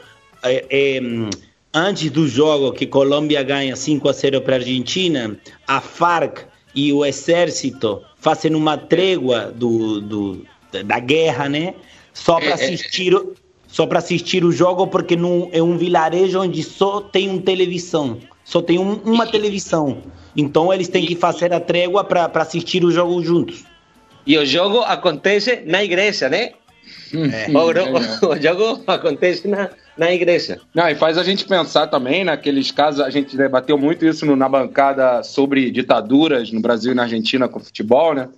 É, 0.42 0.64
é, 0.68 1.00
antes 1.76 2.10
do 2.10 2.26
jogo 2.26 2.72
que 2.72 2.86
Colômbia 2.86 3.42
ganha 3.42 3.76
5 3.76 4.08
a 4.08 4.12
0 4.12 4.40
para 4.40 4.54
a 4.54 4.58
Argentina, 4.58 5.38
a 5.68 5.78
FARC 5.78 6.46
e 6.74 6.90
o 6.90 7.04
exército 7.04 8.02
fazem 8.16 8.54
uma 8.54 8.78
trégua 8.78 9.52
do, 9.54 10.00
do 10.00 10.46
da 10.84 10.98
guerra, 10.98 11.48
né? 11.50 11.74
Só 12.14 12.36
para 12.36 12.46
é, 12.46 12.50
é, 12.50 12.54
assistir, 12.54 13.14
é, 13.14 13.20
só 13.68 13.86
para 13.86 13.98
assistir 13.98 14.42
o 14.42 14.50
jogo, 14.50 14.86
porque 14.86 15.16
não, 15.16 15.50
é 15.52 15.62
um 15.62 15.76
vilarejo 15.76 16.40
onde 16.40 16.62
só 16.62 17.02
tem 17.02 17.28
uma 17.28 17.42
televisão, 17.42 18.18
só 18.42 18.62
tem 18.62 18.78
um, 18.78 18.94
uma 19.04 19.26
televisão. 19.26 20.02
Então 20.34 20.72
eles 20.72 20.88
têm 20.88 21.04
que 21.04 21.14
fazer 21.14 21.52
a 21.52 21.60
trégua 21.60 22.04
para 22.04 22.30
assistir 22.36 22.84
o 22.84 22.90
jogo 22.90 23.22
juntos. 23.22 23.64
E 24.26 24.36
o 24.38 24.46
jogo 24.46 24.80
acontece 24.80 25.62
na 25.66 25.84
igreja, 25.84 26.28
né? 26.28 26.52
É. 27.14 27.46
O, 27.56 28.28
o, 28.32 28.40
jogo 28.40 28.82
acontece 28.86 29.48
na, 29.48 29.70
na 29.96 30.12
igreja. 30.12 30.60
Não, 30.74 30.88
e 30.88 30.94
faz 30.94 31.16
a 31.18 31.22
gente 31.22 31.44
pensar 31.46 31.86
também 31.86 32.24
naqueles 32.24 32.70
casos, 32.70 33.00
a 33.00 33.10
gente 33.10 33.36
debateu 33.36 33.78
muito 33.78 34.04
isso 34.04 34.26
no, 34.26 34.36
na 34.36 34.48
bancada 34.48 35.22
sobre 35.22 35.70
ditaduras 35.70 36.50
no 36.50 36.60
Brasil 36.60 36.92
e 36.92 36.94
na 36.94 37.02
Argentina 37.02 37.48
com 37.48 37.60
futebol, 37.60 38.14
né? 38.14 38.28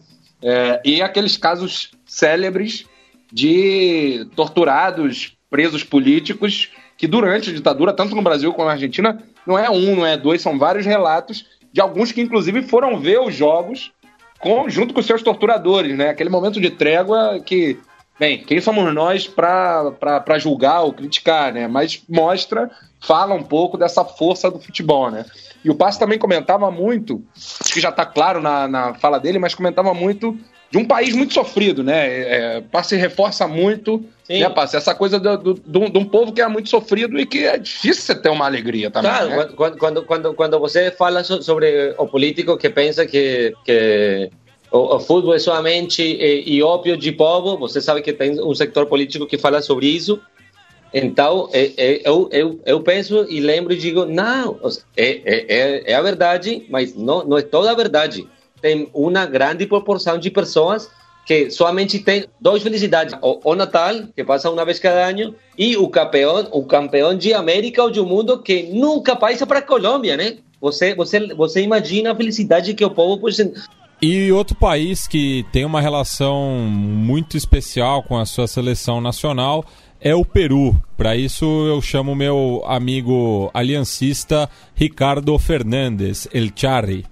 É, 0.43 0.81
e 0.85 1.03
aqueles 1.03 1.37
casos 1.37 1.91
célebres 2.07 2.87
de 3.33 4.27
torturados, 4.37 5.37
presos 5.51 5.83
políticos, 5.83 6.71
que 6.97 7.07
durante 7.07 7.51
a 7.51 7.53
ditadura, 7.53 7.93
tanto 7.93 8.15
no 8.15 8.23
Brasil 8.23 8.53
como 8.53 8.67
na 8.67 8.73
Argentina, 8.73 9.23
não 9.47 9.59
é 9.59 9.69
um, 9.69 9.97
não 9.97 10.07
é 10.07 10.17
dois, 10.17 10.43
são 10.43 10.59
vários 10.59 10.87
relatos 10.87 11.47
de 11.73 11.81
alguns 11.81 12.13
que 12.13 12.21
inclusive 12.21 12.63
foram 12.63 12.99
ver 12.99 13.21
os 13.21 13.35
jogos 13.35 13.93
com, 14.39 14.69
junto 14.69 14.95
com 14.95 15.03
seus 15.03 15.23
torturadores, 15.23 15.97
né? 15.97 16.11
Aquele 16.11 16.31
momento 16.31 16.61
de 16.61 16.71
trégua 16.71 17.41
que 17.45 17.79
Bem, 18.19 18.39
quem 18.39 18.61
somos 18.61 18.93
nós 18.93 19.29
para 19.29 20.39
julgar 20.39 20.83
ou 20.83 20.93
criticar, 20.93 21.53
né? 21.53 21.69
Mas 21.69 22.03
mostra, 22.09 22.71
fala 23.01 23.35
um 23.35 23.43
pouco 23.43 23.79
dessa 23.79 24.05
força 24.05 24.51
do 24.51 24.59
futebol, 24.59 25.11
né? 25.11 25.25
E 25.65 25.71
o 25.71 25.75
Passo 25.75 25.99
também 25.99 26.19
comentava 26.19 26.71
muito, 26.71 27.23
acho 27.37 27.73
que 27.73 27.81
já 27.81 27.91
está 27.91 28.05
claro 28.05 28.41
na, 28.41 28.67
na 28.67 28.95
fala 28.95 29.19
dele, 29.19 29.39
mas 29.39 29.55
comentava 29.55 29.93
muito 29.93 30.37
de 30.71 30.79
um 30.79 30.85
país 30.85 31.15
muito 31.15 31.33
sofrido, 31.33 31.83
né? 31.83 32.57
É, 32.57 32.61
Passo 32.61 32.95
reforça 32.95 33.49
muito, 33.49 34.05
Sim. 34.25 34.41
né, 34.41 34.51
Passo? 34.51 34.77
Essa 34.77 34.95
coisa 34.95 35.19
do, 35.19 35.37
do, 35.39 35.55
do, 35.55 35.89
de 35.89 35.99
um 35.99 36.05
povo 36.05 36.33
que 36.33 36.43
é 36.43 36.49
muito 36.49 36.69
sofrido 36.69 37.19
e 37.19 37.25
que 37.25 37.45
é 37.45 37.57
difícil 37.57 38.03
você 38.03 38.15
ter 38.15 38.29
uma 38.29 38.47
alegria 38.47 38.91
também. 38.91 39.11
Claro, 39.11 39.29
né? 39.31 39.49
quando, 39.57 39.77
quando, 39.79 40.03
quando, 40.03 40.35
quando 40.35 40.59
você 40.59 40.91
fala 40.91 41.25
sobre 41.25 41.95
o 41.97 42.07
político 42.07 42.57
que 42.59 42.69
pensa 42.69 43.07
que, 43.07 43.55
que 43.65 44.31
o, 44.71 44.97
o 44.97 45.01
futebol 45.01 45.35
é 45.35 45.39
somente 45.39 46.03
e, 46.03 46.57
e 46.57 46.63
ópio 46.63 46.97
de 46.97 47.13
povo, 47.13 47.57
você 47.57 47.81
sabe 47.81 48.03
que 48.03 48.13
tem 48.13 48.41
um 48.43 48.55
sector 48.55 48.87
político 48.87 49.27
que 49.27 49.39
fala 49.39 49.63
sobre 49.63 49.87
isso. 49.87 50.21
Então, 50.93 51.51
é, 51.53 51.73
é, 51.77 52.09
eu, 52.09 52.29
eu, 52.33 52.61
eu 52.65 52.81
penso 52.81 53.27
e 53.29 53.41
lembro 53.41 53.73
e 53.73 53.77
digo, 53.77 54.07
não, 54.07 54.59
é, 54.97 55.21
é, 55.25 55.93
é 55.93 55.95
a 55.95 56.03
verdade, 56.03 56.65
mas 56.71 56.95
não, 56.95 57.25
não 57.25 57.37
é 57.37 57.43
toda 57.43 57.71
a 57.71 57.75
verdade. 57.75 58.27
Tem 58.61 58.89
uma 58.93 59.27
grande 59.27 59.67
proporção 59.67 60.19
de 60.19 60.31
pessoas 60.31 60.91
que 61.27 61.51
somente 61.51 61.99
tem 61.99 62.25
duas 62.41 62.63
felicidades: 62.63 63.15
o, 63.21 63.39
o, 63.45 63.55
Natal, 63.55 63.95
que 64.17 64.25
passa 64.25 64.51
uma 64.51 64.65
vez 64.65 64.79
cada 64.79 65.09
ano, 65.09 65.35
e 65.59 65.77
o 65.77 65.89
campeão, 65.89 66.49
o 66.51 66.65
campeão 66.65 67.15
de 67.15 67.35
América 67.35 67.83
ou 67.83 67.91
do 67.91 68.07
mundo 68.07 68.43
que 68.43 68.63
nunca 68.63 69.15
passa 69.15 69.47
para 69.47 69.59
a 69.59 69.63
Colômbia, 69.63 70.17
né? 70.17 70.39
Você, 70.61 70.95
você, 70.95 71.35
você 71.35 71.61
imagina 71.61 72.13
a 72.13 72.17
felicidade 72.17 72.75
que 72.75 72.85
o 72.85 72.91
povo 72.91 73.21
e 74.01 74.31
outro 74.31 74.57
país 74.57 75.07
que 75.07 75.45
tem 75.53 75.65
uma 75.65 75.81
relação 75.81 76.53
muito 76.71 77.37
especial 77.37 78.03
com 78.03 78.17
a 78.17 78.25
sua 78.25 78.47
seleção 78.47 79.01
nacional 79.01 79.65
é 80.01 80.15
o 80.15 80.25
Peru. 80.25 80.81
Para 80.97 81.17
isso 81.17 81.45
eu 81.67 81.83
chamo 81.83 82.15
meu 82.15 82.63
amigo 82.67 83.51
aliancista 83.53 84.49
Ricardo 84.75 85.37
Fernandes, 85.39 86.29
El 86.33 86.53
Charri. 86.55 87.05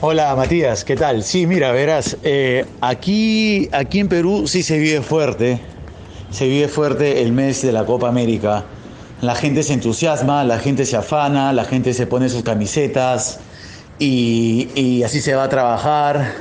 Hola 0.00 0.36
Matías, 0.36 0.84
¿qué 0.84 0.96
tal? 0.96 1.22
Sí, 1.22 1.46
mira, 1.46 1.72
verás, 1.72 2.18
eh, 2.22 2.66
aquí, 2.82 3.70
aquí 3.72 4.00
en 4.00 4.08
Perú 4.08 4.46
sí 4.46 4.62
se 4.62 4.78
vive 4.78 5.00
fuerte, 5.00 5.58
se 6.30 6.46
vive 6.46 6.68
fuerte 6.68 7.22
el 7.22 7.32
mes 7.32 7.62
de 7.62 7.72
la 7.72 7.86
Copa 7.86 8.08
América. 8.08 8.64
La 9.24 9.34
gente 9.34 9.62
se 9.62 9.72
entusiasma, 9.72 10.44
la 10.44 10.58
gente 10.58 10.84
se 10.84 10.96
afana, 10.96 11.54
la 11.54 11.64
gente 11.64 11.94
se 11.94 12.06
pone 12.06 12.28
sus 12.28 12.42
camisetas 12.42 13.40
y, 13.98 15.02
así 15.02 15.22
se 15.22 15.34
va 15.34 15.44
a 15.44 15.48
trabajar, 15.48 16.34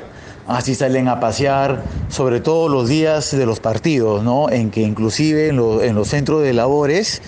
así 0.48 0.76
salen 0.76 1.08
a 1.08 1.22
pasear, 1.22 1.82
sobre 2.10 2.42
todo 2.42 2.68
los 2.68 2.90
días 2.90 3.32
de 3.32 3.46
los 3.46 3.62
partidos, 3.62 4.22
¿no? 4.26 4.50
En 4.50 4.70
que 4.70 4.82
inclusive 4.82 5.48
en, 5.48 5.60
en 5.60 5.96
los 5.96 6.10
centros 6.10 6.42
de 6.42 6.52
labores 6.52 7.22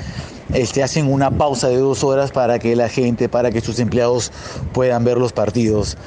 este, 0.54 0.84
hacen 0.84 1.12
una 1.12 1.32
pausa 1.32 1.70
de 1.70 1.78
dos 1.78 2.04
horas 2.04 2.32
para 2.32 2.60
que 2.60 2.76
la 2.76 2.90
gente, 2.90 3.30
para 3.30 3.50
que 3.50 3.62
sus 3.62 3.80
empleados 3.80 4.34
puedan 4.74 5.06
ver 5.06 5.18
los 5.18 5.32
partidos. 5.32 5.98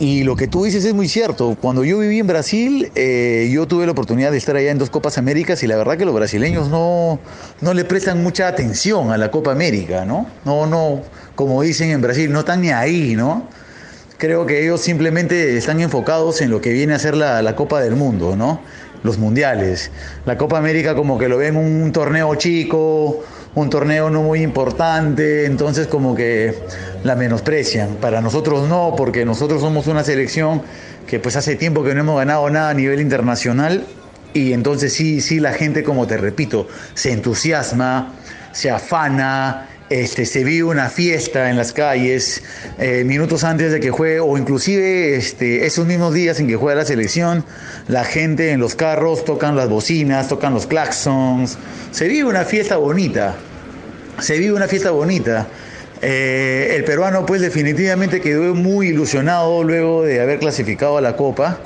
Y 0.00 0.24
lo 0.24 0.34
que 0.34 0.48
tú 0.48 0.64
dices 0.64 0.82
es 0.86 0.94
muy 0.94 1.08
cierto. 1.08 1.58
Cuando 1.60 1.84
yo 1.84 1.98
viví 1.98 2.20
en 2.20 2.26
Brasil, 2.26 2.90
eh, 2.94 3.50
yo 3.52 3.68
tuve 3.68 3.84
la 3.84 3.92
oportunidad 3.92 4.30
de 4.30 4.38
estar 4.38 4.56
allá 4.56 4.70
en 4.70 4.78
dos 4.78 4.88
Copas 4.88 5.18
Américas 5.18 5.62
y 5.62 5.66
la 5.66 5.76
verdad 5.76 5.98
que 5.98 6.06
los 6.06 6.14
brasileños 6.14 6.70
no, 6.70 7.20
no 7.60 7.74
le 7.74 7.84
prestan 7.84 8.22
mucha 8.22 8.48
atención 8.48 9.10
a 9.10 9.18
la 9.18 9.30
Copa 9.30 9.52
América, 9.52 10.06
¿no? 10.06 10.26
No, 10.46 10.66
no, 10.66 11.02
como 11.34 11.60
dicen 11.60 11.90
en 11.90 12.00
Brasil, 12.00 12.32
no 12.32 12.40
están 12.40 12.62
ni 12.62 12.70
ahí, 12.70 13.14
¿no? 13.14 13.46
Creo 14.16 14.46
que 14.46 14.64
ellos 14.64 14.80
simplemente 14.80 15.58
están 15.58 15.80
enfocados 15.80 16.40
en 16.40 16.48
lo 16.48 16.62
que 16.62 16.72
viene 16.72 16.94
a 16.94 16.98
ser 16.98 17.14
la, 17.14 17.42
la 17.42 17.54
Copa 17.54 17.82
del 17.82 17.94
Mundo, 17.94 18.36
¿no? 18.36 18.62
Los 19.02 19.18
mundiales. 19.18 19.90
La 20.24 20.38
Copa 20.38 20.56
América 20.56 20.94
como 20.94 21.18
que 21.18 21.28
lo 21.28 21.36
ven 21.36 21.58
un 21.58 21.92
torneo 21.92 22.34
chico, 22.36 23.22
un 23.54 23.68
torneo 23.68 24.10
no 24.10 24.22
muy 24.22 24.42
importante, 24.42 25.44
entonces 25.46 25.86
como 25.86 26.14
que 26.14 26.54
la 27.02 27.16
menosprecian. 27.16 27.96
Para 27.96 28.20
nosotros 28.20 28.68
no, 28.68 28.94
porque 28.96 29.24
nosotros 29.24 29.60
somos 29.60 29.86
una 29.86 30.04
selección 30.04 30.62
que 31.06 31.18
pues 31.18 31.36
hace 31.36 31.56
tiempo 31.56 31.82
que 31.82 31.94
no 31.94 32.00
hemos 32.00 32.16
ganado 32.18 32.48
nada 32.50 32.70
a 32.70 32.74
nivel 32.74 33.00
internacional 33.00 33.84
y 34.32 34.52
entonces 34.52 34.92
sí, 34.92 35.20
sí 35.20 35.40
la 35.40 35.52
gente, 35.52 35.82
como 35.82 36.06
te 36.06 36.16
repito, 36.16 36.68
se 36.94 37.12
entusiasma, 37.12 38.14
se 38.52 38.70
afana, 38.70 39.66
este, 39.90 40.24
se 40.24 40.44
vive 40.44 40.64
una 40.64 40.88
fiesta 40.88 41.50
en 41.50 41.56
las 41.56 41.72
calles 41.72 42.42
eh, 42.78 43.02
minutos 43.04 43.44
antes 43.44 43.72
de 43.72 43.80
que 43.80 43.90
juegue 43.90 44.20
o 44.20 44.38
inclusive 44.38 45.16
este, 45.16 45.66
esos 45.66 45.84
mismos 45.86 46.14
días 46.14 46.40
en 46.40 46.46
que 46.48 46.56
juega 46.56 46.78
la 46.80 46.86
selección, 46.86 47.44
la 47.88 48.04
gente 48.04 48.52
en 48.52 48.60
los 48.60 48.74
carros 48.76 49.24
tocan 49.24 49.56
las 49.56 49.68
bocinas, 49.68 50.28
tocan 50.28 50.54
los 50.54 50.66
claxons, 50.66 51.58
se 51.90 52.08
vive 52.08 52.24
una 52.28 52.44
fiesta 52.44 52.76
bonita, 52.76 53.34
se 54.20 54.38
vive 54.38 54.52
una 54.54 54.68
fiesta 54.68 54.90
bonita. 54.92 55.46
Eh, 56.02 56.72
el 56.76 56.84
peruano 56.84 57.26
pues 57.26 57.42
definitivamente 57.42 58.20
quedó 58.22 58.54
muy 58.54 58.88
ilusionado 58.88 59.62
luego 59.64 60.02
de 60.02 60.20
haber 60.20 60.38
clasificado 60.38 60.96
a 60.96 61.00
la 61.00 61.16
Copa. 61.16 61.58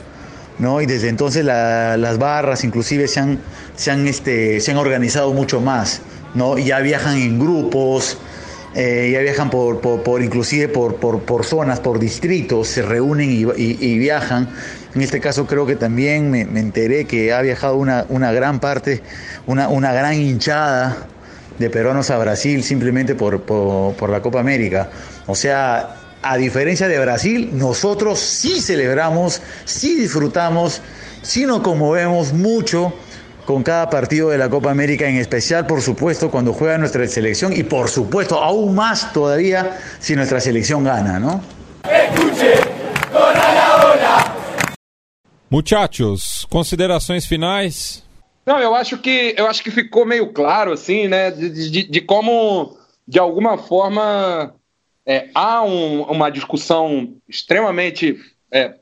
¿no? 0.58 0.80
Y 0.80 0.86
desde 0.86 1.08
entonces 1.08 1.44
la- 1.44 1.96
las 1.96 2.16
barras 2.18 2.62
inclusive 2.64 3.08
se 3.08 3.18
han, 3.20 3.38
se 3.76 3.90
han, 3.90 4.06
este, 4.06 4.60
se 4.60 4.70
han 4.70 4.76
organizado 4.76 5.32
mucho 5.32 5.60
más, 5.60 6.00
¿no? 6.34 6.58
Ya 6.58 6.80
viajan 6.80 7.16
en 7.16 7.38
grupos, 7.38 8.18
eh, 8.74 9.10
ya 9.12 9.20
viajan 9.20 9.50
por, 9.50 9.80
por, 9.80 10.02
por 10.02 10.22
inclusive 10.22 10.68
por, 10.68 10.96
por, 10.96 11.44
zonas, 11.44 11.80
por 11.80 11.98
distritos, 11.98 12.68
se 12.68 12.82
reúnen 12.82 13.30
y, 13.30 13.98
viajan. 13.98 14.48
En 14.94 15.00
este 15.00 15.20
caso 15.20 15.46
creo 15.46 15.66
que 15.66 15.76
también 15.76 16.30
me, 16.30 16.44
me 16.44 16.60
enteré 16.60 17.04
que 17.04 17.32
ha 17.32 17.40
viajado 17.40 17.76
una, 17.76 18.04
una 18.08 18.32
gran 18.32 18.60
parte, 18.60 19.02
una, 19.46 19.68
una 19.68 19.92
gran 19.92 20.14
hinchada 20.14 21.06
de 21.58 21.70
peruanos 21.70 22.10
a 22.10 22.18
Brasil 22.18 22.64
simplemente 22.64 23.14
por 23.14 24.10
la 24.10 24.22
Copa 24.22 24.40
América. 24.40 24.90
O 25.26 25.34
sea, 25.34 25.96
a 26.22 26.36
diferencia 26.36 26.88
de 26.88 26.98
Brasil, 26.98 27.50
nosotros 27.52 28.18
sí 28.18 28.60
celebramos, 28.60 29.42
sí 29.66 29.94
disfrutamos, 29.94 30.80
sí 31.22 31.44
nos 31.44 31.60
conmovemos 31.60 32.32
mucho 32.32 32.94
con 33.44 33.62
cada 33.62 33.88
partido 33.90 34.30
de 34.30 34.38
la 34.38 34.48
Copa 34.48 34.70
América, 34.70 35.08
en 35.08 35.16
especial, 35.16 35.66
por 35.66 35.82
supuesto, 35.82 36.30
cuando 36.30 36.52
juega 36.52 36.78
nuestra 36.78 37.06
selección 37.06 37.52
y, 37.52 37.62
por 37.62 37.88
supuesto, 37.88 38.42
aún 38.42 38.74
más 38.74 39.12
todavía 39.12 39.78
si 40.00 40.14
nuestra 40.16 40.40
selección 40.40 40.84
gana, 40.84 41.18
¿no? 41.18 41.42
Muchachos, 45.50 46.46
considerações 46.50 47.26
finais? 47.26 48.02
Não, 48.46 48.58
eu 48.58 48.74
acho 48.74 48.98
que 48.98 49.34
eu 49.36 49.46
acho 49.46 49.62
que 49.62 49.70
ficou 49.70 50.04
meio 50.04 50.32
claro, 50.32 50.72
assim, 50.72 51.08
né? 51.08 51.30
De, 51.30 51.70
de, 51.70 51.84
de 51.84 52.00
como, 52.00 52.76
de 53.06 53.18
alguma 53.18 53.56
forma, 53.56 54.54
é, 55.06 55.28
há 55.34 55.62
um- 55.62 56.02
uma 56.02 56.30
discussão 56.30 57.14
extremamente 57.28 58.16
é, 58.50 58.74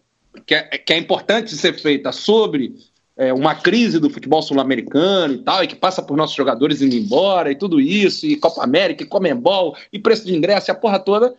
que, 0.47 0.55
é, 0.55 0.63
que 0.79 0.93
é 0.93 0.99
importante 0.99 1.55
ser 1.57 1.75
feita 1.75 2.11
sobre 2.11 2.73
é, 3.17 3.33
uma 3.33 3.55
crise 3.55 3.99
do 3.99 4.11
futebol 4.11 4.43
sul-americano 4.43 5.35
e 5.35 5.39
tal, 5.39 5.63
e 5.63 5.67
que 5.67 5.77
passa 5.77 6.03
por 6.03 6.17
nossos 6.17 6.37
jogadores 6.37 6.81
indo 6.81 6.95
embora 6.95 7.51
e 7.51 7.57
tudo 7.57 7.81
isso, 7.81 8.27
e 8.27 8.37
Copa 8.37 8.63
América, 8.63 9.03
e 9.03 9.07
Comembol, 9.07 9.77
e 9.93 9.99
preço 9.99 10.27
de 10.27 10.35
ingresso, 10.35 10.71
e 10.71 10.73
a 10.73 10.75
porra 10.75 10.99
toda. 10.99 11.35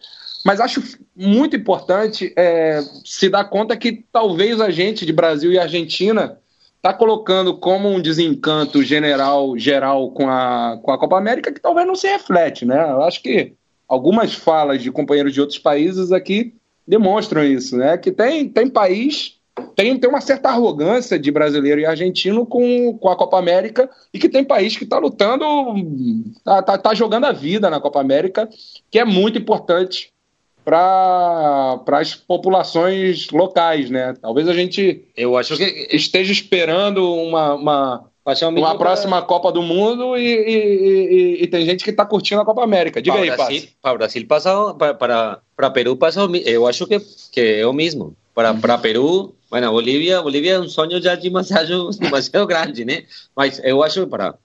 Mas 0.45 0.59
acho 0.59 0.83
muito 1.15 1.55
importante 1.55 2.33
é, 2.35 2.81
se 3.05 3.29
dar 3.29 3.45
conta 3.45 3.77
que 3.77 4.03
talvez 4.11 4.59
a 4.59 4.69
gente 4.69 5.05
de 5.05 5.13
Brasil 5.13 5.51
e 5.51 5.57
Argentina 5.57 6.37
está 6.75 6.93
colocando 6.93 7.57
como 7.57 7.89
um 7.89 8.01
desencanto 8.01 8.83
general 8.83 9.57
geral 9.57 10.11
com 10.11 10.29
a, 10.29 10.77
com 10.83 10.91
a 10.91 10.97
Copa 10.97 11.17
América 11.17 11.51
que 11.51 11.61
talvez 11.61 11.87
não 11.87 11.95
se 11.95 12.07
reflete, 12.07 12.65
né? 12.65 12.91
Eu 12.91 13.03
acho 13.03 13.23
que 13.23 13.53
algumas 13.87 14.33
falas 14.33 14.83
de 14.83 14.91
companheiros 14.91 15.33
de 15.33 15.39
outros 15.39 15.57
países 15.57 16.11
aqui 16.11 16.53
demonstram 16.85 17.41
isso, 17.41 17.77
né? 17.77 17.97
Que 17.97 18.11
tem, 18.11 18.49
tem 18.49 18.69
país, 18.69 19.37
tem, 19.75 19.97
tem 19.97 20.09
uma 20.09 20.21
certa 20.21 20.49
arrogância 20.49 21.17
de 21.19 21.31
brasileiro 21.31 21.81
e 21.81 21.85
argentino 21.85 22.45
com, 22.45 22.97
com 22.97 23.09
a 23.09 23.15
Copa 23.15 23.37
América 23.37 23.89
e 24.13 24.19
que 24.19 24.29
tem 24.29 24.43
país 24.43 24.75
que 24.77 24.83
está 24.83 24.97
lutando, 24.99 25.45
tá, 26.43 26.61
tá, 26.61 26.77
tá 26.77 26.93
jogando 26.93 27.25
a 27.25 27.31
vida 27.31 27.69
na 27.69 27.79
Copa 27.79 27.99
América, 27.99 28.49
que 28.91 28.99
é 28.99 29.05
muito 29.05 29.37
importante 29.39 30.11
para 30.65 31.81
as 31.99 32.15
populações 32.15 33.29
locais, 33.31 33.89
né? 33.89 34.13
Talvez 34.21 34.47
a 34.47 34.53
gente 34.53 35.03
Eu 35.15 35.37
acho 35.37 35.57
que 35.57 35.87
esteja 35.91 36.31
esperando 36.31 37.13
uma, 37.13 37.53
uma, 37.55 38.05
uma 38.57 38.77
próxima 38.77 39.21
Copa 39.21 39.51
do 39.51 39.61
Mundo 39.61 40.17
e, 40.17 40.25
e- 40.25 41.37
e- 41.39 41.43
e 41.43 41.47
tem 41.47 41.65
gente 41.65 41.83
que 41.83 41.89
está 41.89 42.05
curtindo 42.05 42.41
a 42.41 42.45
Copa 42.45 42.63
América. 42.63 43.01
Diga 43.01 43.15
para 43.17 43.23
aí, 43.23 43.29
Brasil, 43.35 43.67
para 43.81 43.93
Brasil 43.97 44.25
pasa, 44.25 44.73
para, 44.75 44.93
para, 44.93 45.39
para 45.55 45.69
o 45.91 46.29
mi- 46.29 46.43
eu 46.45 46.65
acho 46.65 46.87
que, 46.87 46.97
que 47.31 47.41
é 47.41 47.67
o 47.67 47.73
mesmo. 47.73 48.15
Para, 48.33 48.53
para 48.53 48.77
Peru, 48.79 49.35
bueno, 49.49 49.71
Bolívia, 49.71 50.21
Bolívia 50.21 50.53
é 50.53 50.59
um 50.59 50.67
sonho 50.67 51.01
já 51.01 51.15
demasiado, 51.15 51.89
demasiado 51.91 52.47
grande, 52.47 52.83
né? 52.83 53.03
Mas 53.35 53.61
eu 53.63 53.83
acho 53.83 54.01
que 54.03 54.07
para 54.09 54.35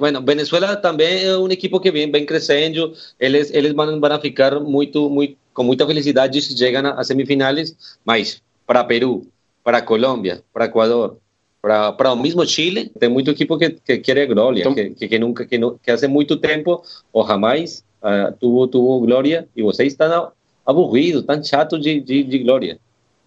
Bueno, 0.00 0.22
Venezuela 0.22 0.74
também 0.76 1.24
é 1.24 1.36
um 1.36 1.46
equipo 1.50 1.78
que 1.78 1.90
vem, 1.90 2.10
vem 2.10 2.24
crescendo. 2.24 2.94
Eles, 3.20 3.52
eles 3.52 3.72
vão, 3.74 4.00
vão 4.00 4.20
ficar 4.20 4.58
muito, 4.58 5.10
muito, 5.10 5.36
com 5.52 5.62
muita 5.62 5.86
felicidade 5.86 6.40
se 6.40 6.56
chegam 6.56 6.86
a 6.86 7.04
semifinais. 7.04 7.76
Mas 8.02 8.42
para 8.66 8.82
Peru, 8.82 9.26
para 9.62 9.82
Colômbia, 9.82 10.42
para 10.54 10.64
Equador, 10.64 11.18
para, 11.60 12.12
o 12.12 12.16
mesmo 12.16 12.44
Chile, 12.46 12.90
tem 12.98 13.10
muito 13.10 13.30
equipo 13.30 13.58
que, 13.58 13.70
que 13.70 13.98
quer 13.98 14.26
glória, 14.26 14.60
Então- 14.62 14.74
que, 14.74 14.90
que, 14.90 15.06
que 15.08 15.18
nunca, 15.18 15.44
que, 15.44 15.58
que 15.82 15.90
hace 15.90 16.08
muito 16.08 16.36
tempo 16.38 16.82
ou 17.12 17.26
jamais 17.26 17.84
ah, 18.02 18.32
tuvo, 18.40 18.66
tuvo 18.66 19.00
glória 19.00 19.46
e 19.54 19.62
vocês 19.62 19.92
estão 19.92 20.32
aburridos, 20.64 21.20
estão 21.20 21.44
chatos 21.44 21.80
de, 21.80 22.00
de, 22.00 22.24
de 22.24 22.38
glória. 22.38 22.78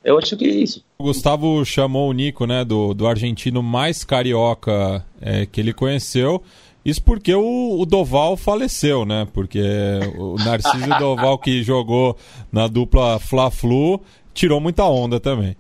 Eu 0.06 0.20
acho 0.20 0.38
que 0.38 0.46
é 0.46 0.50
isso. 0.50 0.86
O 1.00 1.06
Gustavo 1.06 1.66
chamou 1.66 2.12
o 2.12 2.14
Nico, 2.14 2.46
né, 2.46 2.64
do, 2.64 2.94
do 2.94 3.08
argentino 3.08 3.64
mais 3.64 4.04
carioca 4.04 5.04
é, 5.20 5.48
que 5.48 5.60
ele 5.60 5.74
conheceu. 5.74 6.44
Isso 6.86 7.02
porque 7.02 7.34
o, 7.34 7.80
o 7.80 7.86
Doval 7.88 8.38
faleceu, 8.38 9.04
né? 9.04 9.28
Porque 9.34 9.60
o 10.16 10.36
Narciso 10.36 10.88
Doval, 11.00 11.40
que 11.40 11.64
jogou 11.64 12.16
na 12.52 12.68
dupla 12.68 13.18
Fla-Flu, 13.18 14.00
tirou 14.32 14.62
muita 14.62 14.84
onda 14.86 15.20
também. 15.20 15.58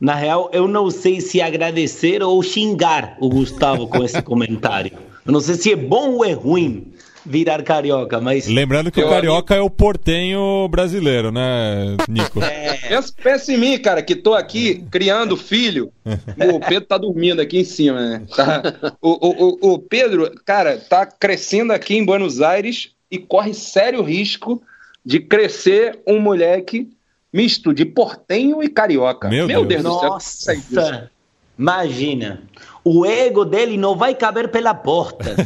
Na 0.00 0.14
real, 0.14 0.48
eu 0.52 0.68
não 0.68 0.88
sei 0.88 1.20
se 1.20 1.40
agradecer 1.40 2.22
ou 2.22 2.40
xingar 2.40 3.16
o 3.18 3.28
Gustavo 3.28 3.88
com 3.88 4.04
esse 4.04 4.22
comentário. 4.22 4.92
Eu 5.26 5.32
não 5.32 5.40
sei 5.40 5.56
se 5.56 5.72
é 5.72 5.76
bom 5.76 6.12
ou 6.12 6.24
é 6.24 6.32
ruim 6.32 6.92
virar 7.28 7.62
carioca, 7.62 8.20
mas 8.20 8.46
Lembrando 8.46 8.90
que 8.90 9.00
o 9.02 9.08
carioca 9.08 9.54
é 9.54 9.60
o 9.60 9.68
portenho 9.68 10.66
brasileiro, 10.68 11.30
né, 11.30 11.96
Nico? 12.08 12.40
Pensa, 12.88 13.12
pensa 13.22 13.52
em 13.52 13.58
mim, 13.58 13.78
cara, 13.78 14.02
que 14.02 14.16
tô 14.16 14.32
aqui 14.34 14.82
criando 14.90 15.36
filho. 15.36 15.92
O 16.54 16.58
Pedro 16.58 16.86
tá 16.88 16.96
dormindo 16.96 17.40
aqui 17.40 17.58
em 17.58 17.64
cima, 17.64 18.00
né? 18.00 18.26
Tá- 18.34 18.94
O, 19.02 19.10
o, 19.10 19.58
o, 19.70 19.74
o 19.74 19.78
Pedro, 19.78 20.32
cara, 20.44 20.78
tá 20.78 21.04
crescendo 21.04 21.72
aqui 21.72 21.94
em 21.96 22.04
Buenos 22.04 22.40
Aires 22.40 22.92
e 23.10 23.18
corre 23.18 23.52
sério 23.52 24.02
risco 24.02 24.62
de 25.04 25.20
crescer 25.20 25.98
um 26.06 26.18
moleque 26.18 26.88
misto 27.32 27.74
de 27.74 27.84
portenho 27.84 28.62
e 28.62 28.68
carioca. 28.68 29.28
Meu 29.28 29.46
Deus. 29.66 29.82
do 29.82 30.00
céu. 30.00 30.08
Nossa, 30.10 31.10
imagina. 31.58 32.42
O 32.90 33.04
ego 33.04 33.44
dele 33.44 33.76
não 33.76 33.94
vai 33.94 34.14
caber 34.14 34.50
pela 34.50 34.72
porta. 34.74 35.36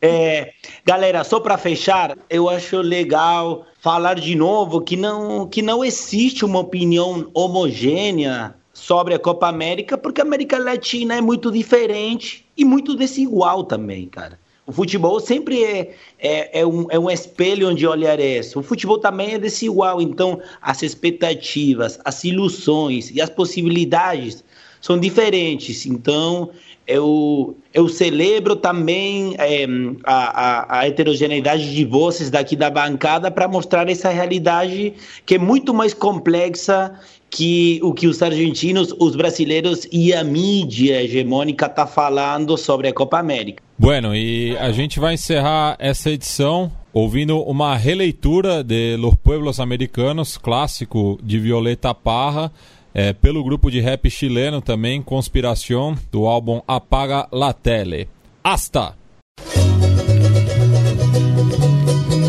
É, 0.00 0.52
galera, 0.84 1.24
só 1.24 1.40
para 1.40 1.58
fechar, 1.58 2.16
eu 2.30 2.48
acho 2.48 2.80
legal 2.80 3.66
falar 3.80 4.14
de 4.14 4.34
novo 4.34 4.80
que 4.80 4.96
não, 4.96 5.46
que 5.48 5.60
não 5.60 5.84
existe 5.84 6.44
uma 6.44 6.60
opinião 6.60 7.28
homogênea 7.34 8.54
sobre 8.72 9.14
a 9.14 9.18
Copa 9.18 9.48
América, 9.48 9.98
porque 9.98 10.20
a 10.20 10.24
América 10.24 10.58
Latina 10.58 11.16
é 11.16 11.20
muito 11.20 11.50
diferente 11.50 12.46
e 12.56 12.64
muito 12.64 12.94
desigual 12.94 13.64
também, 13.64 14.06
cara. 14.06 14.38
O 14.66 14.72
futebol 14.72 15.20
sempre 15.20 15.62
é, 15.62 15.94
é, 16.18 16.60
é, 16.60 16.66
um, 16.66 16.86
é 16.90 16.98
um 16.98 17.10
espelho 17.10 17.68
onde 17.68 17.86
olhar 17.86 18.18
isso. 18.18 18.60
O 18.60 18.62
futebol 18.62 18.98
também 18.98 19.34
é 19.34 19.38
desigual, 19.38 20.00
então 20.00 20.40
as 20.62 20.82
expectativas, 20.82 21.98
as 22.02 22.24
ilusões 22.24 23.10
e 23.10 23.20
as 23.20 23.28
possibilidades 23.28 24.42
são 24.80 24.98
diferentes. 24.98 25.84
Então, 25.84 26.50
eu, 26.86 27.56
eu 27.72 27.88
celebro 27.88 28.56
também 28.56 29.34
é, 29.38 29.66
a, 30.04 30.14
a, 30.14 30.78
a, 30.80 30.86
heterogeneidade 30.86 31.74
de 31.74 31.84
vozes 31.84 32.30
daqui 32.30 32.54
da 32.54 32.70
bancada 32.70 33.30
para 33.30 33.48
mostrar 33.48 33.88
essa 33.88 34.10
realidade 34.10 34.92
que 35.24 35.36
é 35.36 35.38
muito 35.38 35.72
mais 35.72 35.94
complexa 35.94 36.94
que 37.30 37.80
o 37.82 37.94
que 37.94 38.06
os 38.06 38.22
argentinos, 38.22 38.94
os 38.98 39.16
brasileiros 39.16 39.88
e 39.90 40.12
a 40.12 40.22
mídia 40.22 41.02
hegemônica 41.02 41.68
tá 41.68 41.86
falando 41.86 42.56
sobre 42.56 42.88
a 42.88 42.92
Copa 42.92 43.18
América. 43.18 43.63
Bueno, 43.76 44.14
e 44.14 44.56
a 44.58 44.70
gente 44.70 45.00
vai 45.00 45.14
encerrar 45.14 45.76
essa 45.80 46.10
edição 46.10 46.70
ouvindo 46.92 47.40
uma 47.42 47.76
releitura 47.76 48.62
de 48.62 48.96
Los 48.96 49.16
Pueblos 49.16 49.58
Americanos, 49.58 50.38
clássico 50.38 51.18
de 51.20 51.40
Violeta 51.40 51.92
Parra, 51.92 52.52
é, 52.94 53.12
pelo 53.12 53.42
grupo 53.42 53.72
de 53.72 53.80
rap 53.80 54.08
chileno 54.08 54.62
também, 54.62 55.02
Conspiración, 55.02 55.98
do 56.12 56.28
álbum 56.28 56.62
Apaga 56.68 57.26
la 57.32 57.52
Tele. 57.52 58.08
Hasta! 58.44 58.94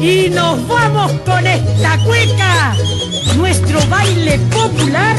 Y 0.01 0.29
nos 0.29 0.67
vamos 0.67 1.11
con 1.21 1.45
esta 1.45 1.97
cueca, 2.03 2.75
nuestro 3.37 3.79
baile 3.87 4.39
popular, 4.51 5.15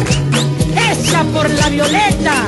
hecha 0.74 1.24
por 1.33 1.49
la 1.51 1.68
violeta, 1.68 2.47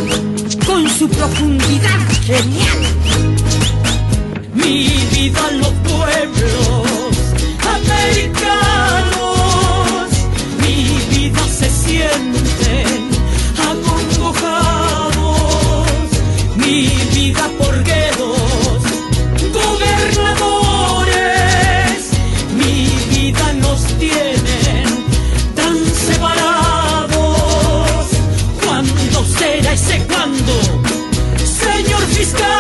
con 0.67 0.89
su 0.89 1.09
profundidad 1.09 2.09
genial. 2.25 2.98
Mi 4.59 4.89
vida 5.13 5.41
en 5.51 5.59
los 5.61 5.73
pueblos 5.89 6.87
americanos, 7.77 10.09
mi 10.63 10.77
vida 11.15 11.43
se 11.49 11.69
sienten 11.71 13.11
acongojados, 13.71 15.87
mi 16.57 16.81
vida 17.15 17.45
por 17.59 17.75
guetos, 17.85 18.83
gobernadores, 19.53 22.01
mi 22.57 22.77
vida 23.15 23.47
nos 23.55 23.81
tienen 23.99 24.87
tan 25.55 25.77
separados. 26.07 28.07
¿Cuándo 28.65 29.19
será 29.39 29.71
ese 29.73 29.97
cuándo, 30.07 30.55
señor 31.45 32.03
fiscal? 32.17 32.58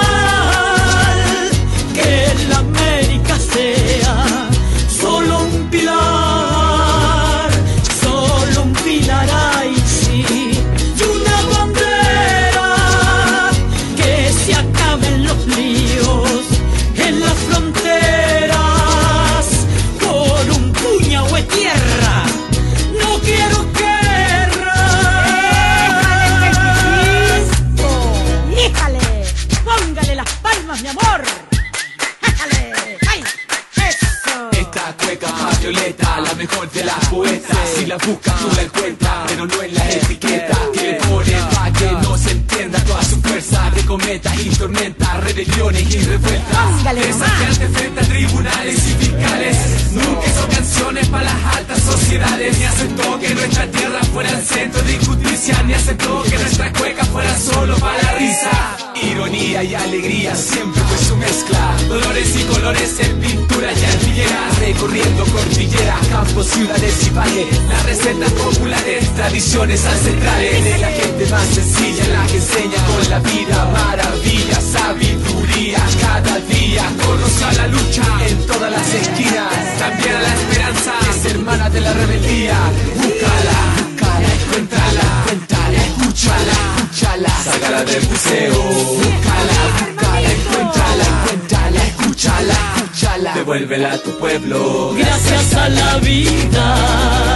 Escúchala, 93.78 93.86
escúchala. 93.86 93.86
Devuélvela 93.86 93.92
a 93.92 93.98
tu 93.98 94.10
pueblo. 94.18 94.94
Gracias 94.96 95.54
a 95.54 95.68
la 95.68 95.98
vida 95.98 97.27